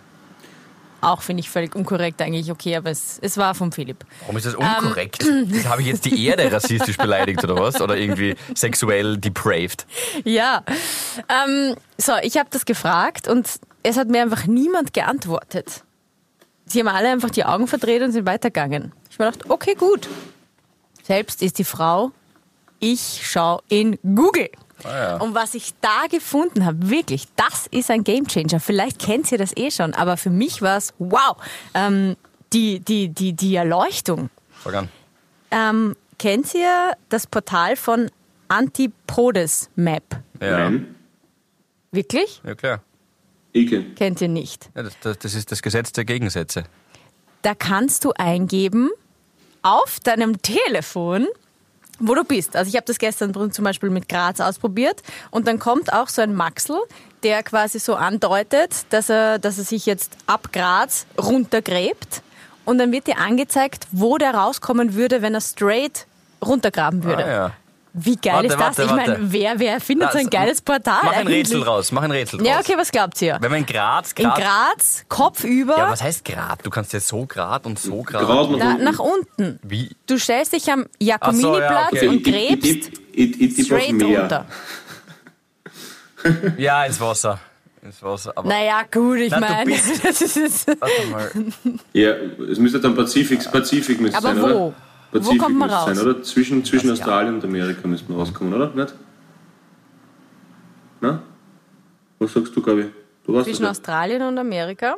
Auch 1.04 1.22
finde 1.22 1.40
ich 1.40 1.50
völlig 1.50 1.74
unkorrekt 1.74 2.20
eigentlich, 2.22 2.50
okay, 2.50 2.76
aber 2.76 2.90
es, 2.90 3.18
es 3.20 3.36
war 3.36 3.54
von 3.54 3.72
Philipp. 3.72 4.04
Warum 4.20 4.36
ist 4.36 4.46
das 4.46 4.54
unkorrekt? 4.54 5.24
Ähm, 5.34 5.68
Habe 5.68 5.82
ich 5.82 5.88
jetzt 5.88 6.04
die 6.04 6.26
Erde 6.26 6.50
rassistisch 6.50 6.96
beleidigt 6.96 7.42
oder 7.44 7.56
was? 7.56 7.80
Oder 7.80 7.96
irgendwie 7.96 8.36
sexuell 8.54 9.16
depraved? 9.16 9.86
Ja. 10.24 10.62
Ähm, 11.28 11.76
so, 11.98 12.12
ich 12.22 12.36
habe 12.36 12.48
das 12.50 12.64
gefragt 12.64 13.26
und 13.28 13.48
es 13.82 13.96
hat 13.96 14.08
mir 14.08 14.22
einfach 14.22 14.46
niemand 14.46 14.92
geantwortet. 14.92 15.84
Sie 16.66 16.80
haben 16.80 16.88
alle 16.88 17.10
einfach 17.10 17.30
die 17.30 17.44
Augen 17.44 17.66
verdreht 17.66 18.02
und 18.02 18.12
sind 18.12 18.26
weitergegangen. 18.26 18.92
Ich 19.10 19.18
mir 19.18 19.30
gedacht, 19.30 19.50
okay, 19.50 19.74
gut. 19.74 20.08
Selbst 21.02 21.42
ist 21.42 21.58
die 21.58 21.64
Frau, 21.64 22.12
ich 22.80 23.20
schaue 23.22 23.60
in 23.68 23.98
Google. 24.02 24.50
Ah, 24.82 24.88
ja. 24.88 25.16
Und 25.16 25.34
was 25.34 25.54
ich 25.54 25.72
da 25.80 26.06
gefunden 26.10 26.64
habe, 26.64 26.90
wirklich, 26.90 27.26
das 27.36 27.66
ist 27.68 27.90
ein 27.90 28.04
Gamechanger. 28.04 28.60
Vielleicht 28.60 28.98
kennt 28.98 29.30
ihr 29.30 29.38
das 29.38 29.56
eh 29.56 29.70
schon, 29.70 29.94
aber 29.94 30.16
für 30.16 30.30
mich 30.30 30.62
war 30.62 30.76
es, 30.76 30.92
wow, 30.98 31.36
ähm, 31.74 32.16
die, 32.52 32.80
die, 32.80 33.08
die, 33.08 33.32
die 33.32 33.54
Erleuchtung. 33.54 34.30
Fang 34.62 34.88
Ähm, 35.50 35.96
kennt 36.18 36.54
ihr 36.54 36.92
das 37.08 37.26
Portal 37.26 37.76
von 37.76 38.10
Antipodes 38.48 39.70
Map? 39.76 40.02
Ja. 40.40 40.72
Wirklich? 41.92 42.42
Ja, 42.44 42.54
klar. 42.54 42.82
Kenn. 43.52 43.94
Kennt 43.94 44.20
ihr 44.20 44.28
nicht? 44.28 44.68
Ja, 44.74 44.82
das, 44.82 44.98
das, 45.00 45.18
das 45.18 45.34
ist 45.34 45.52
das 45.52 45.62
Gesetz 45.62 45.92
der 45.92 46.04
Gegensätze. 46.04 46.64
Da 47.42 47.54
kannst 47.54 48.04
du 48.04 48.12
eingeben 48.16 48.90
auf 49.62 50.00
deinem 50.00 50.42
Telefon, 50.42 51.26
wo 52.00 52.14
du 52.14 52.24
bist. 52.24 52.56
Also 52.56 52.68
ich 52.68 52.76
habe 52.76 52.86
das 52.86 52.98
gestern 52.98 53.52
zum 53.52 53.64
Beispiel 53.64 53.90
mit 53.90 54.08
Graz 54.08 54.40
ausprobiert 54.40 55.02
und 55.30 55.46
dann 55.46 55.58
kommt 55.58 55.92
auch 55.92 56.08
so 56.08 56.22
ein 56.22 56.34
Maxel, 56.34 56.76
der 57.22 57.42
quasi 57.42 57.78
so 57.78 57.94
andeutet, 57.94 58.86
dass 58.90 59.08
er, 59.08 59.38
dass 59.38 59.58
er 59.58 59.64
sich 59.64 59.86
jetzt 59.86 60.16
ab 60.26 60.52
Graz 60.52 61.06
runtergräbt 61.18 62.22
und 62.64 62.78
dann 62.78 62.92
wird 62.92 63.06
dir 63.06 63.18
angezeigt, 63.18 63.86
wo 63.92 64.18
der 64.18 64.34
rauskommen 64.34 64.94
würde, 64.94 65.22
wenn 65.22 65.34
er 65.34 65.40
straight 65.40 66.06
runtergraben 66.44 67.04
würde. 67.04 67.24
Ah, 67.24 67.30
ja. 67.30 67.52
Wie 67.96 68.16
geil 68.16 68.34
warte, 68.34 68.46
ist 68.48 68.54
das? 68.54 68.60
Warte, 68.60 68.82
ich 68.82 68.90
meine, 68.90 69.18
wer, 69.20 69.58
wer 69.60 69.80
findet 69.80 70.10
so 70.10 70.18
ein 70.18 70.28
geiles 70.28 70.60
Portal? 70.60 70.98
Mach 71.04 71.12
ein 71.12 71.28
Rätsel 71.28 71.62
raus, 71.62 71.92
mach 71.92 72.02
ein 72.02 72.10
Rätsel 72.10 72.40
raus. 72.40 72.48
Ja, 72.48 72.58
okay, 72.58 72.74
was 72.76 72.90
glaubt 72.90 73.22
ihr? 73.22 73.38
Wenn 73.40 73.52
man 73.52 73.60
in 73.60 73.66
Graz, 73.66 74.16
Graz... 74.16 74.36
In 74.36 74.42
Graz, 74.42 75.04
Kopf 75.08 75.44
über... 75.44 75.78
Ja, 75.78 75.90
was 75.90 76.02
heißt 76.02 76.24
Grad? 76.24 76.66
Du 76.66 76.70
kannst 76.70 76.92
ja 76.92 76.98
so 76.98 77.24
Grad 77.24 77.66
und 77.66 77.78
so 77.78 78.02
Grad... 78.02 78.26
Grad 78.26 78.50
nach, 78.50 78.58
Na, 78.58 78.90
nach 78.90 78.98
unten. 78.98 79.60
Wie? 79.62 79.94
Du 80.08 80.18
stellst 80.18 80.54
dich 80.54 80.68
am 80.72 80.86
Jakominiplatz 80.98 81.90
so, 81.90 81.96
ja, 81.96 82.02
okay. 82.02 82.08
und 82.08 82.24
gräbst 82.24 82.90
ich, 83.12 83.40
ich, 83.40 83.58
ich, 83.58 83.66
straight 83.66 84.02
runter. 84.02 84.46
ja, 86.58 86.84
ins 86.86 87.00
Wasser. 87.00 87.38
Ins 87.80 88.02
Wasser. 88.02 88.32
Aber 88.34 88.48
naja, 88.48 88.82
gut, 88.90 89.18
ich 89.18 89.38
meine... 89.38 89.72
das 90.02 90.20
ist... 90.20 90.66
Warte 90.66 91.06
mal. 91.12 91.30
Ja, 91.92 92.10
es 92.50 92.58
müsste 92.58 92.80
dann 92.80 92.96
Pazifik, 92.96 93.52
Pazifik 93.52 94.00
müsste 94.00 94.18
aber 94.18 94.34
sein, 94.34 94.42
wo? 94.42 94.46
oder? 94.46 94.74
Pazifik 95.14 95.40
Wo 95.40 95.44
kommt 95.44 95.58
man 95.58 95.70
raus? 95.70 95.86
Sein, 95.86 95.98
oder? 96.04 96.22
Zwischen, 96.24 96.64
zwischen 96.64 96.90
Australien 96.90 97.36
und 97.36 97.44
Amerika 97.44 97.86
müsste 97.86 98.10
man 98.10 98.18
rauskommen, 98.18 98.52
oder? 98.52 98.70
Nicht? 98.70 98.94
Na? 101.00 101.22
Was 102.18 102.32
sagst 102.32 102.56
du, 102.56 102.60
Gabi? 102.60 102.90
Du 103.24 103.40
Zwischen 103.42 103.64
Australien 103.64 104.22
und 104.22 104.36
Amerika? 104.36 104.96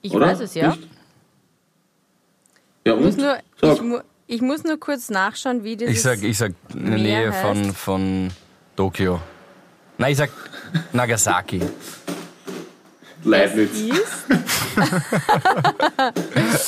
Ich 0.00 0.14
oder? 0.14 0.26
weiß 0.26 0.40
es, 0.40 0.54
ja. 0.54 0.68
Nicht? 0.68 0.88
Ja, 2.86 2.92
und? 2.92 3.00
Ich 3.00 3.04
muss, 3.06 3.16
nur, 3.16 3.38
ich, 3.60 3.82
mu 3.82 3.98
ich 4.28 4.42
muss 4.42 4.62
nur 4.62 4.78
kurz 4.78 5.10
nachschauen, 5.10 5.64
wie 5.64 5.76
das 5.76 5.90
Ich 5.90 6.00
sag, 6.00 6.22
ich 6.22 6.38
sag 6.38 6.52
in 6.72 6.86
der 6.86 6.98
Nähe 6.98 7.32
von, 7.32 7.74
von 7.74 8.30
Tokio. 8.76 9.20
Nein, 9.98 10.12
ich 10.12 10.18
sag 10.18 10.30
Nagasaki. 10.92 11.62
Leibniz. 13.24 13.70
Es 13.70 13.80
ist. 13.80 14.26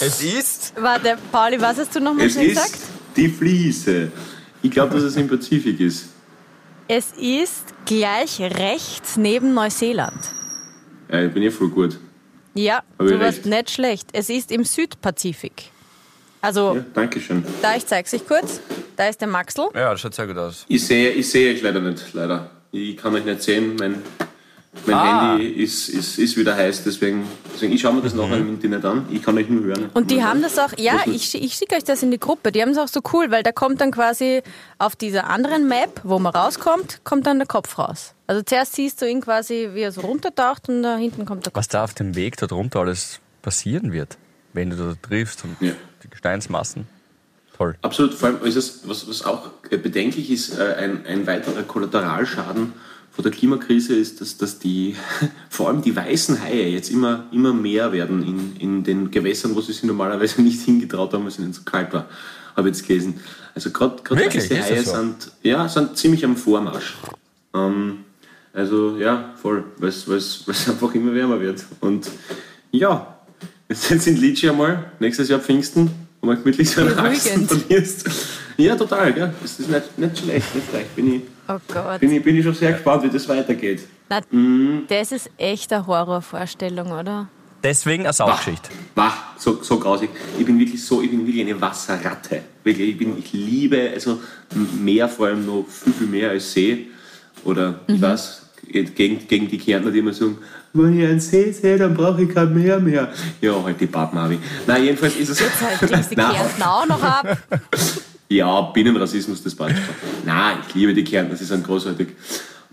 es 0.03 0.23
ist. 0.23 0.73
Warte, 0.77 1.17
Pauli, 1.31 1.61
was 1.61 1.79
hast 1.79 1.95
du 1.95 2.01
nochmal 2.01 2.27
gesagt? 2.27 2.49
Es 2.49 2.75
ist 2.75 2.89
die 3.17 3.29
Fliese. 3.29 4.13
Ich 4.63 4.71
glaube, 4.71 4.95
dass 4.95 5.05
es 5.05 5.17
im 5.17 5.29
Pazifik 5.29 5.81
ist. 5.81 6.09
Es 6.89 7.13
ist 7.13 7.67
gleich 7.87 8.41
rechts 8.41 9.17
neben 9.17 9.55
Neuseeland. 9.55 10.33
Ja, 11.11 11.25
ich 11.25 11.33
bin 11.33 11.43
ja 11.43 11.51
voll 11.51 11.71
gut. 11.71 11.99
Ja, 12.55 12.83
Hab 12.99 13.07
du 13.07 13.21
warst 13.21 13.47
nicht 13.47 13.71
schlecht. 13.71 14.09
Es 14.13 14.29
ist 14.29 14.51
im 14.51 14.65
Südpazifik. 14.65 15.71
Also, 16.41 16.75
ja, 16.77 16.85
danke 16.95 17.21
schön. 17.21 17.45
Da, 17.63 17.77
ich 17.77 17.87
zeig's 17.87 18.13
euch 18.13 18.27
kurz. 18.27 18.61
Da 18.97 19.09
ist 19.09 19.21
der 19.21 19.29
Maxl. 19.29 19.69
Ja, 19.75 19.93
das 19.93 20.01
schaut 20.01 20.15
sehr 20.15 20.27
gut 20.27 20.37
aus. 20.37 20.65
Ich 20.69 20.85
sehe, 20.85 21.11
ich 21.11 21.29
sehe 21.31 21.55
euch 21.55 21.63
leider 21.63 21.81
nicht, 21.81 22.13
leider. 22.13 22.51
Ich 22.73 22.97
kann 22.97 23.15
euch 23.15 23.25
nicht 23.25 23.43
sehen. 23.43 23.77
Mein 23.79 24.03
mein 24.87 24.95
ah. 24.95 25.33
Handy 25.33 25.49
ist, 25.49 25.89
ist, 25.89 26.19
ist 26.19 26.37
wieder 26.37 26.55
heiß, 26.55 26.85
deswegen, 26.85 27.27
deswegen 27.53 27.73
ich 27.73 27.81
schaue 27.81 27.95
mir 27.95 28.03
das 28.03 28.15
mhm. 28.15 28.21
nachher 28.21 28.37
im 28.39 28.49
Internet 28.51 28.85
an. 28.85 29.07
Ich 29.11 29.23
kann 29.23 29.37
euch 29.37 29.49
nur 29.49 29.65
hören. 29.65 29.91
Und 29.95 30.11
die 30.13 30.23
haben 30.23 30.43
das 30.43 30.59
auch, 30.59 30.73
ja, 30.79 31.01
ich, 31.07 31.35
ich 31.35 31.55
schicke 31.55 31.75
euch 31.75 31.83
das 31.83 32.05
in 32.05 32.13
die 32.13 32.21
Gruppe. 32.21 32.53
Die 32.53 32.63
haben 32.63 32.71
es 32.71 32.79
auch 32.79 32.89
so 32.89 33.01
cool, 33.13 33.31
weil 33.31 33.43
da 33.43 33.51
kommt 33.51 33.81
dann 33.81 33.91
quasi 33.91 34.43
auf 34.79 34.95
dieser 34.95 35.29
anderen 35.29 35.67
Map, 35.67 36.01
wo 36.05 36.21
man 36.21 36.33
rauskommt, 36.33 37.01
kommt 37.03 37.27
dann 37.27 37.39
der 37.39 37.49
Kopf 37.49 37.79
raus. 37.79 38.15
Also 38.29 38.43
zuerst 38.43 38.77
siehst 38.77 39.03
du 39.03 39.09
ihn 39.09 39.21
quasi, 39.21 39.71
wie 39.75 39.81
er 39.81 39.91
so 39.91 40.03
runtertaucht 40.03 40.69
und 40.69 40.85
da 40.85 40.97
hinten 40.97 41.25
kommt 41.25 41.47
der 41.47 41.53
Kopf. 41.53 41.59
Was 41.59 41.69
da 41.69 41.83
auf 41.83 41.95
dem 41.95 42.15
Weg 42.15 42.37
dort 42.37 42.53
runter 42.53 42.81
alles 42.81 43.19
passieren 43.43 43.93
wird, 43.93 44.19
wenn 44.53 44.71
du 44.71 44.77
da 44.77 44.95
triffst 45.03 45.43
und 45.45 45.57
ja. 45.61 45.73
die 46.05 46.11
Gesteinsmassen. 46.11 46.87
Toll. 47.57 47.77
Absolut, 47.83 48.15
vor 48.15 48.29
allem 48.29 48.45
ist 48.45 48.57
es, 48.57 48.89
was, 48.89 49.09
was 49.09 49.25
auch 49.25 49.49
bedenklich 49.69 50.31
ist, 50.31 50.57
äh, 50.59 50.77
ein, 50.79 51.05
ein 51.07 51.27
weiterer 51.27 51.65
Kollateralschaden 51.65 52.73
von 53.11 53.23
der 53.23 53.33
Klimakrise 53.33 53.94
ist, 53.94 54.20
dass, 54.20 54.37
dass 54.37 54.59
die, 54.59 54.96
vor 55.51 55.68
allem 55.68 55.83
die 55.83 55.94
weißen 55.94 56.40
Haie 56.40 56.68
jetzt 56.68 56.90
immer, 56.90 57.27
immer 57.33 57.53
mehr 57.53 57.92
werden 57.92 58.23
in, 58.23 58.57
in 58.59 58.85
den 58.85 59.11
Gewässern, 59.11 59.55
wo 59.55 59.61
sie 59.61 59.73
sich 59.73 59.83
normalerweise 59.85 60.42
nicht 60.42 60.61
hingetraut 60.62 61.12
haben, 61.12 61.23
weil 61.23 61.29
es 61.29 61.38
ihnen 61.38 61.53
zu 61.53 61.64
kalt 61.64 61.92
war, 61.92 62.09
habe 62.57 62.68
ich 62.68 62.77
jetzt 62.77 62.87
gelesen. 62.87 63.20
Also 63.55 63.70
gerade 63.70 64.03
weiße 64.09 64.62
Haie 64.62 64.83
so? 64.83 64.94
sind, 64.94 65.33
ja, 65.42 65.68
sind 65.68 65.96
ziemlich 65.96 66.25
am 66.25 66.37
Vormarsch. 66.37 66.96
Ähm, 67.55 68.05
also 68.53 68.96
ja, 68.96 69.35
voll, 69.40 69.64
weil 69.79 69.88
es 69.88 70.09
einfach 70.68 70.94
immer 70.94 71.14
wärmer 71.14 71.40
wird. 71.40 71.64
Und 71.81 72.11
ja, 72.70 73.18
jetzt 73.68 73.88
sind 73.88 74.18
Litschi 74.20 74.49
einmal, 74.49 74.92
nächstes 74.99 75.29
Jahr 75.29 75.40
Pfingsten, 75.40 75.90
wo 76.20 76.27
man 76.27 76.37
gemütlich 76.37 76.70
so 76.70 76.81
einen 76.81 76.96
Haxen 76.96 77.46
Beruhigend. 77.46 77.68
verlierst. 77.68 78.11
Ja, 78.57 78.77
total, 78.77 79.12
gell? 79.12 79.35
Das 79.40 79.59
ist 79.59 79.70
nicht, 79.70 79.99
nicht 79.99 80.18
schlecht, 80.18 80.55
nicht 80.55 80.68
schlecht. 80.68 80.96
Bin 80.96 81.14
ich, 81.14 81.23
Oh 81.51 81.59
Gott. 81.73 82.01
bin, 82.01 82.13
ich, 82.13 82.23
bin 82.23 82.37
ich 82.37 82.45
schon 82.45 82.55
sehr 82.55 82.73
gespannt, 82.73 83.03
wie 83.03 83.09
das 83.09 83.29
weitergeht. 83.29 83.87
Na, 84.09 84.21
Das 84.89 85.13
ist 85.13 85.31
echt 85.37 85.73
eine 85.73 85.87
Horrorvorstellung, 85.87 86.93
oder? 86.93 87.29
Deswegen 87.63 88.05
eine 88.05 88.13
Saufgeschichte. 88.13 88.71
Wah, 88.95 89.13
so, 89.37 89.63
so 89.63 89.79
grausig. 89.79 90.11
Ich 90.39 90.47
bin 90.47 90.59
wirklich 90.59 90.83
so, 90.83 91.03
ich 91.03 91.11
bin 91.11 91.27
wirklich 91.27 91.43
eine 91.43 91.61
Wasserratte. 91.61 92.43
Wirklich, 92.63 92.91
ich, 92.91 92.99
bin, 92.99 93.19
ich 93.19 93.33
liebe 93.33 93.91
also 93.93 94.21
Meer 94.81 95.09
vor 95.09 95.27
allem 95.27 95.45
noch 95.45 95.67
viel, 95.69 95.93
viel 95.93 96.07
mehr 96.07 96.31
als 96.31 96.53
See. 96.53 96.87
Oder 97.45 97.81
ich 97.87 98.01
weiß, 98.01 98.43
gegen, 98.71 99.27
gegen 99.27 99.49
die 99.49 99.59
Kärntner, 99.59 99.91
die 99.91 99.99
immer 99.99 100.13
sagen, 100.13 100.39
wenn 100.73 100.99
ich 100.99 101.07
einen 101.07 101.21
See 101.21 101.51
sehe, 101.51 101.77
dann 101.77 101.95
brauche 101.95 102.23
ich 102.23 102.33
kein 102.33 102.55
Meer 102.55 102.79
mehr. 102.79 103.13
Ja, 103.41 103.63
halt 103.63 103.81
die 103.81 103.87
Pappen 103.87 104.39
Nein, 104.67 104.85
jedenfalls 104.85 105.17
ist 105.17 105.31
es... 105.31 105.41
Jetzt 105.41 105.61
halt 105.61 106.17
Nein. 106.17 106.33
Kärntner 106.33 106.75
auch 106.75 106.87
noch 106.87 107.03
ab. 107.03 107.39
Ja, 108.33 108.61
Binnenrassismus, 108.61 109.43
das 109.43 109.55
passt 109.57 109.75
schon. 109.75 109.85
Nein, 110.25 110.59
ich 110.69 110.75
liebe 110.77 110.95
die 110.95 111.03
Kärntner, 111.03 111.35
sie 111.37 111.45
sind 111.45 111.64
großartig. 111.66 112.09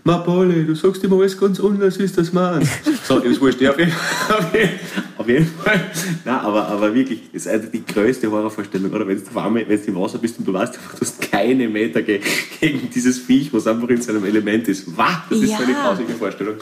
Ma 0.04 0.18
Pauli, 0.18 0.64
du 0.64 0.74
sagst 0.76 1.02
immer 1.02 1.16
alles 1.16 1.36
ganz 1.38 1.58
anders, 1.58 1.96
es 1.98 2.12
das 2.12 2.32
meinst. 2.32 2.70
So, 3.04 3.18
ist 3.18 3.40
wurscht. 3.40 3.60
Ja, 3.60 3.70
auf, 3.70 3.78
jeden, 3.78 3.92
auf, 3.92 4.54
jeden, 4.54 4.70
auf 5.18 5.28
jeden 5.28 5.46
Fall. 5.46 5.80
Nein, 6.24 6.34
aber, 6.36 6.68
aber 6.68 6.94
wirklich, 6.94 7.22
das 7.32 7.46
ist 7.46 7.48
einfach 7.52 7.70
die 7.72 7.84
größte 7.84 8.30
Horrorvorstellung. 8.30 8.92
Oder 8.92 9.06
wenn 9.08 9.16
du 9.18 9.26
auf 9.28 9.36
einmal, 9.36 9.68
wenn 9.68 9.80
du 9.82 9.86
im 9.88 9.96
Wasser 10.00 10.18
bist 10.18 10.38
und 10.38 10.46
du 10.46 10.52
weißt 10.52 10.74
einfach, 10.76 10.94
du 10.94 11.00
hast 11.00 11.20
keine 11.30 11.68
Meter 11.68 12.02
ge 12.02 12.20
gegen 12.60 12.88
dieses 12.90 13.18
Viech, 13.18 13.52
was 13.52 13.66
einfach 13.66 13.88
in 13.88 14.00
seinem 14.00 14.24
Element 14.24 14.68
ist. 14.68 14.96
Wah, 14.96 15.24
das 15.28 15.40
ist 15.40 15.56
so 15.56 15.62
eine 15.64 15.72
Ja. 15.72 15.82
grausige 15.88 16.12
Vorstellung. 16.14 16.54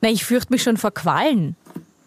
Na, 0.00 0.08
ich 0.08 0.24
fürchte 0.24 0.52
mich 0.52 0.62
schon 0.62 0.76
vor 0.76 0.92
Quallen. 0.92 1.56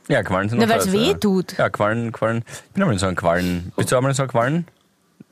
Ja, 0.08 0.24
Quallen 0.24 0.48
sind 0.50 0.60
Na, 0.60 0.66
noch 0.66 0.74
weil's 0.74 0.86
scheiße, 0.86 0.98
weh 0.98 1.08
ja. 1.10 1.14
tut. 1.16 1.58
Ja, 1.58 1.70
Quallen, 1.70 2.12
Quallen. 2.14 2.44
Ich 2.48 2.72
bin 2.74 2.84
einmal 2.84 2.94
in 2.94 3.00
so 3.00 3.06
einem 3.08 3.16
Quallen. 3.18 3.72
Bist 3.76 3.92
du 3.92 3.98
einmal 3.98 4.12
in 4.12 4.16
so 4.16 4.24
einem 4.24 4.66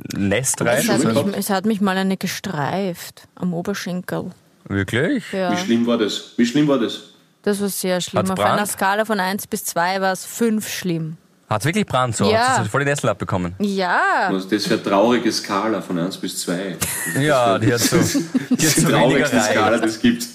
Quallen-Nest 0.09 0.61
rein? 0.61 0.77
Es 0.79 0.89
hat, 0.89 1.25
mich, 1.25 1.37
es 1.37 1.49
hat 1.49 1.65
mich 1.65 1.81
mal 1.81 1.97
eine 1.97 2.17
gestreift 2.17 3.27
am 3.35 3.53
Oberschenkel. 3.53 4.31
Wirklich? 4.67 5.23
Ja. 5.31 5.51
Wie 5.51 5.57
schlimm 5.57 5.85
war 5.87 5.97
das? 5.97 6.33
Wie 6.37 6.45
schlimm 6.45 6.67
war 6.67 6.79
das? 6.79 7.01
Das 7.43 7.59
war 7.61 7.69
sehr 7.69 7.99
schlimm. 8.01 8.19
Hat's 8.19 8.29
Auf 8.29 8.35
Brand? 8.35 8.51
einer 8.51 8.65
Skala 8.65 9.05
von 9.05 9.19
1 9.19 9.47
bis 9.47 9.65
2 9.65 10.01
war 10.01 10.11
es 10.13 10.25
5 10.25 10.67
schlimm. 10.67 11.17
Hat's 11.49 11.65
wirklich 11.65 11.85
Brand 11.85 12.15
so? 12.15 12.31
Ja. 12.31 12.57
Hast 12.57 12.65
du 12.65 12.69
voll 12.69 12.81
die 12.81 12.89
Nessel 12.89 13.09
abbekommen? 13.09 13.55
Ja. 13.59 14.29
Was 14.29 14.43
ist 14.43 14.51
das 14.51 14.67
für 14.67 14.75
eine 14.75 14.83
traurige 14.83 15.31
Skala 15.31 15.81
von 15.81 15.97
1 15.97 16.17
bis 16.17 16.39
2? 16.41 16.77
Ja, 17.19 17.57
die 17.57 17.73
hat 17.73 17.79
so, 17.81 17.97
die 17.97 18.03
hat 18.03 18.51
Das 18.51 18.63
ist 18.63 18.77
die 18.77 18.81
so 18.81 18.89
traurigste 18.89 19.41
Skala, 19.41 19.77
das 19.77 19.99
gibt. 19.99 20.27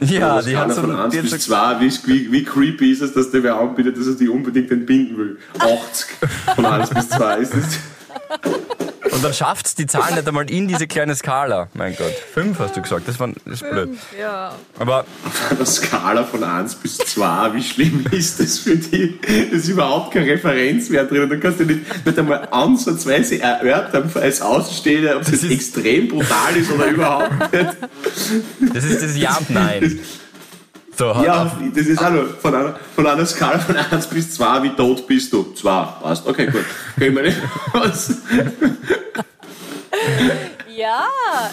Ja, 0.00 0.36
eine 0.38 0.44
die 0.44 0.56
hat 0.56 0.72
Skala 0.72 0.74
so, 0.74 0.80
von 0.80 0.96
1 0.98 1.12
die 1.12 1.18
hat 1.18 1.22
bis 1.30 1.44
so 1.44 1.52
2, 1.52 1.80
wie, 1.80 1.92
wie, 2.06 2.32
wie 2.32 2.44
creepy 2.44 2.90
ist 2.92 3.02
es, 3.02 3.12
dass 3.12 3.30
der 3.30 3.42
wer 3.42 3.56
anbietet, 3.56 3.98
dass 3.98 4.06
er 4.06 4.14
die 4.14 4.28
unbedingt 4.28 4.70
entbinden 4.70 5.16
will? 5.18 5.38
80 5.58 6.06
von 6.56 6.64
1 6.66 6.90
bis 6.90 7.08
2 7.10 7.36
ist 7.38 7.52
das. 7.54 7.78
Und 9.12 9.24
dann 9.24 9.34
schafft's 9.34 9.74
die 9.74 9.86
Zahl 9.86 10.14
nicht 10.14 10.26
einmal 10.28 10.48
in 10.48 10.68
diese 10.68 10.86
kleine 10.86 11.14
Skala. 11.16 11.68
Mein 11.74 11.96
Gott. 11.96 12.12
Fünf 12.32 12.58
hast 12.60 12.76
du 12.76 12.82
gesagt, 12.82 13.08
das, 13.08 13.18
war, 13.18 13.28
das 13.44 13.54
ist 13.60 13.68
blöd. 13.70 13.90
Ja. 14.18 14.54
Aber 14.78 15.00
Auf 15.26 15.50
einer 15.50 15.66
Skala 15.66 16.24
von 16.24 16.44
1 16.44 16.76
bis 16.76 16.96
2, 16.98 17.54
wie 17.54 17.62
schlimm 17.62 18.06
ist 18.12 18.38
das 18.38 18.60
für 18.60 18.76
die? 18.76 19.18
Da 19.20 19.56
ist 19.56 19.68
überhaupt 19.68 20.14
kein 20.14 20.22
Referenzwert 20.24 21.10
drin. 21.10 21.28
Dann 21.28 21.40
kannst 21.40 21.58
du 21.60 21.64
nicht, 21.64 22.06
nicht 22.06 22.18
einmal 22.18 22.46
ansatzweise 22.52 23.40
erörtern 23.42 24.10
als 24.14 24.40
Außenstehender, 24.40 25.16
ob 25.16 25.22
es 25.22 25.30
Das 25.32 25.42
ist- 25.42 25.50
extrem 25.50 26.08
brutal 26.08 26.56
ist 26.56 26.70
oder 26.70 26.86
überhaupt 26.86 27.52
nicht. 27.52 28.74
das 28.74 28.84
ist 28.84 29.02
das 29.02 29.16
Ja 29.16 29.36
und 29.36 29.50
Nein. 29.50 29.98
Hat 31.00 31.24
Ja, 31.24 31.50
das 31.74 31.86
ist 31.86 32.02
auch 32.02 32.10
nur 32.10 32.28
von 32.28 32.54
einer, 32.54 32.78
von 32.94 33.06
einer 33.06 33.26
Skala 33.26 33.58
von 33.58 33.76
1 33.76 34.06
bis 34.08 34.34
2, 34.34 34.62
wie 34.62 34.70
tot 34.70 35.06
bist 35.06 35.32
du? 35.32 35.52
2, 35.54 35.84
passt. 36.02 36.26
Okay, 36.26 36.46
gut. 36.46 36.64
Können 36.98 37.16
wir 37.16 37.22
nicht 37.22 37.38
was? 37.72 38.18
Ja, 40.80 41.04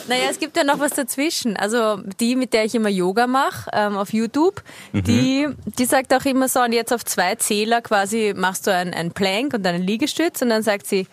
naja, 0.07 0.27
es 0.29 0.39
gibt 0.39 0.55
ja 0.55 0.63
noch 0.63 0.79
was 0.79 0.93
dazwischen. 0.93 1.57
Also 1.57 1.97
die, 2.19 2.37
mit 2.37 2.53
der 2.53 2.63
ich 2.63 2.75
immer 2.75 2.87
Yoga 2.87 3.27
mache 3.27 3.69
ähm, 3.73 3.97
auf 3.97 4.13
YouTube, 4.13 4.63
die, 4.93 5.49
die 5.77 5.85
sagt 5.85 6.13
auch 6.13 6.23
immer 6.23 6.47
so, 6.47 6.61
und 6.61 6.71
jetzt 6.71 6.93
auf 6.93 7.03
zwei 7.03 7.35
Zähler 7.35 7.81
quasi 7.81 8.33
machst 8.37 8.67
du 8.67 8.73
ein, 8.73 8.93
ein 8.93 9.11
Plank 9.11 9.53
und 9.53 9.67
einen 9.67 9.83
Liegestütz 9.83 10.41
und 10.41 10.49
dann 10.49 10.63
sagt 10.63 10.87
sie 10.87 11.07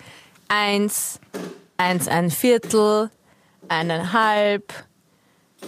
eins, 0.46 1.18
eins, 1.76 2.06
ein 2.06 2.30
Viertel, 2.30 3.10
eineinhalb, 3.68 4.72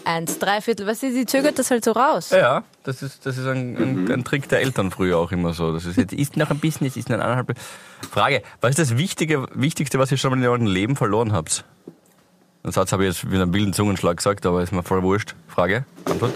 eins, 0.04 0.38
drei 0.38 0.60
Viertel. 0.60 0.86
Weißt 0.86 1.02
du, 1.02 1.12
sie 1.12 1.26
zögert 1.26 1.58
das 1.58 1.70
halt 1.70 1.84
so 1.84 1.92
raus. 1.92 2.30
Ja, 2.30 2.62
das 2.84 3.02
ist, 3.02 3.24
das 3.26 3.38
ist 3.38 3.46
ein, 3.46 3.76
ein, 3.76 4.10
ein 4.12 4.24
Trick 4.24 4.48
der 4.48 4.60
Eltern 4.60 4.90
früher 4.90 5.18
auch 5.18 5.32
immer 5.32 5.52
so. 5.54 5.72
Das 5.72 5.84
ist 5.84 5.96
jetzt 5.96 6.12
ist 6.12 6.36
noch 6.36 6.50
ein 6.50 6.58
bisschen, 6.58 6.86
jetzt 6.86 6.96
ist 6.96 7.08
noch 7.08 7.18
eineinhalb. 7.18 7.52
Frage, 8.10 8.42
was 8.60 8.70
ist 8.70 8.78
das 8.78 8.98
Wichtige, 8.98 9.46
Wichtigste, 9.54 9.98
was 9.98 10.10
ihr 10.12 10.18
schon 10.18 10.30
mal 10.30 10.38
in 10.38 10.46
eurem 10.46 10.66
Leben 10.66 10.96
verloren 10.96 11.32
habt? 11.32 11.64
Den 12.64 12.72
Satz 12.72 12.92
habe 12.92 13.06
ich 13.06 13.14
jetzt 13.14 13.24
mit 13.30 13.40
einem 13.40 13.52
wilden 13.54 13.72
Zungenschlag 13.72 14.16
gesagt, 14.16 14.44
aber 14.46 14.62
ist 14.62 14.72
mir 14.72 14.82
voll 14.82 15.02
wurscht. 15.02 15.34
Frage, 15.48 15.84
Antwort? 16.04 16.32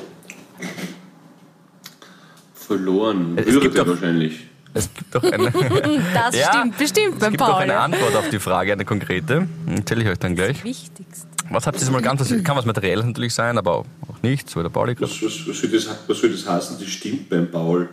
Verloren. 2.55 3.37
Es 3.39 3.47
Würde 3.47 3.61
gibt 3.61 3.79
doch- 3.79 3.87
wahrscheinlich. 3.89 4.47
Es 4.73 4.89
gibt 4.95 5.13
doch 5.13 5.25
eine, 5.25 5.51
Das 6.15 6.37
Ja, 6.37 6.53
stimmt 6.53 6.79
bestimmt 6.79 7.15
es 7.15 7.19
beim 7.19 7.31
gibt 7.33 7.41
doch 7.41 7.49
Paul. 7.51 7.63
eine 7.63 7.79
Antwort 7.81 8.15
auf 8.15 8.29
die 8.31 8.39
Frage, 8.39 8.73
eine 8.73 8.85
konkrete. 8.85 9.49
Erzähle 9.67 10.05
ich 10.05 10.09
euch 10.11 10.19
dann 10.21 10.37
gleich. 10.37 10.63
Wichtigst. 10.63 11.27
Was 11.51 11.67
habt 11.67 11.77
ihr 11.77 11.81
jetzt 11.83 11.91
mal 11.91 12.01
ganz, 12.03 12.21
was- 12.21 12.45
kann 12.45 12.57
was 12.57 12.65
Materielles 12.65 13.05
natürlich 13.05 13.35
sein, 13.35 13.59
aber 13.59 13.79
auch 13.79 13.85
nichts, 14.23 14.57
wie 14.57 14.63
der 14.63 14.69
Pauli 14.71 14.95
gerade. 14.95 15.11
Was, 15.11 15.23
was, 15.23 15.47
was, 15.49 15.59
soll 15.61 15.71
das, 15.71 15.89
was 16.07 16.19
soll 16.21 16.31
das 16.31 16.49
heißen? 16.49 16.77
Das 16.79 16.89
stimmt 16.89 17.29
beim 17.29 17.51
Paul. 17.51 17.89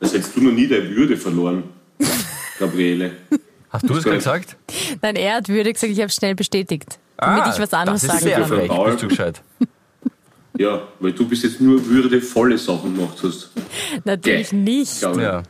Das 0.00 0.12
hättest 0.14 0.36
du 0.36 0.40
noch 0.42 0.52
nie 0.52 0.66
deine 0.68 0.88
Würde 0.90 1.16
verloren, 1.16 1.64
Gabriele. 2.58 3.12
Hast 3.70 3.88
du 3.88 3.94
das 3.94 4.04
gerade 4.04 4.16
gesagt? 4.18 4.56
Nein, 5.00 5.16
er 5.16 5.36
hat 5.36 5.48
würde 5.48 5.72
gesagt, 5.72 5.92
ich 5.92 6.00
habe 6.00 6.10
schnell 6.10 6.34
bestätigt. 6.34 6.98
Damit 7.16 7.54
ich 7.54 7.60
was 7.60 7.72
anderes 7.72 8.04
Ah, 8.04 8.06
das 8.08 8.16
ist 8.16 8.20
sagen 8.34 8.46
sehr 8.48 8.68
kann. 8.68 8.84
bist 8.90 9.02
du 9.02 9.08
gescheit. 9.08 9.42
Ja, 10.58 10.82
weil 11.00 11.12
du 11.12 11.26
bis 11.26 11.42
jetzt 11.44 11.60
nur 11.60 11.84
würdevolle 11.86 12.58
Sachen 12.58 12.94
gemacht 12.96 13.18
hast. 13.22 13.50
Natürlich 14.04 14.50
Gell. 14.50 14.58
nicht. 14.60 15.00
Ja. 15.00 15.42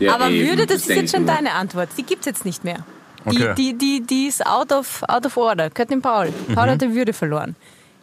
Ja, 0.00 0.14
Aber 0.14 0.30
eben, 0.30 0.48
Würde, 0.48 0.66
das 0.66 0.78
ist 0.78 0.88
denk 0.88 1.02
jetzt 1.02 1.12
schon 1.14 1.24
mir. 1.24 1.32
deine 1.32 1.52
Antwort. 1.52 1.88
Die 1.96 2.02
gibt 2.02 2.20
es 2.20 2.26
jetzt 2.26 2.44
nicht 2.44 2.64
mehr. 2.64 2.84
Die, 3.24 3.28
Okay. 3.44 3.54
die, 3.56 3.76
die, 3.78 4.06
die 4.06 4.26
ist 4.26 4.46
out 4.46 4.72
of, 4.72 5.02
out 5.08 5.26
of 5.26 5.36
order. 5.36 5.70
Gehört 5.70 5.90
dem 5.90 6.00
Paul. 6.02 6.32
Paul 6.54 6.66
Mhm. 6.66 6.70
hat 6.70 6.82
die 6.82 6.94
Würde 6.94 7.12
verloren. 7.12 7.56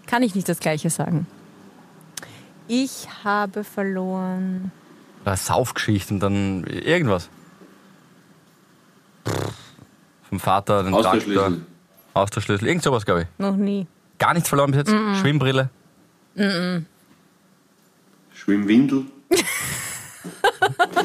Kann 0.07 0.21
ich 0.23 0.35
nicht 0.35 0.47
das 0.49 0.59
Gleiche 0.59 0.89
sagen. 0.89 1.25
Ich 2.67 3.07
habe 3.23 3.63
verloren. 3.63 4.71
Eine 5.23 5.37
Saufgeschichte 5.37 6.13
und 6.13 6.19
dann 6.19 6.63
irgendwas. 6.65 7.29
Vom 10.29 10.39
Vater, 10.39 10.83
den 10.83 10.91
Traktor, 10.93 11.11
Haustürschlüssel. 11.13 11.61
Haustürschlüssel, 12.13 12.67
irgend 12.67 12.83
sowas, 12.83 13.05
glaube 13.05 13.21
ich. 13.23 13.27
Noch 13.37 13.55
nie. 13.55 13.87
Gar 14.19 14.33
nichts 14.33 14.49
verloren 14.49 14.71
bis 14.71 14.79
jetzt. 14.79 15.19
Schwimmbrille. 15.21 15.69
Schwimmwindel. 18.33 19.05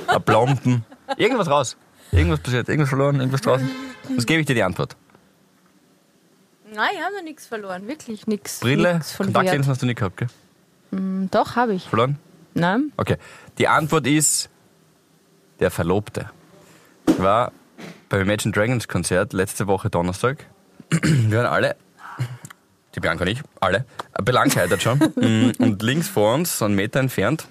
Ein 0.08 0.22
Plomben. 0.22 0.84
Irgendwas 1.16 1.48
raus. 1.48 1.76
Irgendwas 2.12 2.40
passiert. 2.40 2.68
Irgendwas 2.68 2.88
verloren, 2.88 3.16
irgendwas 3.16 3.40
draußen. 3.40 3.68
Was 4.16 4.26
gebe 4.26 4.40
ich 4.40 4.46
dir 4.46 4.54
die 4.54 4.62
Antwort? 4.62 4.96
Nein, 6.72 6.90
ich 6.94 7.02
habe 7.02 7.16
noch 7.16 7.22
nichts 7.22 7.46
verloren. 7.46 7.88
Wirklich 7.88 8.26
nichts. 8.26 8.60
Brille, 8.60 8.94
Nichts 8.94 9.12
von 9.12 9.26
Kontaktlinsen 9.26 9.62
Wert. 9.66 9.68
hast 9.70 9.82
du 9.82 9.86
nicht 9.86 9.98
gehabt, 9.98 10.16
gell? 10.18 10.28
Doch, 11.30 11.56
habe 11.56 11.74
ich. 11.74 11.84
Verloren? 11.88 12.18
Nein? 12.54 12.92
Okay. 12.96 13.16
Die 13.58 13.68
Antwort 13.68 14.06
ist 14.06 14.48
der 15.60 15.70
Verlobte. 15.70 16.30
Ich 17.08 17.18
war 17.18 17.52
beim 18.08 18.22
Imagine 18.22 18.52
Dragons 18.52 18.88
Konzert 18.88 19.32
letzte 19.32 19.66
Woche 19.66 19.90
Donnerstag. 19.90 20.46
Wir 20.90 21.38
waren 21.38 21.46
alle, 21.46 21.76
die 22.94 23.00
Bianca 23.00 23.22
und 23.22 23.30
ich, 23.30 23.40
alle, 23.60 23.84
belangheitert 24.22 24.82
schon. 24.82 24.98
Mm, 25.16 25.52
und 25.58 25.82
links 25.82 26.08
vor 26.08 26.34
uns, 26.34 26.58
so 26.58 26.64
einen 26.64 26.74
Meter 26.74 26.98
entfernt, 26.98 27.46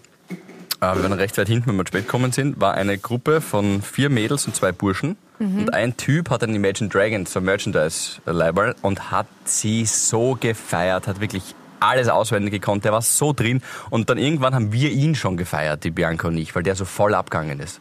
äh, 0.81 0.95
wir 0.95 1.03
waren 1.03 1.13
recht 1.13 1.37
weit 1.37 1.47
hinten, 1.47 1.69
wenn 1.69 1.75
wir 1.77 1.87
spät 1.87 2.05
gekommen 2.05 2.31
sind, 2.31 2.59
war 2.59 2.73
eine 2.73 2.97
Gruppe 2.97 3.39
von 3.41 3.81
vier 3.81 4.09
Mädels 4.09 4.47
und 4.47 4.55
zwei 4.55 4.71
Burschen. 4.71 5.17
Und 5.39 5.73
ein 5.73 5.95
Typ 5.95 6.29
hat 6.29 6.43
ein 6.43 6.53
Imagine 6.53 6.89
Dragons, 6.89 7.31
so 7.31 7.39
ein 7.39 7.45
Merchandise-Label, 7.45 8.75
und 8.81 9.11
hat 9.11 9.27
sie 9.45 9.85
so 9.85 10.37
gefeiert, 10.39 11.07
hat 11.07 11.21
wirklich 11.21 11.55
alles 11.79 12.09
auswendig 12.09 12.51
gekonnt, 12.51 12.83
der 12.83 12.91
war 12.91 13.01
so 13.01 13.31
drin. 13.31 13.61
Und 13.89 14.09
dann 14.09 14.17
irgendwann 14.17 14.53
haben 14.53 14.73
wir 14.73 14.91
ihn 14.91 15.15
schon 15.15 15.37
gefeiert, 15.37 15.83
die 15.85 15.91
Bianca 15.91 16.27
und 16.27 16.37
ich, 16.37 16.53
weil 16.55 16.63
der 16.63 16.75
so 16.75 16.83
voll 16.83 17.15
abgegangen 17.15 17.59
ist. 17.59 17.79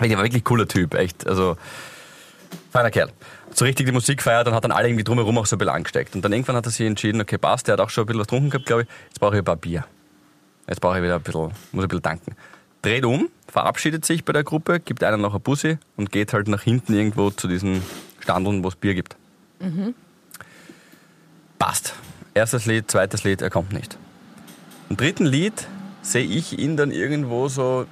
Der 0.00 0.16
war 0.16 0.24
wirklich 0.24 0.44
cooler 0.44 0.66
Typ, 0.66 0.94
echt. 0.94 1.26
Also 1.26 1.56
Feiner 2.70 2.90
Kerl. 2.90 3.10
So 3.54 3.64
richtig 3.64 3.86
die 3.86 3.92
Musik 3.92 4.22
feiert 4.22 4.46
und 4.48 4.54
hat 4.54 4.64
dann 4.64 4.72
alle 4.72 4.88
irgendwie 4.88 5.04
drumherum 5.04 5.38
auch 5.38 5.46
so 5.46 5.56
ein 5.56 5.58
bisschen 5.58 5.74
angesteckt. 5.74 6.14
Und 6.14 6.22
dann 6.22 6.32
irgendwann 6.32 6.56
hat 6.56 6.66
er 6.66 6.70
sich 6.70 6.86
entschieden, 6.86 7.20
okay, 7.20 7.38
passt, 7.38 7.68
der 7.68 7.74
hat 7.74 7.80
auch 7.80 7.90
schon 7.90 8.04
ein 8.04 8.06
bisschen 8.06 8.20
was 8.20 8.26
getrunken 8.26 8.50
gehabt, 8.50 8.66
glaube 8.66 8.82
ich. 8.82 8.88
Jetzt 9.08 9.20
brauche 9.20 9.34
ich 9.34 9.38
ein 9.38 9.44
paar 9.44 9.56
Bier. 9.56 9.84
Jetzt 10.68 10.80
brauche 10.80 10.98
ich 10.98 11.02
wieder 11.02 11.14
ein 11.14 11.22
bisschen, 11.22 11.52
muss 11.72 11.84
ein 11.84 11.88
bisschen 11.88 12.02
danken. 12.02 12.36
Dreht 12.86 13.04
um, 13.04 13.30
verabschiedet 13.48 14.04
sich 14.04 14.24
bei 14.24 14.32
der 14.32 14.44
Gruppe, 14.44 14.78
gibt 14.78 15.02
einer 15.02 15.16
noch 15.16 15.34
ein 15.34 15.40
Bussi 15.40 15.78
und 15.96 16.12
geht 16.12 16.32
halt 16.32 16.46
nach 16.46 16.62
hinten 16.62 16.94
irgendwo 16.94 17.30
zu 17.30 17.48
diesen 17.48 17.82
Standeln, 18.20 18.62
wo 18.62 18.68
es 18.68 18.76
Bier 18.76 18.94
gibt. 18.94 19.16
Passt. 21.58 21.94
Erstes 22.34 22.64
Lied, 22.66 22.88
zweites 22.88 23.24
Lied, 23.24 23.42
er 23.42 23.50
kommt 23.50 23.72
nicht. 23.72 23.98
Im 24.88 24.96
dritten 24.96 25.26
Lied 25.26 25.66
sehe 26.02 26.22
ich 26.22 26.60
ihn 26.60 26.76
dann 26.76 26.92
irgendwo 26.92 27.48
so 27.48 27.86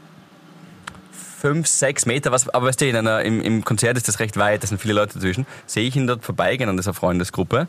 fünf, 1.10 1.66
sechs 1.66 2.06
Meter, 2.06 2.30
was, 2.30 2.48
aber 2.48 2.68
weißt 2.68 2.80
du, 2.80 2.88
in 2.88 2.94
einer, 2.94 3.22
im, 3.22 3.40
im 3.40 3.64
Konzert 3.64 3.96
ist 3.96 4.06
das 4.06 4.20
recht 4.20 4.36
weit, 4.36 4.62
da 4.62 4.68
sind 4.68 4.80
viele 4.80 4.94
Leute 4.94 5.14
dazwischen, 5.14 5.44
sehe 5.66 5.88
ich 5.88 5.96
ihn 5.96 6.06
dort 6.06 6.24
vorbeigehen 6.24 6.70
an 6.70 6.76
dieser 6.76 6.94
Freundesgruppe 6.94 7.66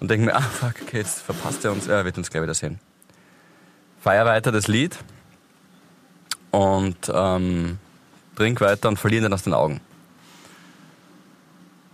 und 0.00 0.10
denke 0.10 0.26
mir, 0.26 0.36
ah 0.36 0.42
fuck, 0.42 0.74
okay, 0.82 0.98
jetzt 0.98 1.22
verpasst 1.22 1.64
er 1.64 1.72
uns, 1.72 1.86
er 1.86 2.04
wird 2.04 2.18
uns 2.18 2.28
gleich 2.28 2.42
wieder 2.42 2.52
sehen. 2.52 2.80
Feier 4.02 4.26
weiter 4.26 4.52
das 4.52 4.68
Lied 4.68 4.98
und 6.56 6.96
ähm, 7.12 7.76
trink 8.34 8.62
weiter 8.62 8.88
und 8.88 8.98
verliere 8.98 9.20
ihn 9.20 9.22
dann 9.24 9.34
aus 9.34 9.42
den 9.42 9.52
Augen. 9.52 9.82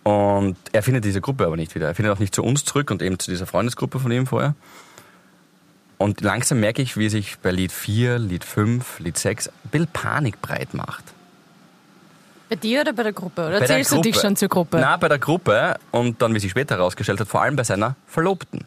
Und 0.04 0.56
er 0.70 0.84
findet 0.84 1.04
diese 1.04 1.20
Gruppe 1.20 1.46
aber 1.46 1.56
nicht 1.56 1.74
wieder. 1.74 1.88
Er 1.88 1.96
findet 1.96 2.14
auch 2.14 2.20
nicht 2.20 2.32
zu 2.32 2.44
uns 2.44 2.64
zurück 2.64 2.92
und 2.92 3.02
eben 3.02 3.18
zu 3.18 3.28
dieser 3.28 3.46
Freundesgruppe 3.46 3.98
von 3.98 4.12
ihm 4.12 4.28
vorher. 4.28 4.54
Und 5.98 6.20
langsam 6.20 6.60
merke 6.60 6.80
ich, 6.80 6.96
wie 6.96 7.08
sich 7.08 7.38
bei 7.38 7.50
Lied 7.50 7.72
4, 7.72 8.20
Lied 8.20 8.44
5, 8.44 9.00
Lied 9.00 9.18
6 9.18 9.48
ein 9.48 9.52
bisschen 9.70 9.88
Panik 9.88 10.40
breit 10.40 10.74
macht. 10.74 11.04
Bei 12.48 12.54
dir 12.54 12.82
oder 12.82 12.92
bei 12.92 13.02
der 13.02 13.12
Gruppe? 13.12 13.46
Oder 13.46 13.60
Bei 13.60 13.66
zählst 13.66 13.90
du 13.90 14.00
dich 14.00 14.16
schon 14.16 14.36
zur 14.36 14.48
Gruppe? 14.48 14.78
Na, 14.80 14.96
bei 14.96 15.08
der 15.08 15.18
Gruppe 15.18 15.76
und 15.90 16.22
dann, 16.22 16.34
wie 16.34 16.38
sich 16.38 16.52
später 16.52 16.76
herausgestellt 16.76 17.18
hat, 17.18 17.26
vor 17.26 17.42
allem 17.42 17.56
bei 17.56 17.64
seiner 17.64 17.96
Verlobten, 18.06 18.64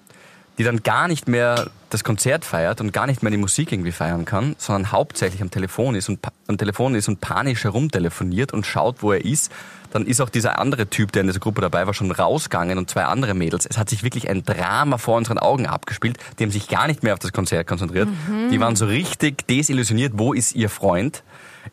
die 0.58 0.64
dann 0.64 0.84
gar 0.84 1.08
nicht 1.08 1.28
mehr 1.28 1.70
das 1.90 2.04
Konzert 2.04 2.46
feiert 2.46 2.82
und 2.82 2.92
gar 2.92 3.08
nicht 3.08 3.24
mehr 3.24 3.32
die 3.32 3.38
Musik 3.38 3.72
irgendwie 3.72 3.92
feiern 3.92 4.26
kann, 4.26 4.56
sondern 4.58 4.92
hauptsächlich 4.92 5.42
am 5.42 5.52
Telefon 5.52 5.96
ist 5.96 6.10
und 6.10 6.20
am 6.48 6.58
Telefon 6.58 6.96
ist 6.96 7.08
und 7.08 7.22
panisch 7.22 7.64
herumtelefoniert 7.64 8.54
und 8.54 8.66
schaut, 8.66 9.02
wo 9.02 9.12
er 9.12 9.24
ist. 9.24 9.52
Dann 9.92 10.06
ist 10.06 10.20
auch 10.20 10.30
dieser 10.30 10.60
andere 10.60 10.88
Typ, 10.88 11.14
der 11.14 11.22
in 11.22 11.28
dieser 11.28 11.40
Gruppe 11.40 11.62
dabei 11.62 11.88
war, 11.88 11.94
schon 11.94 12.12
rausgegangen 12.12 12.78
und 12.78 12.90
zwei 12.90 13.06
andere 13.06 13.34
Mädels. 13.34 13.66
Es 13.66 13.78
hat 13.78 13.90
sich 13.90 14.04
wirklich 14.04 14.30
ein 14.30 14.44
Drama 14.44 14.98
vor 14.98 15.16
unseren 15.16 15.38
Augen 15.38 15.68
abgespielt. 15.68 16.18
Die 16.38 16.44
haben 16.44 16.52
sich 16.52 16.68
gar 16.68 16.88
nicht 16.88 17.02
mehr 17.02 17.14
auf 17.14 17.20
das 17.20 17.32
Konzert 17.32 17.66
konzentriert. 17.66 18.10
Die 18.52 18.60
waren 18.60 18.76
so 18.76 18.88
richtig 18.88 19.48
desillusioniert, 19.48 20.14
wo 20.16 20.34
ist 20.34 20.54
ihr 20.54 20.70
Freund? 20.70 21.24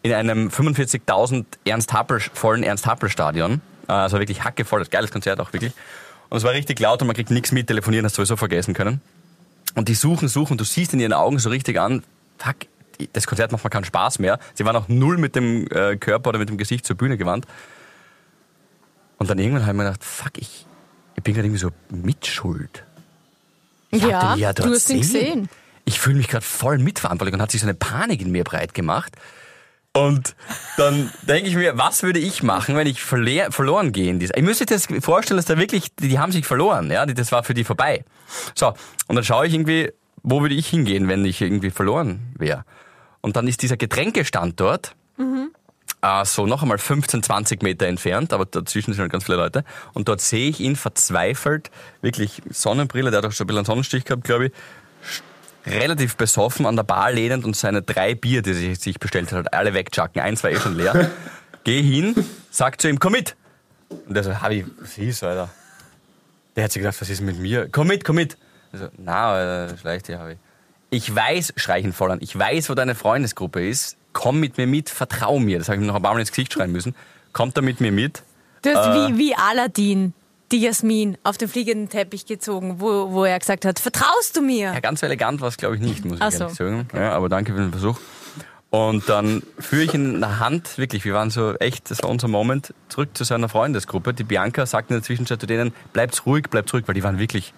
In 0.03 0.13
einem 0.13 0.49
45.000 0.49 1.45
Ernst 1.65 1.93
Happel, 1.93 2.21
vollen 2.21 2.63
Ernst-Happel-Stadion. 2.63 3.61
Also 3.89 4.19
wirklich 4.19 4.45
hackevoll, 4.45 4.79
das 4.79 4.91
geiles 4.91 5.11
Konzert 5.11 5.41
auch 5.41 5.53
wirklich. 5.53 5.73
Und 6.33 6.39
es 6.39 6.45
war 6.45 6.53
richtig 6.53 6.81
laut 6.81 6.99
und 7.03 7.09
man 7.09 7.15
kriegt 7.15 7.31
nichts 7.31 7.53
mit, 7.53 7.67
telefonieren 7.67 8.07
hast 8.07 8.17
du 8.17 8.23
sowieso 8.23 8.39
vergessen 8.39 8.73
können. 8.73 9.03
Und 9.75 9.89
die 9.89 9.95
suchen, 9.95 10.29
suchen, 10.29 10.57
du 10.57 10.65
siehst 10.65 10.95
in 10.95 11.01
ihren 11.01 11.13
Augen 11.13 11.39
so 11.39 11.51
richtig 11.51 11.79
an, 11.79 12.05
fuck, 12.39 12.57
das 13.13 13.27
Konzert 13.27 13.53
macht 13.53 13.63
mir 13.63 13.69
keinen 13.69 13.85
Spaß 13.85 14.19
mehr. 14.19 14.39
Sie 14.55 14.65
waren 14.65 14.75
auch 14.75 14.89
null 14.89 15.19
mit 15.19 15.37
dem 15.37 15.67
äh, 15.67 15.97
Körper 15.99 16.31
oder 16.31 16.39
mit 16.39 16.49
dem 16.49 16.57
Gesicht 16.57 16.87
zur 16.87 16.97
Bühne 16.97 17.19
gewandt. 17.19 17.45
Und 19.19 19.29
dann 19.29 19.39
irgendwann 19.39 19.65
habe 19.67 19.73
ich 19.73 19.77
mir 19.77 19.85
gedacht, 19.85 20.03
fuck, 20.03 20.39
ich, 20.39 20.65
ich 21.17 21.23
bin 21.23 21.35
gerade 21.35 21.49
irgendwie 21.49 21.61
so 21.61 21.69
mitschuld. 21.91 22.83
Ich 23.91 24.03
Ja, 24.03 24.35
ja 24.35 24.55
du 24.55 24.65
hast 24.71 24.89
ihn 24.89 25.03
sehen. 25.03 25.21
gesehen. 25.21 25.49
Ich 25.85 26.01
fühle 26.01 26.17
mich 26.17 26.29
gerade 26.29 26.47
voll 26.47 26.79
mitverantwortlich 26.79 27.35
und 27.35 27.43
hat 27.43 27.51
sich 27.51 27.61
so 27.61 27.67
eine 27.67 27.75
Panik 27.75 28.23
in 28.23 28.33
mir 28.33 28.45
breit 28.45 28.73
gemacht. 28.73 29.13
Und 29.95 30.35
dann 30.79 31.11
denke 31.23 31.51
ich 31.51 31.55
mir, 31.57 31.77
was 31.77 32.03
würde 32.03 32.19
ich 32.19 32.43
machen, 32.43 32.77
wenn 32.77 32.87
ich 32.87 33.01
verle- 33.01 33.51
verloren 33.53 33.93
gehe 33.93 34.09
in 34.09 34.19
dieser? 34.19 34.37
Ich 34.37 34.43
müsste 34.43 34.65
das 34.65 34.87
vorstellen, 35.01 35.37
dass 35.37 35.45
da 35.45 35.59
wirklich, 35.59 35.95
die, 35.97 36.09
die 36.09 36.19
haben 36.19 36.33
sich 36.33 36.47
verloren, 36.47 36.91
ja, 36.91 37.05
das 37.05 37.31
war 37.31 37.45
für 37.45 37.53
die 37.53 37.65
vorbei. 37.65 38.05
So, 38.55 38.69
und 39.09 39.17
dann 39.17 39.25
schaue 39.25 39.47
ich 39.47 39.53
irgendwie, 39.53 39.93
wo 40.23 40.41
würde 40.41 40.55
ich 40.55 40.69
hingehen, 40.69 41.09
wenn 41.09 41.25
ich 41.27 41.43
irgendwie 41.43 41.71
verloren 41.71 42.33
wäre? 42.39 42.65
Und 43.21 43.37
dann 43.37 43.47
ist 43.47 43.61
dieser 43.63 43.77
Getränkestand 43.77 44.59
dort, 44.59 44.97
äh, 46.01 46.25
so 46.25 46.47
noch 46.47 46.63
einmal 46.63 46.79
15, 46.79 47.23
20 47.23 47.63
Meter 47.63 47.87
entfernt, 47.87 48.33
aber 48.33 48.47
dazwischen 48.47 48.95
sind 48.95 49.03
halt 49.03 49.13
ganz 49.13 49.25
viele 49.25 49.37
Leute. 49.37 49.63
Und 49.93 50.09
dort 50.09 50.21
sehe 50.23 50.49
ich 50.49 50.59
ihn 50.61 50.75
verzweifelt, 50.75 51.71
wirklich 52.01 52.41
Sonnenbrille, 52.51 53.11
der 53.11 53.19
hat 53.19 53.27
auch 53.27 53.33
schon 53.33 53.45
ein 53.45 53.49
bisschen 53.49 53.59
einen 53.59 53.67
Sonnenstich 53.67 54.05
gehabt, 54.07 54.25
glaube 54.25 54.47
ich, 54.47 54.53
relativ 55.67 56.17
besoffen 56.17 56.67
an 56.67 56.77
der 56.77 56.83
Bar 56.83 57.13
lehnend 57.13 57.45
und 57.45 57.57
seine 57.57 57.83
drei 57.83 58.15
Bier, 58.15 58.43
die 58.43 58.51
er 58.51 58.57
sich, 58.57 58.79
sich 58.81 58.99
bestellt 59.01 59.33
hat, 59.33 59.53
alle 59.55 59.75
wegjacken. 59.75 60.21
Eins 60.21 60.43
war 60.43 60.51
eh 60.51 60.59
schon 60.59 60.77
leer. 60.77 61.11
Geh 61.65 61.81
hin, 61.83 62.15
sag 62.51 62.81
zu 62.81 62.89
ihm, 62.89 62.99
komm 62.99 63.13
mit. 63.13 63.37
Und 63.89 64.15
der 64.15 64.25
so, 64.25 64.41
Habi, 64.41 64.67
was 64.81 64.99
ist, 64.99 65.23
Alter? 65.23 65.49
Der 66.57 66.65
hat 66.65 66.73
sich 66.73 66.83
gedacht, 66.83 67.01
was 67.01 67.09
ist 67.09 67.21
mit 67.21 67.39
mir? 67.39 67.69
Komm 67.71 67.87
mit, 67.89 68.05
komm 68.05 68.17
mit. 68.17 68.37
Also, 68.73 68.89
na, 68.99 69.33
Alter, 69.33 69.77
schleicht 69.79 70.09
dir, 70.09 70.19
Habi. 70.19 70.37
Ich 70.91 71.15
weiß, 71.15 71.55
schrei 71.57 71.79
ich 71.79 71.85
ihn 71.85 71.93
voll 71.93 72.11
an, 72.11 72.19
ich 72.21 72.37
weiß, 72.39 72.69
wo 72.69 72.75
deine 72.75 72.95
Freundesgruppe 72.95 73.67
ist. 73.67 73.97
Komm 74.13 74.41
mit 74.41 74.59
mir 74.59 74.67
mit, 74.67 74.91
vertrau 74.91 75.39
mir. 75.39 75.59
Das 75.59 75.69
habe 75.69 75.77
ich 75.77 75.83
ihm 75.83 75.87
noch 75.87 75.95
ein 75.95 76.03
paar 76.03 76.13
Mal 76.13 76.21
ins 76.21 76.31
Gesicht 76.31 76.53
schreien 76.53 76.71
müssen. 76.73 76.95
Kommt 77.33 77.57
er 77.57 77.63
mit 77.63 77.81
mir 77.81 77.93
mit? 77.93 78.23
Du 78.63 78.71
hast 78.71 78.89
Äh. 78.89 79.09
wie, 79.15 79.19
wie 79.19 79.35
Aladdin 79.35 80.13
die 80.53 80.61
Jasmin 80.61 81.17
auf 81.25 81.39
den 81.39 81.49
fliegenden 81.49 81.89
Teppich 81.89 82.27
gezogen, 82.27 82.77
wo, 82.79 83.11
wo 83.11 83.25
er 83.25 83.39
gesagt 83.39 83.65
hat, 83.65 83.79
vertraust 83.79 84.37
du 84.37 84.43
mir? 84.43 84.73
Ja, 84.73 84.81
ganz 84.81 85.01
so 85.01 85.07
elegant 85.07 85.41
war 85.41 85.49
es, 85.49 85.57
glaube 85.57 85.77
ich, 85.77 85.81
nicht, 85.81 86.05
muss 86.05 86.19
ich 86.21 86.37
so. 86.37 86.45
ehrlich 86.45 86.57
sagen. 86.57 86.89
Ja, 86.95 87.13
aber 87.13 87.29
danke 87.29 87.53
für 87.53 87.61
den 87.61 87.71
Versuch. 87.71 87.99
Und 88.71 89.09
dann 89.09 89.43
führe 89.59 89.83
ich 89.83 89.95
ihn 89.95 90.15
in 90.15 90.21
der 90.21 90.39
Hand, 90.39 90.79
wirklich, 90.79 91.05
wir 91.05 91.13
waren 91.13 91.31
so 91.31 91.55
echt, 91.57 91.91
das 91.91 92.03
war 92.03 92.09
unser 92.09 92.29
Moment, 92.29 92.73
zurück 92.89 93.11
zu 93.13 93.25
seiner 93.25 93.49
Freundesgruppe. 93.49 94.15
Die 94.15 94.25
Bianca 94.25 94.65
sagt 94.65 94.91
in 94.91 94.97
der 94.97 95.03
Zwischenzeit 95.03 95.41
zu 95.41 95.47
denen, 95.47 95.75
bleibt's 95.93 96.25
ruhig, 96.25 96.45
bleibt 96.49 96.73
ruhig, 96.73 96.85
weil 96.87 96.95
die 96.95 97.03
waren 97.03 97.19
wirklich 97.19 97.53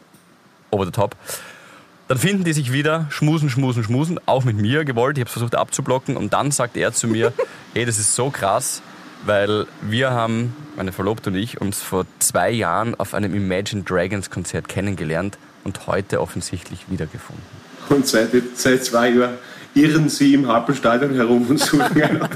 over 0.71 0.85
the 0.85 0.91
top. 0.91 1.17
Dann 2.09 2.19
finden 2.19 2.45
die 2.45 2.53
sich 2.53 2.73
wieder, 2.73 3.07
schmusen, 3.11 3.49
schmusen, 3.49 3.85
schmusen, 3.85 4.21
auch 4.27 4.45
mit 4.45 4.57
mir 4.57 4.85
gewollt. 4.85 5.17
Ich 5.17 5.23
habe 5.23 5.31
versucht 5.31 5.55
abzublocken 5.55 6.17
und 6.17 6.33
dann 6.33 6.51
sagt 6.51 6.77
er 6.77 6.93
zu 6.93 7.07
mir, 7.07 7.33
hey, 7.75 7.87
das 7.87 7.99
ist 7.99 8.15
so 8.15 8.31
krass, 8.31 8.83
weil 9.27 9.67
wir 9.83 10.11
haben, 10.11 10.55
meine 10.77 10.93
Verlobte 10.93 11.31
und 11.31 11.37
ich, 11.37 11.61
uns 11.61 11.83
vor 11.83 12.07
zwei 12.19 12.51
Jahren 12.51 12.95
auf 12.95 13.15
einem 13.15 13.35
Imagine 13.35 13.83
Dragons 13.83 14.31
Konzert 14.31 14.69
kennengelernt 14.69 15.39
und 15.65 15.87
heute 15.87 16.21
offensichtlich 16.21 16.87
wiedergefunden. 16.89 17.45
Und 17.89 18.07
seit, 18.07 18.31
seit 18.55 18.85
zwei 18.85 19.11
Jahren 19.11 19.35
irren 19.75 20.09
sie 20.09 20.35
im 20.35 20.47
Happelstadion 20.49 21.15
herum 21.15 21.47
und 21.49 21.59
suchen 21.59 22.03
einen. 22.03 22.29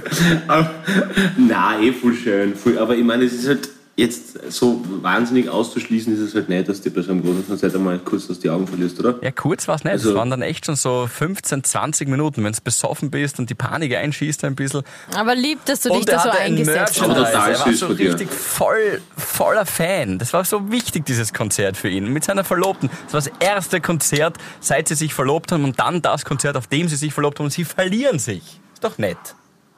aber, 0.48 0.70
na, 1.36 1.80
eh 1.80 1.92
voll 1.92 2.14
schön. 2.14 2.54
Voll, 2.54 2.78
aber 2.78 2.96
ich 2.96 3.04
meine, 3.04 3.24
es 3.24 3.32
ist 3.32 3.48
halt 3.48 3.68
jetzt 3.98 4.52
so 4.52 4.80
wahnsinnig 5.02 5.48
auszuschließen, 5.48 6.14
ist 6.14 6.20
es 6.20 6.32
halt 6.32 6.48
nicht, 6.48 6.68
dass 6.68 6.80
die 6.80 6.88
bei 6.88 7.02
so 7.02 7.10
einem 7.10 7.20
großen 7.20 7.48
Konzert 7.48 7.74
einmal 7.74 7.98
kurz 7.98 8.30
aus 8.30 8.38
die 8.38 8.48
Augen 8.48 8.64
verlierst, 8.68 9.00
oder? 9.00 9.16
Ja, 9.22 9.32
kurz 9.32 9.66
war 9.66 9.74
es 9.74 9.82
nicht. 9.82 9.92
Also- 9.92 10.10
es 10.10 10.14
waren 10.14 10.30
dann 10.30 10.40
echt 10.40 10.66
schon 10.66 10.76
so 10.76 11.08
15, 11.12 11.64
20 11.64 12.08
Minuten, 12.08 12.44
wenn 12.44 12.52
du 12.52 12.60
besoffen 12.62 13.10
bist 13.10 13.40
und 13.40 13.50
die 13.50 13.56
Panik 13.56 13.96
einschießt 13.96 14.44
ein 14.44 14.54
bisschen. 14.54 14.82
Aber 15.16 15.34
lieb, 15.34 15.58
dass 15.64 15.80
du 15.80 15.88
dich 15.88 15.98
Und 15.98 16.08
da 16.08 16.20
so 16.20 16.30
eingesetzt 16.30 17.00
hast. 17.02 17.08
Er 17.08 17.08
war 17.08 17.72
so 17.72 17.86
von 17.88 17.96
richtig 17.96 18.30
voll, 18.30 19.00
voller 19.16 19.66
Fan. 19.66 20.20
Das 20.20 20.32
war 20.32 20.44
so 20.44 20.70
wichtig, 20.70 21.04
dieses 21.04 21.34
Konzert 21.34 21.76
für 21.76 21.88
ihn. 21.88 22.12
Mit 22.12 22.22
seiner 22.22 22.44
Verlobten. 22.44 22.90
Das 23.10 23.14
war 23.14 23.32
das 23.32 23.32
erste 23.40 23.80
Konzert, 23.80 24.36
seit 24.60 24.86
sie 24.86 24.94
sich 24.94 25.12
verlobt 25.12 25.50
haben 25.50 25.64
und 25.64 25.80
dann 25.80 26.02
das 26.02 26.24
Konzert, 26.24 26.56
auf 26.56 26.68
dem 26.68 26.88
sie 26.88 26.94
sich 26.94 27.12
verlobt 27.12 27.40
haben 27.40 27.46
und 27.46 27.52
sie 27.52 27.64
verlieren 27.64 28.20
sich. 28.20 28.60
Ist 28.74 28.84
doch 28.84 28.96
nett. 28.96 29.18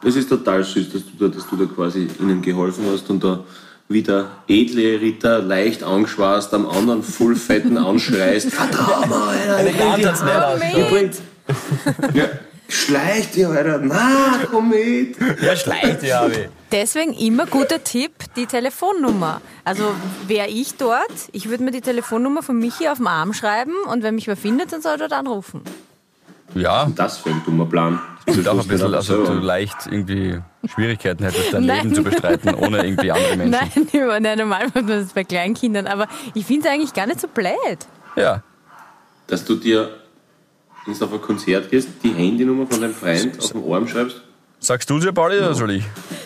Es 0.04 0.14
ist 0.14 0.28
total 0.28 0.62
süß, 0.62 0.92
dass 0.92 1.02
du 1.06 1.28
da, 1.28 1.34
dass 1.34 1.48
du 1.48 1.56
da 1.56 1.64
quasi 1.64 2.06
ihnen 2.20 2.42
geholfen 2.42 2.84
hast 2.92 3.08
und 3.08 3.24
da 3.24 3.44
wie 3.90 4.02
der 4.02 4.30
edle 4.48 5.00
Ritter 5.00 5.40
leicht 5.42 5.82
angeschwast 5.82 6.54
am 6.54 6.66
anderen 6.68 7.02
voll 7.02 7.34
fetten 7.36 7.76
anschreist. 7.76 8.50
Vertrau 8.52 9.04
mir, 9.06 9.16
Alter. 9.56 9.68
Ich 10.78 10.88
bring- 10.88 11.10
Ja, 12.14 12.24
schleicht 12.68 13.34
dir, 13.34 13.48
Alter. 13.50 13.80
Na, 13.82 14.38
komm 14.50 14.70
mit. 14.70 15.16
Ja, 15.42 15.56
schleicht, 15.56 16.04
ja, 16.04 16.20
Abi. 16.22 16.48
Deswegen 16.70 17.12
immer 17.14 17.46
guter 17.46 17.82
Tipp, 17.82 18.12
die 18.36 18.46
Telefonnummer. 18.46 19.40
Also 19.64 19.82
wäre 20.28 20.46
ich 20.46 20.76
dort, 20.76 21.10
ich 21.32 21.48
würde 21.48 21.64
mir 21.64 21.72
die 21.72 21.80
Telefonnummer 21.80 22.44
von 22.44 22.56
Michi 22.58 22.86
auf 22.88 22.98
den 22.98 23.08
Arm 23.08 23.32
schreiben 23.32 23.72
und 23.90 24.04
wenn 24.04 24.14
mich 24.14 24.28
wer 24.28 24.36
findet, 24.36 24.72
dann 24.72 24.82
soll 24.82 24.92
er 24.92 24.98
dort 24.98 25.12
anrufen. 25.12 25.62
Ja, 26.54 26.90
Das 26.94 27.18
für 27.18 27.30
ein 27.30 27.42
dummer 27.44 27.66
Plan. 27.66 28.00
das 28.26 28.36
ist 28.36 28.48
auch 28.48 28.60
ein 28.60 28.66
bisschen, 28.68 28.94
also 28.94 29.24
du 29.24 29.32
leicht 29.34 29.76
irgendwie 29.90 30.38
Schwierigkeiten 30.66 31.24
hättest, 31.24 31.52
dein 31.52 31.66
Nein. 31.66 31.82
Leben 31.84 31.94
zu 31.94 32.02
bestreiten, 32.02 32.54
ohne 32.54 32.84
irgendwie 32.84 33.10
andere 33.12 33.36
Menschen. 33.36 33.88
Nein, 33.92 34.22
nein, 34.22 34.38
normal 34.38 34.64
macht 34.64 34.74
man 34.74 34.86
das 34.88 35.12
bei 35.12 35.24
Kleinkindern, 35.24 35.86
aber 35.86 36.06
ich 36.34 36.44
finde 36.44 36.66
es 36.68 36.72
eigentlich 36.74 36.92
gar 36.94 37.06
nicht 37.06 37.20
so 37.20 37.28
blöd. 37.28 37.54
Ja. 38.16 38.42
Dass 39.26 39.44
du 39.44 39.54
dir, 39.56 39.90
wenn 40.84 40.98
du 40.98 41.04
auf 41.04 41.12
ein 41.12 41.20
Konzert 41.20 41.70
gehst, 41.70 41.88
die 42.02 42.12
Handynummer 42.12 42.66
von 42.66 42.80
deinem 42.80 42.94
Freund 42.94 43.38
auf 43.38 43.52
dem 43.52 43.72
Arm 43.72 43.86
schreibst. 43.86 44.22
Sagst 44.62 44.90
du 44.90 44.98
dir, 44.98 45.12
Pauli, 45.12 45.38
oder 45.38 45.54
soll 45.54 45.70
ich? 45.70 45.84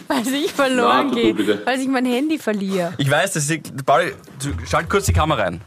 Weil 0.09 0.27
ich 0.27 0.53
verloren 0.53 1.12
gehe, 1.12 1.37
weil 1.64 1.81
ich 1.81 1.87
mein 1.87 2.05
Handy 2.05 2.37
verliere. 2.39 2.93
Ich 2.99 3.09
weiß, 3.09 3.35
das 3.35 3.49
ist. 3.49 3.87
Pauli, 3.87 4.12
schalt 4.68 4.91
kurz 4.91 5.07
die 5.07 5.12
Kamera 5.12 5.43
rein. 5.43 5.61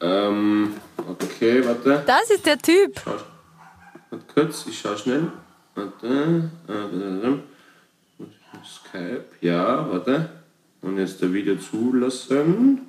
Ähm, 0.00 0.72
okay, 1.06 1.62
warte. 1.66 2.02
Das 2.06 2.30
ist 2.30 2.46
der 2.46 2.56
Typ. 2.58 3.02
Warte 4.10 4.24
kurz, 4.32 4.66
ich 4.66 4.78
schau 4.78 4.96
schnell. 4.96 5.30
Warte. 5.74 6.50
Äh, 6.68 7.38
Skype, 8.66 9.24
ja, 9.40 9.88
warte. 9.90 10.28
Und 10.80 10.98
jetzt 10.98 11.22
da 11.22 11.32
wieder 11.32 11.58
zulassen. 11.58 12.80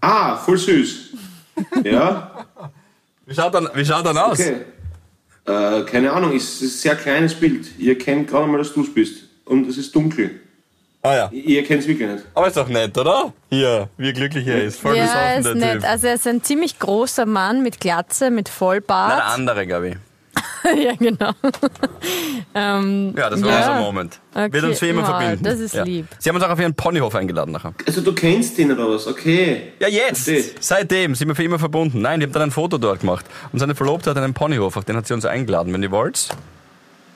Ah, 0.00 0.36
voll 0.36 0.58
süß. 0.58 1.10
Ja, 1.84 2.46
Wie 3.26 3.32
schaut 3.34 3.54
dann, 3.54 3.68
wie 3.74 3.84
schaut 3.84 4.04
dann 4.04 4.18
aus? 4.18 4.40
okay. 4.40 4.62
Äh, 5.44 5.82
keine 5.84 6.10
Ahnung, 6.12 6.32
ist 6.32 6.60
ist 6.62 6.62
ein 6.62 6.78
sehr 6.78 6.96
kleines 6.96 7.34
Bild. 7.34 7.78
Ihr 7.78 7.90
erkennt 7.92 8.28
gerade 8.28 8.48
mal, 8.48 8.58
dass 8.58 8.72
du 8.72 8.82
es 8.82 8.92
bist. 8.92 9.24
Und 9.44 9.68
es 9.68 9.78
ist 9.78 9.94
dunkel. 9.94 10.40
Ah 11.06 11.14
ja. 11.14 11.28
Ihr 11.32 11.60
erkennt 11.60 11.82
es 11.82 11.86
wirklich 11.88 12.08
nicht. 12.10 12.24
Aber 12.34 12.46
ist 12.48 12.56
doch 12.56 12.66
nett, 12.66 12.96
oder? 12.96 13.32
Hier, 13.50 13.90
wie 13.98 14.12
glücklich 14.14 14.46
er 14.46 14.62
ist. 14.64 14.80
Voll 14.80 14.96
ja, 14.96 15.02
besoffen, 15.04 15.36
ist 15.36 15.44
der 15.44 15.54
nett. 15.54 15.82
Typ. 15.82 15.90
Also 15.90 16.06
er 16.06 16.14
ist 16.14 16.26
ein 16.26 16.42
ziemlich 16.42 16.78
großer 16.78 17.26
Mann 17.26 17.62
mit 17.62 17.78
Glatze, 17.78 18.30
mit 18.30 18.46
Na, 18.46 18.50
der 18.50 18.52
Vollbart. 18.54 19.22
andere, 19.34 19.66
glaube 19.66 19.88
ich. 19.90 19.96
ja, 20.82 20.94
genau. 20.98 21.32
ähm, 22.54 23.14
Ja, 23.16 23.28
das 23.28 23.42
war 23.42 23.50
Ja. 23.50 23.56
unser 23.58 23.80
Moment. 23.80 24.18
Okay. 24.32 24.52
Wird 24.52 24.64
uns 24.64 24.78
für 24.78 24.86
immer 24.86 25.02
Ja, 25.02 25.06
verbinden. 25.18 25.44
das 25.44 25.60
ist 25.60 25.74
lieb. 25.84 26.06
Sie 26.18 26.28
haben 26.30 26.36
uns 26.36 26.44
auch 26.44 26.50
auf 26.50 26.58
ihren 26.58 26.74
Ponyhof 26.74 27.14
eingeladen 27.14 27.52
nachher. 27.52 27.74
Also 27.86 28.00
du 28.00 28.14
kennst 28.14 28.58
ihn 28.58 28.72
oder 28.72 28.88
was? 28.88 29.06
Okay. 29.06 29.72
Ja, 29.80 29.88
jetzt! 29.88 30.30
Seitdem 30.60 31.14
sind 31.14 31.28
wir 31.28 31.34
für 31.34 31.44
immer 31.44 31.58
verbunden. 31.58 32.00
Nein, 32.00 32.20
die 32.20 32.26
haben 32.26 32.32
dann 32.32 32.42
ein 32.42 32.50
Foto 32.50 32.78
dort 32.78 33.00
gemacht. 33.00 33.26
Und 33.52 33.58
seine 33.58 33.74
Verlobte 33.74 34.08
hat 34.10 34.16
einen 34.16 34.32
Ponyhof, 34.34 34.76
auf 34.78 34.84
den 34.86 34.96
hat 34.96 35.06
sie 35.06 35.12
uns 35.14 35.26
eingeladen. 35.26 35.70
Wenn 35.72 35.82
ihr 35.82 35.90
wollt, 35.90 36.28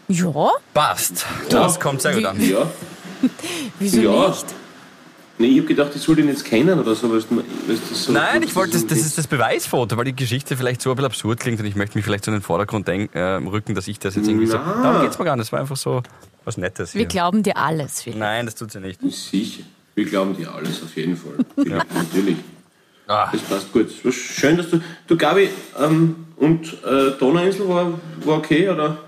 ja, 0.08 0.50
passt. 0.74 1.26
Das 1.50 1.80
kommt 1.80 2.02
sehr 2.02 2.14
gut 2.14 2.24
an. 2.26 2.38
Ja. 2.40 2.66
wieso 3.78 4.00
Ja. 4.00 4.28
nicht? 4.28 4.46
Nee, 5.40 5.46
ich 5.48 5.60
hab 5.60 5.66
gedacht, 5.68 5.92
ich 5.94 6.02
soll 6.02 6.16
den 6.16 6.26
jetzt 6.26 6.44
kennen 6.44 6.80
oder 6.80 6.96
so. 6.96 7.08
Weil 7.12 7.20
du, 7.20 7.36
weil 7.36 7.76
du 7.76 7.94
so 7.94 8.10
Nein, 8.12 8.42
ich 8.42 8.56
wollte, 8.56 8.72
das, 8.72 8.86
das 8.88 8.98
so- 8.98 9.04
ist 9.06 9.18
das 9.18 9.26
Beweisfoto, 9.28 9.96
weil 9.96 10.06
die 10.06 10.16
Geschichte 10.16 10.56
vielleicht 10.56 10.82
so 10.82 10.90
ein 10.90 10.96
bisschen 10.96 11.06
absurd 11.06 11.38
klingt 11.38 11.60
und 11.60 11.66
ich 11.66 11.76
möchte 11.76 11.96
mich 11.96 12.04
vielleicht 12.04 12.24
so 12.24 12.32
in 12.32 12.38
den 12.38 12.42
Vordergrund 12.42 12.88
denk, 12.88 13.14
äh, 13.14 13.20
rücken, 13.34 13.76
dass 13.76 13.86
ich 13.86 14.00
das 14.00 14.16
jetzt 14.16 14.26
irgendwie 14.26 14.46
so. 14.48 14.56
Na. 14.58 14.82
Darum 14.82 15.02
geht's 15.02 15.16
mir 15.18 15.24
gar 15.24 15.36
nicht. 15.36 15.46
Das 15.46 15.52
war 15.52 15.60
einfach 15.60 15.76
so 15.76 16.02
was 16.44 16.56
Nettes. 16.56 16.94
Wir 16.94 17.00
Hier. 17.02 17.08
glauben 17.08 17.44
dir 17.44 17.56
alles, 17.56 18.02
Philipp. 18.02 18.18
Nein, 18.18 18.46
das 18.46 18.56
tut 18.56 18.72
sie 18.72 18.80
nicht. 18.80 19.00
Sicher. 19.12 19.62
Wir 19.94 20.06
glauben 20.06 20.36
dir 20.36 20.52
alles, 20.52 20.82
auf 20.82 20.96
jeden 20.96 21.16
Fall. 21.16 21.34
Ja. 21.68 21.84
Natürlich. 21.94 22.36
Ah. 23.06 23.28
Das 23.32 23.40
passt 23.42 23.72
gut. 23.72 23.86
Es 23.90 24.04
war 24.04 24.12
schön, 24.12 24.56
dass 24.56 24.70
du. 24.70 24.80
Du, 25.06 25.16
Gabi, 25.16 25.48
ähm, 25.80 26.26
und 26.36 26.66
äh, 26.84 27.12
Donauinsel 27.18 27.68
war, 27.68 27.92
war 28.24 28.36
okay, 28.38 28.68
oder? 28.68 28.98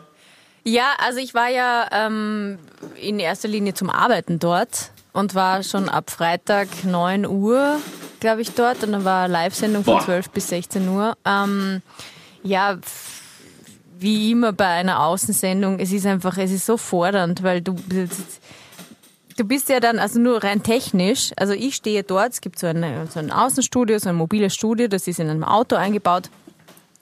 Ja, 0.65 0.95
also 0.99 1.19
ich 1.19 1.35
war 1.35 1.49
ja 1.49 1.89
ähm, 1.93 2.59
in 3.01 3.19
erster 3.19 3.49
Linie 3.49 3.75
zum 3.75 3.91
Arbeiten 3.91 4.39
dort 4.39 4.91
und 5.13 5.35
war 5.35 5.63
schon 5.63 5.89
ab 5.89 6.11
Freitag 6.11 6.69
9 6.85 7.27
Uhr, 7.27 7.79
glaube 8.21 8.43
ich, 8.43 8.53
dort. 8.53 8.83
Und 8.85 8.93
dann 8.93 9.05
war 9.05 9.25
eine 9.25 9.33
Live-Sendung 9.33 9.85
von 9.85 9.95
Boah. 9.95 10.05
12 10.05 10.31
bis 10.31 10.49
16 10.49 10.89
Uhr. 10.89 11.17
Ähm, 11.25 11.83
ja, 12.43 12.79
wie 13.99 14.31
immer 14.31 14.53
bei 14.53 14.67
einer 14.67 15.05
Außensendung, 15.05 15.79
es 15.79 15.93
ist 15.93 16.07
einfach, 16.07 16.39
es 16.39 16.51
ist 16.51 16.65
so 16.67 16.77
fordernd, 16.77 17.43
weil 17.43 17.61
du 17.61 17.77
du 19.41 19.45
bist 19.47 19.71
ja 19.71 19.81
dann, 19.81 19.99
also 19.99 20.21
nur 20.21 20.45
rein 20.45 20.63
technisch, 20.63 21.33
also 21.37 21.55
ich 21.55 21.75
stehe 21.75 22.03
dort, 22.03 22.33
es 22.33 22.41
gibt 22.43 22.59
so 22.59 22.67
ein, 22.67 22.85
so 23.11 23.19
ein 23.19 23.33
Außenstudio, 23.33 23.99
so 23.99 24.11
ein 24.11 24.17
mobiles 24.17 24.55
Studio, 24.55 24.87
das 24.87 25.07
ist 25.07 25.19
in 25.19 25.31
einem 25.31 25.45
Auto 25.45 25.77
eingebaut. 25.77 26.29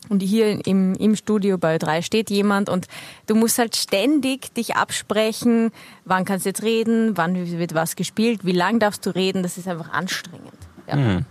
Und 0.09 0.21
hier 0.21 0.67
im, 0.67 0.95
im 0.95 1.17
Studio 1.17 1.59
bei 1.59 1.77
Ö3 1.77 2.03
steht 2.03 2.31
jemand 2.31 2.69
und 2.69 2.87
du 3.27 3.35
musst 3.35 3.59
halt 3.59 3.77
ständig 3.77 4.55
dich 4.55 4.77
absprechen, 4.77 5.71
wann 6.05 6.25
kannst 6.25 6.47
du 6.47 6.51
jetzt 6.51 6.63
reden, 6.63 7.17
wann 7.17 7.35
wird 7.35 7.75
was 7.75 7.97
gespielt, 7.97 8.45
wie 8.45 8.53
lang 8.53 8.79
darfst 8.79 9.05
du 9.07 9.11
reden, 9.11 9.43
das 9.43 9.59
ist 9.59 9.69
einfach 9.69 9.93
anstrengend. 9.93 10.53
Ja. 10.87 11.23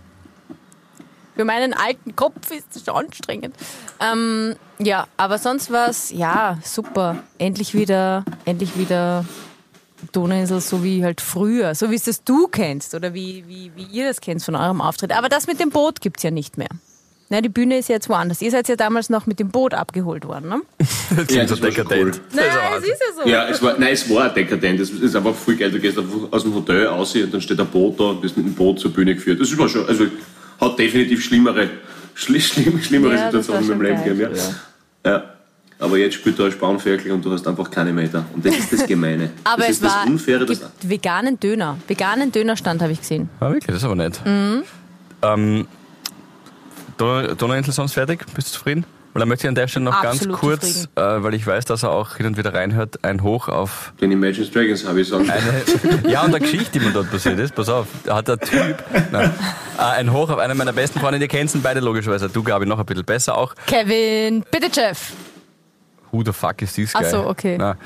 Für 1.34 1.44
meinen 1.44 1.72
alten 1.72 2.16
Kopf 2.16 2.50
ist 2.50 2.74
es 2.74 2.84
schon 2.84 2.96
anstrengend. 2.96 3.54
Ähm, 4.00 4.56
ja, 4.80 5.06
aber 5.16 5.38
sonst 5.38 5.70
war 5.70 5.88
es, 5.88 6.10
ja, 6.10 6.58
super. 6.64 7.22
Endlich 7.38 7.74
wieder, 7.74 8.24
endlich 8.44 8.76
wieder 8.76 9.24
Donauinsel, 10.10 10.60
so 10.60 10.82
wie 10.82 11.04
halt 11.04 11.20
früher, 11.20 11.74
so 11.74 11.90
wie 11.90 11.94
es 11.94 12.04
das 12.04 12.24
du 12.24 12.48
kennst 12.48 12.94
oder 12.94 13.14
wie, 13.14 13.44
wie, 13.46 13.72
wie 13.76 13.84
ihr 13.84 14.08
das 14.08 14.20
kennt 14.20 14.42
von 14.42 14.54
eurem 14.54 14.80
Auftritt. 14.80 15.12
Aber 15.16 15.28
das 15.28 15.46
mit 15.46 15.60
dem 15.60 15.70
Boot 15.70 16.00
gibt's 16.00 16.22
ja 16.22 16.30
nicht 16.30 16.58
mehr. 16.58 16.68
Na, 17.30 17.42
die 17.42 17.50
Bühne 17.50 17.76
ist 17.76 17.88
jetzt 17.88 18.08
woanders. 18.08 18.40
Ihr 18.40 18.50
seid 18.50 18.68
ja 18.68 18.76
damals 18.76 19.10
noch 19.10 19.26
mit 19.26 19.38
dem 19.38 19.50
Boot 19.50 19.74
abgeholt 19.74 20.26
worden, 20.26 20.48
ne? 20.48 20.60
Das 21.14 21.26
klingt 21.26 21.48
so 21.48 21.56
das 21.56 21.74
dekadent. 21.74 22.02
cool. 22.02 22.20
Das 22.34 22.44
ist 22.46 22.52
es 22.78 22.84
ist 22.84 23.00
ja 23.00 23.22
so. 23.22 23.28
Ja, 23.28 23.48
es 23.48 23.62
war, 23.62 23.78
nein, 23.78 23.92
es 23.92 24.08
war 24.08 24.30
dekadent. 24.30 24.80
Es 24.80 24.90
ist 24.90 25.14
einfach 25.14 25.34
voll 25.34 25.56
geil. 25.56 25.70
Du 25.70 25.78
gehst 25.78 25.98
einfach 25.98 26.16
aus 26.30 26.42
dem 26.42 26.54
Hotel 26.54 26.86
aus 26.86 27.14
und 27.14 27.32
dann 27.32 27.40
steht 27.40 27.60
ein 27.60 27.66
Boot 27.66 28.00
da 28.00 28.04
und 28.04 28.22
bist 28.22 28.36
mit 28.36 28.46
dem 28.46 28.54
Boot 28.54 28.80
zur 28.80 28.92
Bühne 28.92 29.14
geführt. 29.14 29.40
Das 29.40 29.56
war 29.58 29.68
schon, 29.68 29.86
also 29.86 30.06
hat 30.58 30.78
definitiv 30.78 31.22
schlimmere, 31.22 31.68
schli 32.14 32.40
schlimm, 32.40 32.80
schlimmere 32.82 33.14
Ja, 33.14 33.30
das 33.30 33.46
Situationen 33.46 33.72
in 33.72 33.78
meinem 33.78 34.04
Leben 34.04 34.18
gegeben. 34.18 34.36
Ja. 35.04 35.10
ja. 35.10 35.24
Aber 35.80 35.96
jetzt 35.96 36.14
spielt 36.14 36.38
da 36.38 36.46
ein 36.46 36.52
Spanferkel 36.52 37.12
und 37.12 37.24
du 37.24 37.30
hast 37.30 37.46
einfach 37.46 37.70
keine 37.70 37.92
Meter. 37.92 38.24
Und 38.34 38.44
das 38.44 38.56
ist 38.56 38.72
das 38.72 38.86
Gemeine. 38.86 39.30
Aber 39.44 39.58
das 39.58 39.68
es 39.68 39.76
ist 39.76 39.84
das 39.84 39.94
war 39.94 40.06
Unfaire, 40.06 40.46
das 40.46 40.60
gibt 40.60 40.88
veganen 40.88 41.38
Döner. 41.38 41.78
Veganen 41.86 42.32
Dönerstand 42.32 42.82
habe 42.82 42.92
ich 42.92 43.00
gesehen. 43.00 43.28
Ah, 43.38 43.50
wirklich, 43.50 43.66
das 43.66 43.76
ist 43.76 43.84
aber 43.84 43.94
nett. 43.94 44.20
Ähm, 44.26 45.66
Donau- 46.98 47.34
Donauinsel 47.34 47.72
sonst 47.72 47.94
fertig? 47.94 48.24
Bist 48.34 48.48
du 48.48 48.52
zufrieden? 48.52 48.84
Weil 49.14 49.20
dann 49.20 49.28
möchte 49.30 49.46
ich 49.46 49.48
an 49.48 49.54
der 49.54 49.68
Stelle 49.68 49.86
noch 49.86 49.94
Absolut 50.04 50.28
ganz 50.28 50.40
kurz, 50.40 50.84
äh, 50.96 51.22
weil 51.22 51.32
ich 51.32 51.46
weiß, 51.46 51.64
dass 51.64 51.82
er 51.82 51.90
auch 51.92 52.16
hin 52.16 52.26
und 52.26 52.36
wieder 52.36 52.52
reinhört, 52.52 53.02
ein 53.04 53.22
Hoch 53.22 53.48
auf 53.48 53.94
den 54.00 54.12
Imagine 54.12 54.46
Dragons 54.46 54.86
habe 54.86 55.00
ich 55.00 55.08
sagen. 55.08 55.30
eine, 55.30 55.62
ja, 56.12 56.22
und 56.22 56.30
der 56.32 56.40
Geschichte, 56.40 56.78
die 56.78 56.84
mir 56.84 56.92
dort 56.92 57.10
passiert 57.10 57.38
ist. 57.38 57.54
Pass 57.54 57.70
auf, 57.70 57.86
da 58.04 58.16
hat 58.16 58.28
der 58.28 58.38
Typ, 58.38 58.76
nein, 59.10 59.32
äh, 59.78 59.82
ein 59.82 60.12
Hoch 60.12 60.28
auf 60.28 60.38
einen 60.38 60.58
meiner 60.58 60.74
besten 60.74 61.00
Freunde, 61.00 61.18
die 61.18 61.26
kennst 61.26 61.54
ihn 61.54 61.62
beide 61.62 61.80
logischerweise. 61.80 62.28
Du, 62.28 62.42
Gabi, 62.42 62.66
noch 62.66 62.78
ein 62.78 62.84
bisschen 62.86 63.04
besser 63.06 63.38
auch. 63.38 63.54
Kevin, 63.66 64.44
bitte 64.50 64.68
Jeff. 64.72 65.12
Who 66.12 66.22
the 66.24 66.32
fuck 66.32 66.60
is 66.62 66.74
this 66.74 66.92
Ach 66.94 67.00
guy? 67.00 67.10
so, 67.10 67.26
okay. 67.26 67.56
Na, 67.58 67.76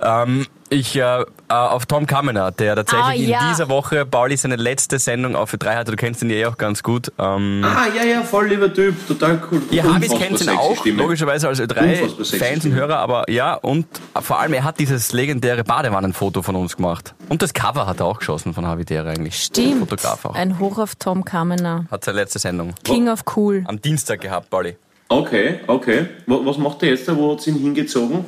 ähm, 0.00 0.46
ich 0.72 0.96
äh, 0.96 1.00
äh, 1.00 1.24
auf 1.48 1.86
Tom 1.86 2.06
Kamener, 2.06 2.50
der 2.50 2.74
tatsächlich 2.76 3.28
Ah, 3.28 3.30
ja. 3.30 3.40
in 3.42 3.48
dieser 3.50 3.68
Woche 3.68 4.04
Pauli 4.06 4.36
seine 4.36 4.56
letzte 4.56 4.98
Sendung 4.98 5.36
auf 5.36 5.52
Ö3 5.54 5.74
hatte. 5.76 5.90
Du 5.92 5.96
kennst 5.96 6.22
ihn 6.22 6.30
ja 6.30 6.36
eh 6.36 6.46
auch 6.46 6.56
ganz 6.58 6.82
gut. 6.82 7.12
Ähm, 7.18 7.62
Ah, 7.64 7.86
ja, 7.96 8.04
ja, 8.04 8.22
voll 8.22 8.48
lieber 8.48 8.72
Typ. 8.72 8.94
Total 9.06 9.40
cool. 9.50 9.62
Ihr 9.70 9.82
Habis 9.84 10.10
kennt 10.12 10.40
ihn 10.40 10.48
auch, 10.50 10.76
Stimme. 10.80 11.02
logischerweise 11.02 11.48
als 11.48 11.60
Unfassbar 11.60 11.84
Ö3-Fans 11.84 12.28
sexy 12.30 12.68
und 12.68 12.74
Hörer, 12.74 12.96
aber 12.98 13.30
ja, 13.30 13.54
und 13.54 13.86
vor 14.20 14.40
allem, 14.40 14.52
er 14.54 14.64
hat 14.64 14.78
dieses 14.80 15.12
legendäre 15.12 15.64
Badewannenfoto 15.64 16.42
von 16.42 16.56
uns 16.56 16.76
gemacht. 16.76 17.14
Und 17.28 17.42
das 17.42 17.52
Cover 17.54 17.86
hat 17.86 18.00
er 18.00 18.06
auch 18.06 18.18
geschossen 18.18 18.54
von 18.54 18.66
Havidere 18.66 19.10
eigentlich. 19.10 19.36
Stimmt. 19.42 19.80
Fotograf 19.88 20.24
auch. 20.24 20.34
Ein 20.34 20.58
Hoch 20.58 20.78
auf 20.78 20.94
Tom 20.96 21.24
Kamener. 21.24 21.86
Hat 21.90 22.04
seine 22.04 22.18
letzte 22.18 22.38
Sendung. 22.38 22.74
King 22.84 23.08
of 23.08 23.20
Cool. 23.36 23.64
Am 23.66 23.80
Dienstag 23.80 24.20
gehabt, 24.20 24.50
Pauli. 24.50 24.76
Okay, 25.08 25.60
okay. 25.66 26.06
Wa- 26.26 26.40
Was 26.44 26.56
macht 26.56 26.82
er 26.82 26.90
jetzt 26.90 27.06
da? 27.06 27.16
Wo 27.16 27.32
hat 27.32 27.46
ihn 27.46 27.56
hingezogen? 27.58 28.24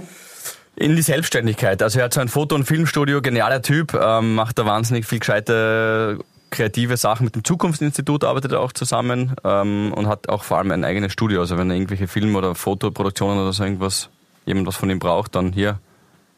In 0.77 0.97
die 0.97 1.03
Selbstständigkeit. 1.03 1.83
Also 1.83 2.01
er 2.01 2.07
hat 2.07 2.15
so 2.15 2.21
ein 2.21 2.29
Foto- 2.29 2.55
und 2.57 2.65
Filmstudio, 2.65 3.23
genialer 3.23 3.63
Typ, 3.63 3.95
ähm, 3.95 4.35
macht 4.35 4.59
da 4.59 4.67
wahnsinnig 4.67 5.07
viel 5.07 5.21
gescheite 5.21 6.19
kreative 6.51 6.97
Sachen 6.97 7.25
mit 7.25 7.35
dem 7.35 7.45
Zukunftsinstitut, 7.45 8.25
arbeitet 8.25 8.53
er 8.53 8.61
auch 8.61 8.73
zusammen 8.73 9.35
ähm, 9.45 9.93
und 9.93 10.07
hat 10.07 10.29
auch 10.29 10.45
vor 10.45 10.59
allem 10.59 10.71
ein 10.71 10.85
eigenes 10.85 11.13
Studio. 11.13 11.41
Also 11.41 11.59
wenn 11.59 11.69
er 11.71 11.77
irgendwelche 11.77 12.07
Film- 12.07 12.37
oder 12.37 12.55
Fotoproduktionen 12.55 13.41
oder 13.41 13.53
so 13.53 13.65
irgendwas, 13.65 14.09
jemand 14.47 14.67
was 14.69 14.77
von 14.77 14.89
ihm 14.91 14.99
braucht, 15.01 15.35
dann 15.35 15.53
hier 15.53 15.79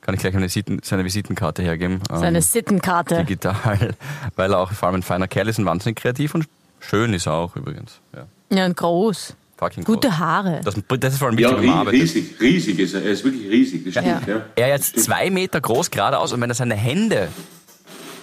kann 0.00 0.14
ich 0.14 0.20
gleich 0.20 0.34
eine 0.34 0.44
Visiten, 0.44 0.80
seine 0.82 1.04
Visitenkarte 1.04 1.62
hergeben. 1.62 2.00
Ähm, 2.10 2.18
Seine 2.18 2.40
Sittenkarte. 2.42 3.16
digital, 3.18 3.94
weil 4.36 4.52
er 4.52 4.58
auch 4.58 4.72
vor 4.72 4.88
allem 4.88 4.96
ein 4.96 5.02
feiner 5.02 5.28
Kerl 5.28 5.48
ist 5.48 5.58
und 5.58 5.66
wahnsinnig 5.66 5.96
kreativ 5.96 6.34
und 6.34 6.46
schön 6.80 7.12
ist 7.12 7.26
er 7.26 7.34
auch 7.34 7.56
übrigens. 7.56 8.00
Ja, 8.14 8.26
Ja, 8.56 8.66
und 8.66 8.76
groß. 8.76 9.34
Fucking 9.56 9.84
Gute 9.84 10.08
groß. 10.08 10.18
Haare. 10.18 10.60
Das, 10.64 10.74
das 11.00 11.12
ist 11.14 11.18
vor 11.18 11.28
allem 11.28 11.38
Ja, 11.38 11.50
wichtig, 11.52 11.64
ri- 11.68 11.72
arbeitet. 11.72 12.00
riesig, 12.00 12.40
riesig 12.40 12.78
ist 12.78 12.94
er. 12.94 13.02
Er 13.04 13.10
ist 13.12 13.24
wirklich 13.24 13.48
riesig, 13.50 13.84
das 13.84 13.92
stimmt. 13.94 14.26
Ja. 14.28 14.46
Er 14.54 14.68
jetzt 14.68 14.98
zwei 15.00 15.30
Meter 15.30 15.60
groß 15.60 15.90
geradeaus 15.90 16.32
und 16.32 16.40
wenn 16.40 16.50
er 16.50 16.54
seine 16.54 16.74
Hände 16.74 17.28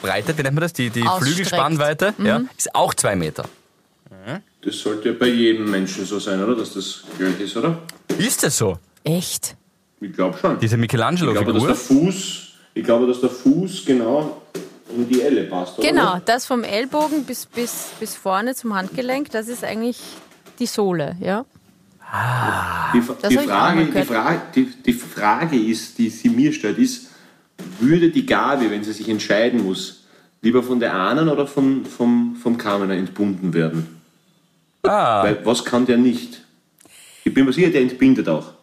breitet, 0.02 0.38
wie 0.38 0.44
nennt 0.44 0.56
man 0.56 0.62
das? 0.62 0.74
Die, 0.74 0.90
die. 0.90 1.04
Flügelspannweite, 1.20 2.14
ja, 2.24 2.42
ist 2.58 2.74
auch 2.76 2.94
zwei 2.94 3.16
Meter. 3.16 3.46
Das 4.66 4.80
sollte 4.80 5.10
ja 5.10 5.16
bei 5.20 5.28
jedem 5.28 5.70
Menschen 5.70 6.06
so 6.06 6.20
sein, 6.20 6.42
oder? 6.42 6.56
Dass 6.56 6.74
das 6.74 7.04
gleich 7.18 7.38
ist, 7.42 7.58
oder? 7.58 7.80
Ist 8.18 8.44
das 8.44 8.58
so? 8.58 8.78
Echt? 9.04 9.58
Ich 10.00 10.14
glaube 10.14 10.38
schon. 10.38 10.58
Diese 10.60 10.78
ich 10.78 10.88
glaube, 10.88 11.18
dass 11.18 11.34
der 11.34 11.44
Michelangelo-Figur? 11.44 11.76
Fuß, 11.76 12.48
ich 12.74 12.84
glaube, 12.84 13.08
dass 13.08 13.20
der 13.20 13.30
Fuß 13.30 13.84
genau 13.86 14.42
um 14.96 15.10
die 15.10 15.22
Elle 15.22 15.44
passt, 15.46 15.78
oder? 15.80 15.88
Genau, 15.90 16.20
das 16.24 16.46
vom 16.46 16.64
Ellbogen 16.64 17.26
bis, 17.26 17.46
bis, 17.46 17.88
bis 18.00 18.16
vorne 18.16 18.56
zum 18.56 18.74
Handgelenk, 18.76 19.32
das 19.32 19.48
ist 19.50 19.64
eigentlich 19.66 19.98
die 20.60 20.66
Sohle, 20.66 21.16
ja? 21.20 21.46
Die, 22.94 23.02
Das 23.22 23.30
die, 23.30 23.40
auch 23.40 23.44
Frage, 23.44 23.86
die. 23.86 24.02
Frage, 24.04 24.42
die, 24.54 24.66
die 24.86 24.94
Frage 24.94 25.58
ist, 25.58 25.98
die 25.98 26.10
sie 26.10 26.30
mir 26.30 26.54
stellt, 26.54 26.78
ist, 26.78 27.08
würde 27.80 28.12
die 28.12 28.26
Gabi, 28.26 28.70
wenn 28.70 28.84
sie 28.84 28.94
sich 28.94 29.10
entscheiden 29.10 29.64
muss, 29.64 30.04
lieber 30.42 30.62
von 30.62 30.80
der 30.80 30.94
einen 30.94 31.28
oder 31.28 31.48
von, 31.48 31.86
vom, 31.86 32.36
vom 32.36 32.58
Kamener 32.58 32.94
entbunden 32.94 33.54
werden? 33.54 34.00
Ah, 34.84 35.24
Weil 35.24 35.44
was 35.46 35.64
kann 35.66 35.86
der 35.86 35.98
nicht? 35.98 36.42
Ich 37.24 37.34
bin 37.34 37.46
mir 37.46 37.54
sicher, 37.54 37.70
der 37.70 37.82
entbindet 37.82 38.28
auch. 38.30 38.54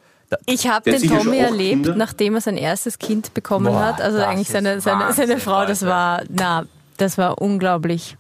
Ich 0.47 0.68
habe 0.68 0.88
den 0.88 1.03
Tommy 1.03 1.38
erlebt, 1.38 1.72
Kinder. 1.72 1.97
nachdem 1.97 2.34
er 2.34 2.41
sein 2.41 2.57
erstes 2.57 2.99
Kind 2.99 3.34
bekommen 3.34 3.66
Boah, 3.66 3.80
hat. 3.86 4.01
Also 4.01 4.18
eigentlich 4.18 4.49
seine, 4.49 4.80
seine, 4.80 5.07
Wahnsinn, 5.07 5.26
seine 5.26 5.41
Frau, 5.41 5.66
das 5.66 5.84
war, 5.84 6.22
na, 6.28 6.66
das 6.99 7.18
war 7.18 7.41
unglaublich. 7.41 8.16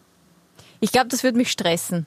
Ich 0.80 0.90
glaube, 0.90 1.08
das 1.08 1.22
würde 1.22 1.36
mich 1.36 1.52
stressen. 1.52 2.06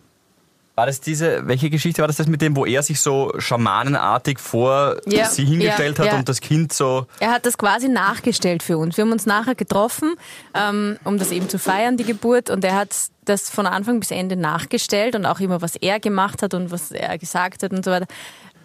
War 0.76 0.88
das 0.88 1.01
diese, 1.01 1.47
welche 1.47 1.69
Geschichte 1.69 2.01
war 2.01 2.07
das 2.07 2.17
das 2.17 2.28
mit 2.28 2.41
dem, 2.41 2.55
wo 2.55 2.65
er 2.65 2.82
sich 2.82 2.99
so 2.99 3.32
schamanenartig 3.38 4.39
vor 4.39 4.97
Ja, 5.05 5.26
sie 5.26 5.45
hingestellt 5.45 5.99
ja, 5.99 6.05
hat 6.05 6.11
ja. 6.13 6.17
und 6.17 6.28
das 6.28 6.41
Kind 6.41 6.74
so, 6.74 7.05
Er 7.19 7.32
hat 7.32 7.45
das 7.45 7.59
quasi 7.59 7.89
nachgestellt 7.89 8.63
für 8.63 8.80
uns. 8.80 8.97
Wir 8.97 9.03
haben 9.03 9.11
uns 9.11 9.28
nachher 9.28 9.53
getroffen, 9.53 10.15
ähm, 10.55 10.97
um 11.03 11.19
das 11.19 11.32
eben 11.32 11.47
zu 11.47 11.59
feiern, 11.59 11.97
die 11.97 12.03
Geburt. 12.03 12.49
Und 12.49 12.65
er 12.65 12.76
hat 12.76 12.95
das 13.26 13.51
von 13.51 13.67
Anfang 13.67 13.99
bis 13.99 14.09
Ende 14.09 14.36
nachgestellt 14.36 15.15
und 15.15 15.28
auch 15.28 15.39
immer, 15.39 15.61
was 15.61 15.76
er 15.76 15.99
gemacht 15.99 16.41
hat 16.41 16.55
und 16.55 16.71
was 16.71 16.91
er 16.91 17.19
gesagt 17.19 17.61
hat 17.61 17.71
und 17.71 17.86
so 17.86 17.91
weiter. 17.91 18.07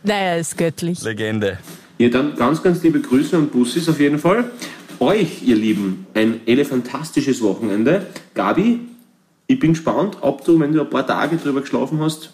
Naja, 0.03 0.37
ist 0.37 0.57
göttlich. 0.57 1.03
Legende. 1.03 1.59
Ja, 1.99 2.09
dann 2.09 2.37
ganz, 2.37 2.63
ganz 2.63 2.83
liebe 2.83 3.01
Grüße 3.01 3.37
und 3.37 3.53
Bussis 3.53 3.87
auf 3.89 4.01
jeden 4.01 4.19
Fall. 4.19 4.51
Euch, 5.01 5.43
ihr 5.43 5.57
Lieben, 5.57 6.07
ein 6.15 6.41
elefantastisches 6.47 7.43
Wochenende. 7.43 8.07
Gabi, 8.35 8.81
ich 9.49 9.59
bin 9.59 9.73
gespannt, 9.73 10.19
ob 10.21 10.45
du, 10.45 10.61
wenn 10.61 10.73
du 10.73 10.81
ein 10.83 10.91
paar 10.91 11.07
Tage 11.07 11.37
drüber 11.37 11.63
geschlafen 11.63 11.99
hast, 12.01 12.31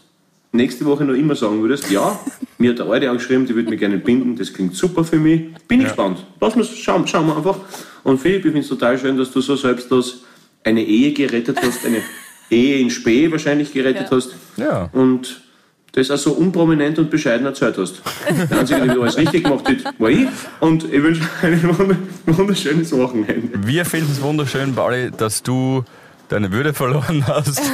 nächste 0.53 0.85
Woche 0.85 1.05
noch 1.05 1.15
immer 1.15 1.35
sagen 1.37 1.62
würdest, 1.62 1.91
ja, 1.91 2.19
mir 2.59 2.71
hat 2.71 2.79
der 2.81 2.87
Alte 2.87 3.09
angeschrieben, 3.09 3.47
die 3.47 3.55
würde 3.55 3.71
mich 3.71 3.79
gerne 3.79 3.99
binden, 3.99 4.37
das 4.37 4.53
klingt 4.53 4.75
super 4.75 5.05
für 5.05 5.17
mich. 5.19 5.55
Bin 5.69 5.81
ich 5.81 5.87
gespannt. 5.87 6.27
Lass 6.41 6.55
uns 6.57 6.77
schauen, 6.77 7.07
schauen 7.07 7.27
wir 7.29 7.37
einfach. 7.37 7.57
Und 8.03 8.21
Philipp, 8.21 8.39
ich 8.45 8.53
finde 8.53 8.61
es 8.61 8.69
total 8.69 8.99
schön, 8.99 9.17
dass 9.17 9.31
du 9.31 9.41
so 9.41 9.57
selbstlos 9.57 10.25
eine 10.65 10.83
Ehe 10.85 11.12
gerettet 11.12 11.59
hast, 11.62 11.87
eine 11.87 11.99
Ehe 12.51 12.79
in 12.81 12.91
Spee 12.91 13.31
wahrscheinlich 13.31 13.73
gerettet 13.73 14.09
Ja. 14.11 14.17
hast. 14.17 14.35
Ja. 14.57 14.91
Und 14.93 15.41
das 15.93 16.11
auch 16.11 16.19
so 16.19 16.33
unprominent 16.33 16.99
und 16.99 17.09
bescheiden 17.11 17.47
erzählt 17.47 17.79
hast. 17.79 18.03
Der 18.51 18.59
Einzige, 18.59 18.81
der 18.83 18.99
alles 19.01 19.17
richtig 19.17 19.45
gemacht 19.45 19.69
hat, 19.69 19.95
war 20.01 20.11
ich. 20.11 20.27
Und 20.59 20.83
ich 20.93 21.01
wünsche 21.03 21.23
ein 21.43 21.62
wunder- 21.79 21.97
wunderschönes 22.27 22.91
Wochenende. 22.93 23.51
Wir 23.65 23.85
finden 23.85 24.11
es 24.11 24.21
wunderschön, 24.21 24.75
Pauli, 24.75 25.12
dass 25.17 25.43
du 25.45 25.85
deine 26.29 26.53
Würde 26.53 26.75
verloren 26.75 27.27
hast. 27.27 27.61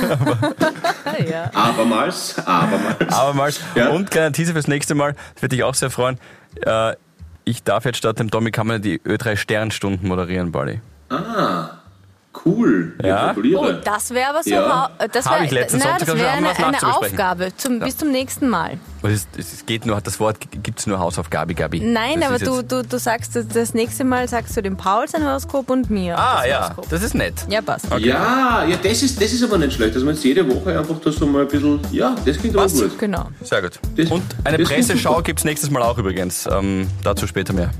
Ja. 1.28 1.51
Abermals, 1.53 2.38
abermals. 2.46 3.12
Abermals. 3.12 3.61
Ja. 3.74 3.88
Und 3.90 4.11
kleiner 4.11 4.32
Teaser 4.32 4.53
fürs 4.53 4.68
nächste 4.68 4.94
Mal, 4.94 5.14
das 5.34 5.42
würde 5.42 5.57
dich 5.57 5.64
auch 5.64 5.74
sehr 5.74 5.90
freuen. 5.90 6.18
Äh, 6.64 6.94
ich 7.44 7.62
darf 7.62 7.84
jetzt 7.84 7.98
statt 7.98 8.18
dem 8.18 8.30
Tommy 8.30 8.53
Kammer 8.53 8.78
die 8.78 9.01
Ö3 9.01 9.36
Sternstunden 9.36 10.09
moderieren, 10.09 10.51
Pauli. 10.53 10.80
Ah, 11.11 11.70
cool. 12.45 12.95
Ich 12.99 13.07
Ja. 13.07 13.35
Oh, 13.57 13.72
das 13.85 14.11
wäre 14.11 14.31
aber 14.31 14.43
so. 14.43 14.51
Ja. 14.51 14.91
hau- 14.99 15.07
Das 15.12 15.24
wär, 15.26 15.64
das 15.64 15.72
wäre 15.72 16.33
haben 16.33 16.45
eine, 16.47 16.66
eine. 16.66 16.97
Aufgabe. 16.97 17.49
Zum, 17.57 17.81
Bis 17.81 17.97
zum 17.97 18.11
nächsten 18.12 18.49
Mal. 18.49 18.78
Es, 19.03 19.26
es 19.39 19.64
geht 19.66 19.87
nur, 19.87 20.01
das 20.01 20.20
Wort 20.20 20.37
gibt 20.62 20.78
es 20.78 20.87
nur 20.87 20.99
Hausaufgabe, 20.99 21.55
Gabi. 21.55 21.81
Nein, 21.81 22.20
das 22.20 22.28
aber 22.28 22.39
du, 22.39 22.62
du, 22.62 22.83
du 22.89 22.99
sagst, 22.99 23.35
das- 23.37 23.49
das 23.49 23.74
nächste 23.74 24.05
Mal 24.05 24.28
sagst 24.28 24.57
du 24.57 24.62
dem 24.62 24.76
Paul 24.76 25.09
sein 25.09 25.24
Horoskop 25.24 25.70
und 25.70 25.91
mir. 25.91 26.16
Ah 26.18 26.37
das 26.39 26.47
ja, 26.49 26.62
Horoskop. 26.64 26.89
das 26.91 27.03
ist 27.03 27.14
nett. 27.14 27.35
Ja, 27.49 27.62
passt. 27.62 27.87
Ja, 27.99 28.64
ja, 28.64 28.76
das 28.83 29.03
ist, 29.03 29.20
das 29.20 29.33
ist 29.33 29.43
aber 29.43 29.59
nicht 29.59 29.72
schlecht, 29.74 29.97
dass 29.97 30.03
man 30.03 30.14
jetzt 30.14 30.24
jede 30.24 30.49
Woche 30.49 30.78
einfach 30.78 30.97
da 31.05 31.11
so 31.12 31.26
mal 31.26 31.43
ein 31.43 31.49
bisschen, 31.49 31.81
ja, 31.93 32.14
das 32.24 32.37
klingt 32.39 32.55
aber 32.57 32.64
Was? 32.66 32.74
gut. 32.74 32.99
Genau. 32.99 33.28
Sehr 33.43 33.62
gut. 33.62 33.78
Das- 33.97 34.11
Und 34.11 34.22
eine 34.45 34.59
das 34.59 34.68
Presseschau 34.68 35.20
gibt 35.22 35.41
es 35.41 35.45
nächstes 35.45 35.70
Mal 35.70 35.83
auch 35.83 35.99
übrigens. 35.99 36.47
Ähm, 36.51 36.89
dazu 37.03 37.26
später 37.26 37.53
mehr. 37.53 37.70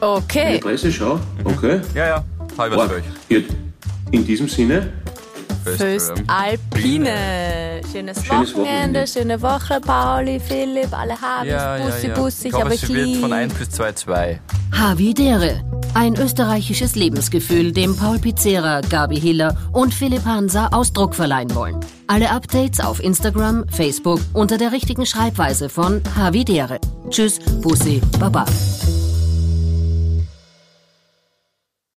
Eine 0.00 0.10
Okay. 0.10 0.58
Presseschau, 0.58 1.18
okay. 1.44 1.80
Ja, 1.94 2.06
ja. 2.06 2.24
Halb 2.58 2.74
Boah, 2.74 2.86
zwölf. 2.88 3.04
ja, 3.28 3.38
in 4.10 4.24
diesem 4.26 4.48
Sinne, 4.48 4.92
Föst 5.64 6.12
Alpine. 6.28 7.80
Schönes, 7.90 8.24
Schönes 8.24 8.30
Wochenende, 8.30 8.54
Wochenende. 8.54 9.06
schöne 9.06 9.42
Woche, 9.42 9.80
Pauli, 9.80 10.38
Philipp, 10.40 10.92
alle 10.96 11.20
Habis, 11.20 11.50
Ja, 11.50 11.76
ja, 11.76 11.84
Bussi, 11.86 12.06
ja. 12.06 12.14
Bussi, 12.14 12.44
ich 12.46 12.50
glaube, 12.50 12.64
habe 12.66 12.74
es 12.74 12.88
wird 12.88 13.06
lieb. 13.06 13.20
von 13.20 13.32
1 13.32 13.54
bis 13.54 13.70
2, 13.70 13.92
2. 13.92 14.40
Havidere. 14.72 15.60
Ein 15.94 16.14
österreichisches 16.14 16.94
Lebensgefühl, 16.94 17.72
dem 17.72 17.96
Paul 17.96 18.18
Pizzera, 18.18 18.80
Gabi 18.82 19.18
Hiller 19.18 19.56
und 19.72 19.92
Philipp 19.94 20.24
Hansa 20.26 20.68
Ausdruck 20.70 21.14
verleihen 21.14 21.52
wollen. 21.54 21.80
Alle 22.06 22.30
Updates 22.30 22.80
auf 22.80 23.02
Instagram, 23.02 23.64
Facebook 23.68 24.20
unter 24.34 24.58
der 24.58 24.72
richtigen 24.72 25.06
Schreibweise 25.06 25.68
von 25.68 26.02
Havidere. 26.16 26.78
Tschüss, 27.10 27.38
Bussi, 27.62 28.00
Baba. 28.20 28.44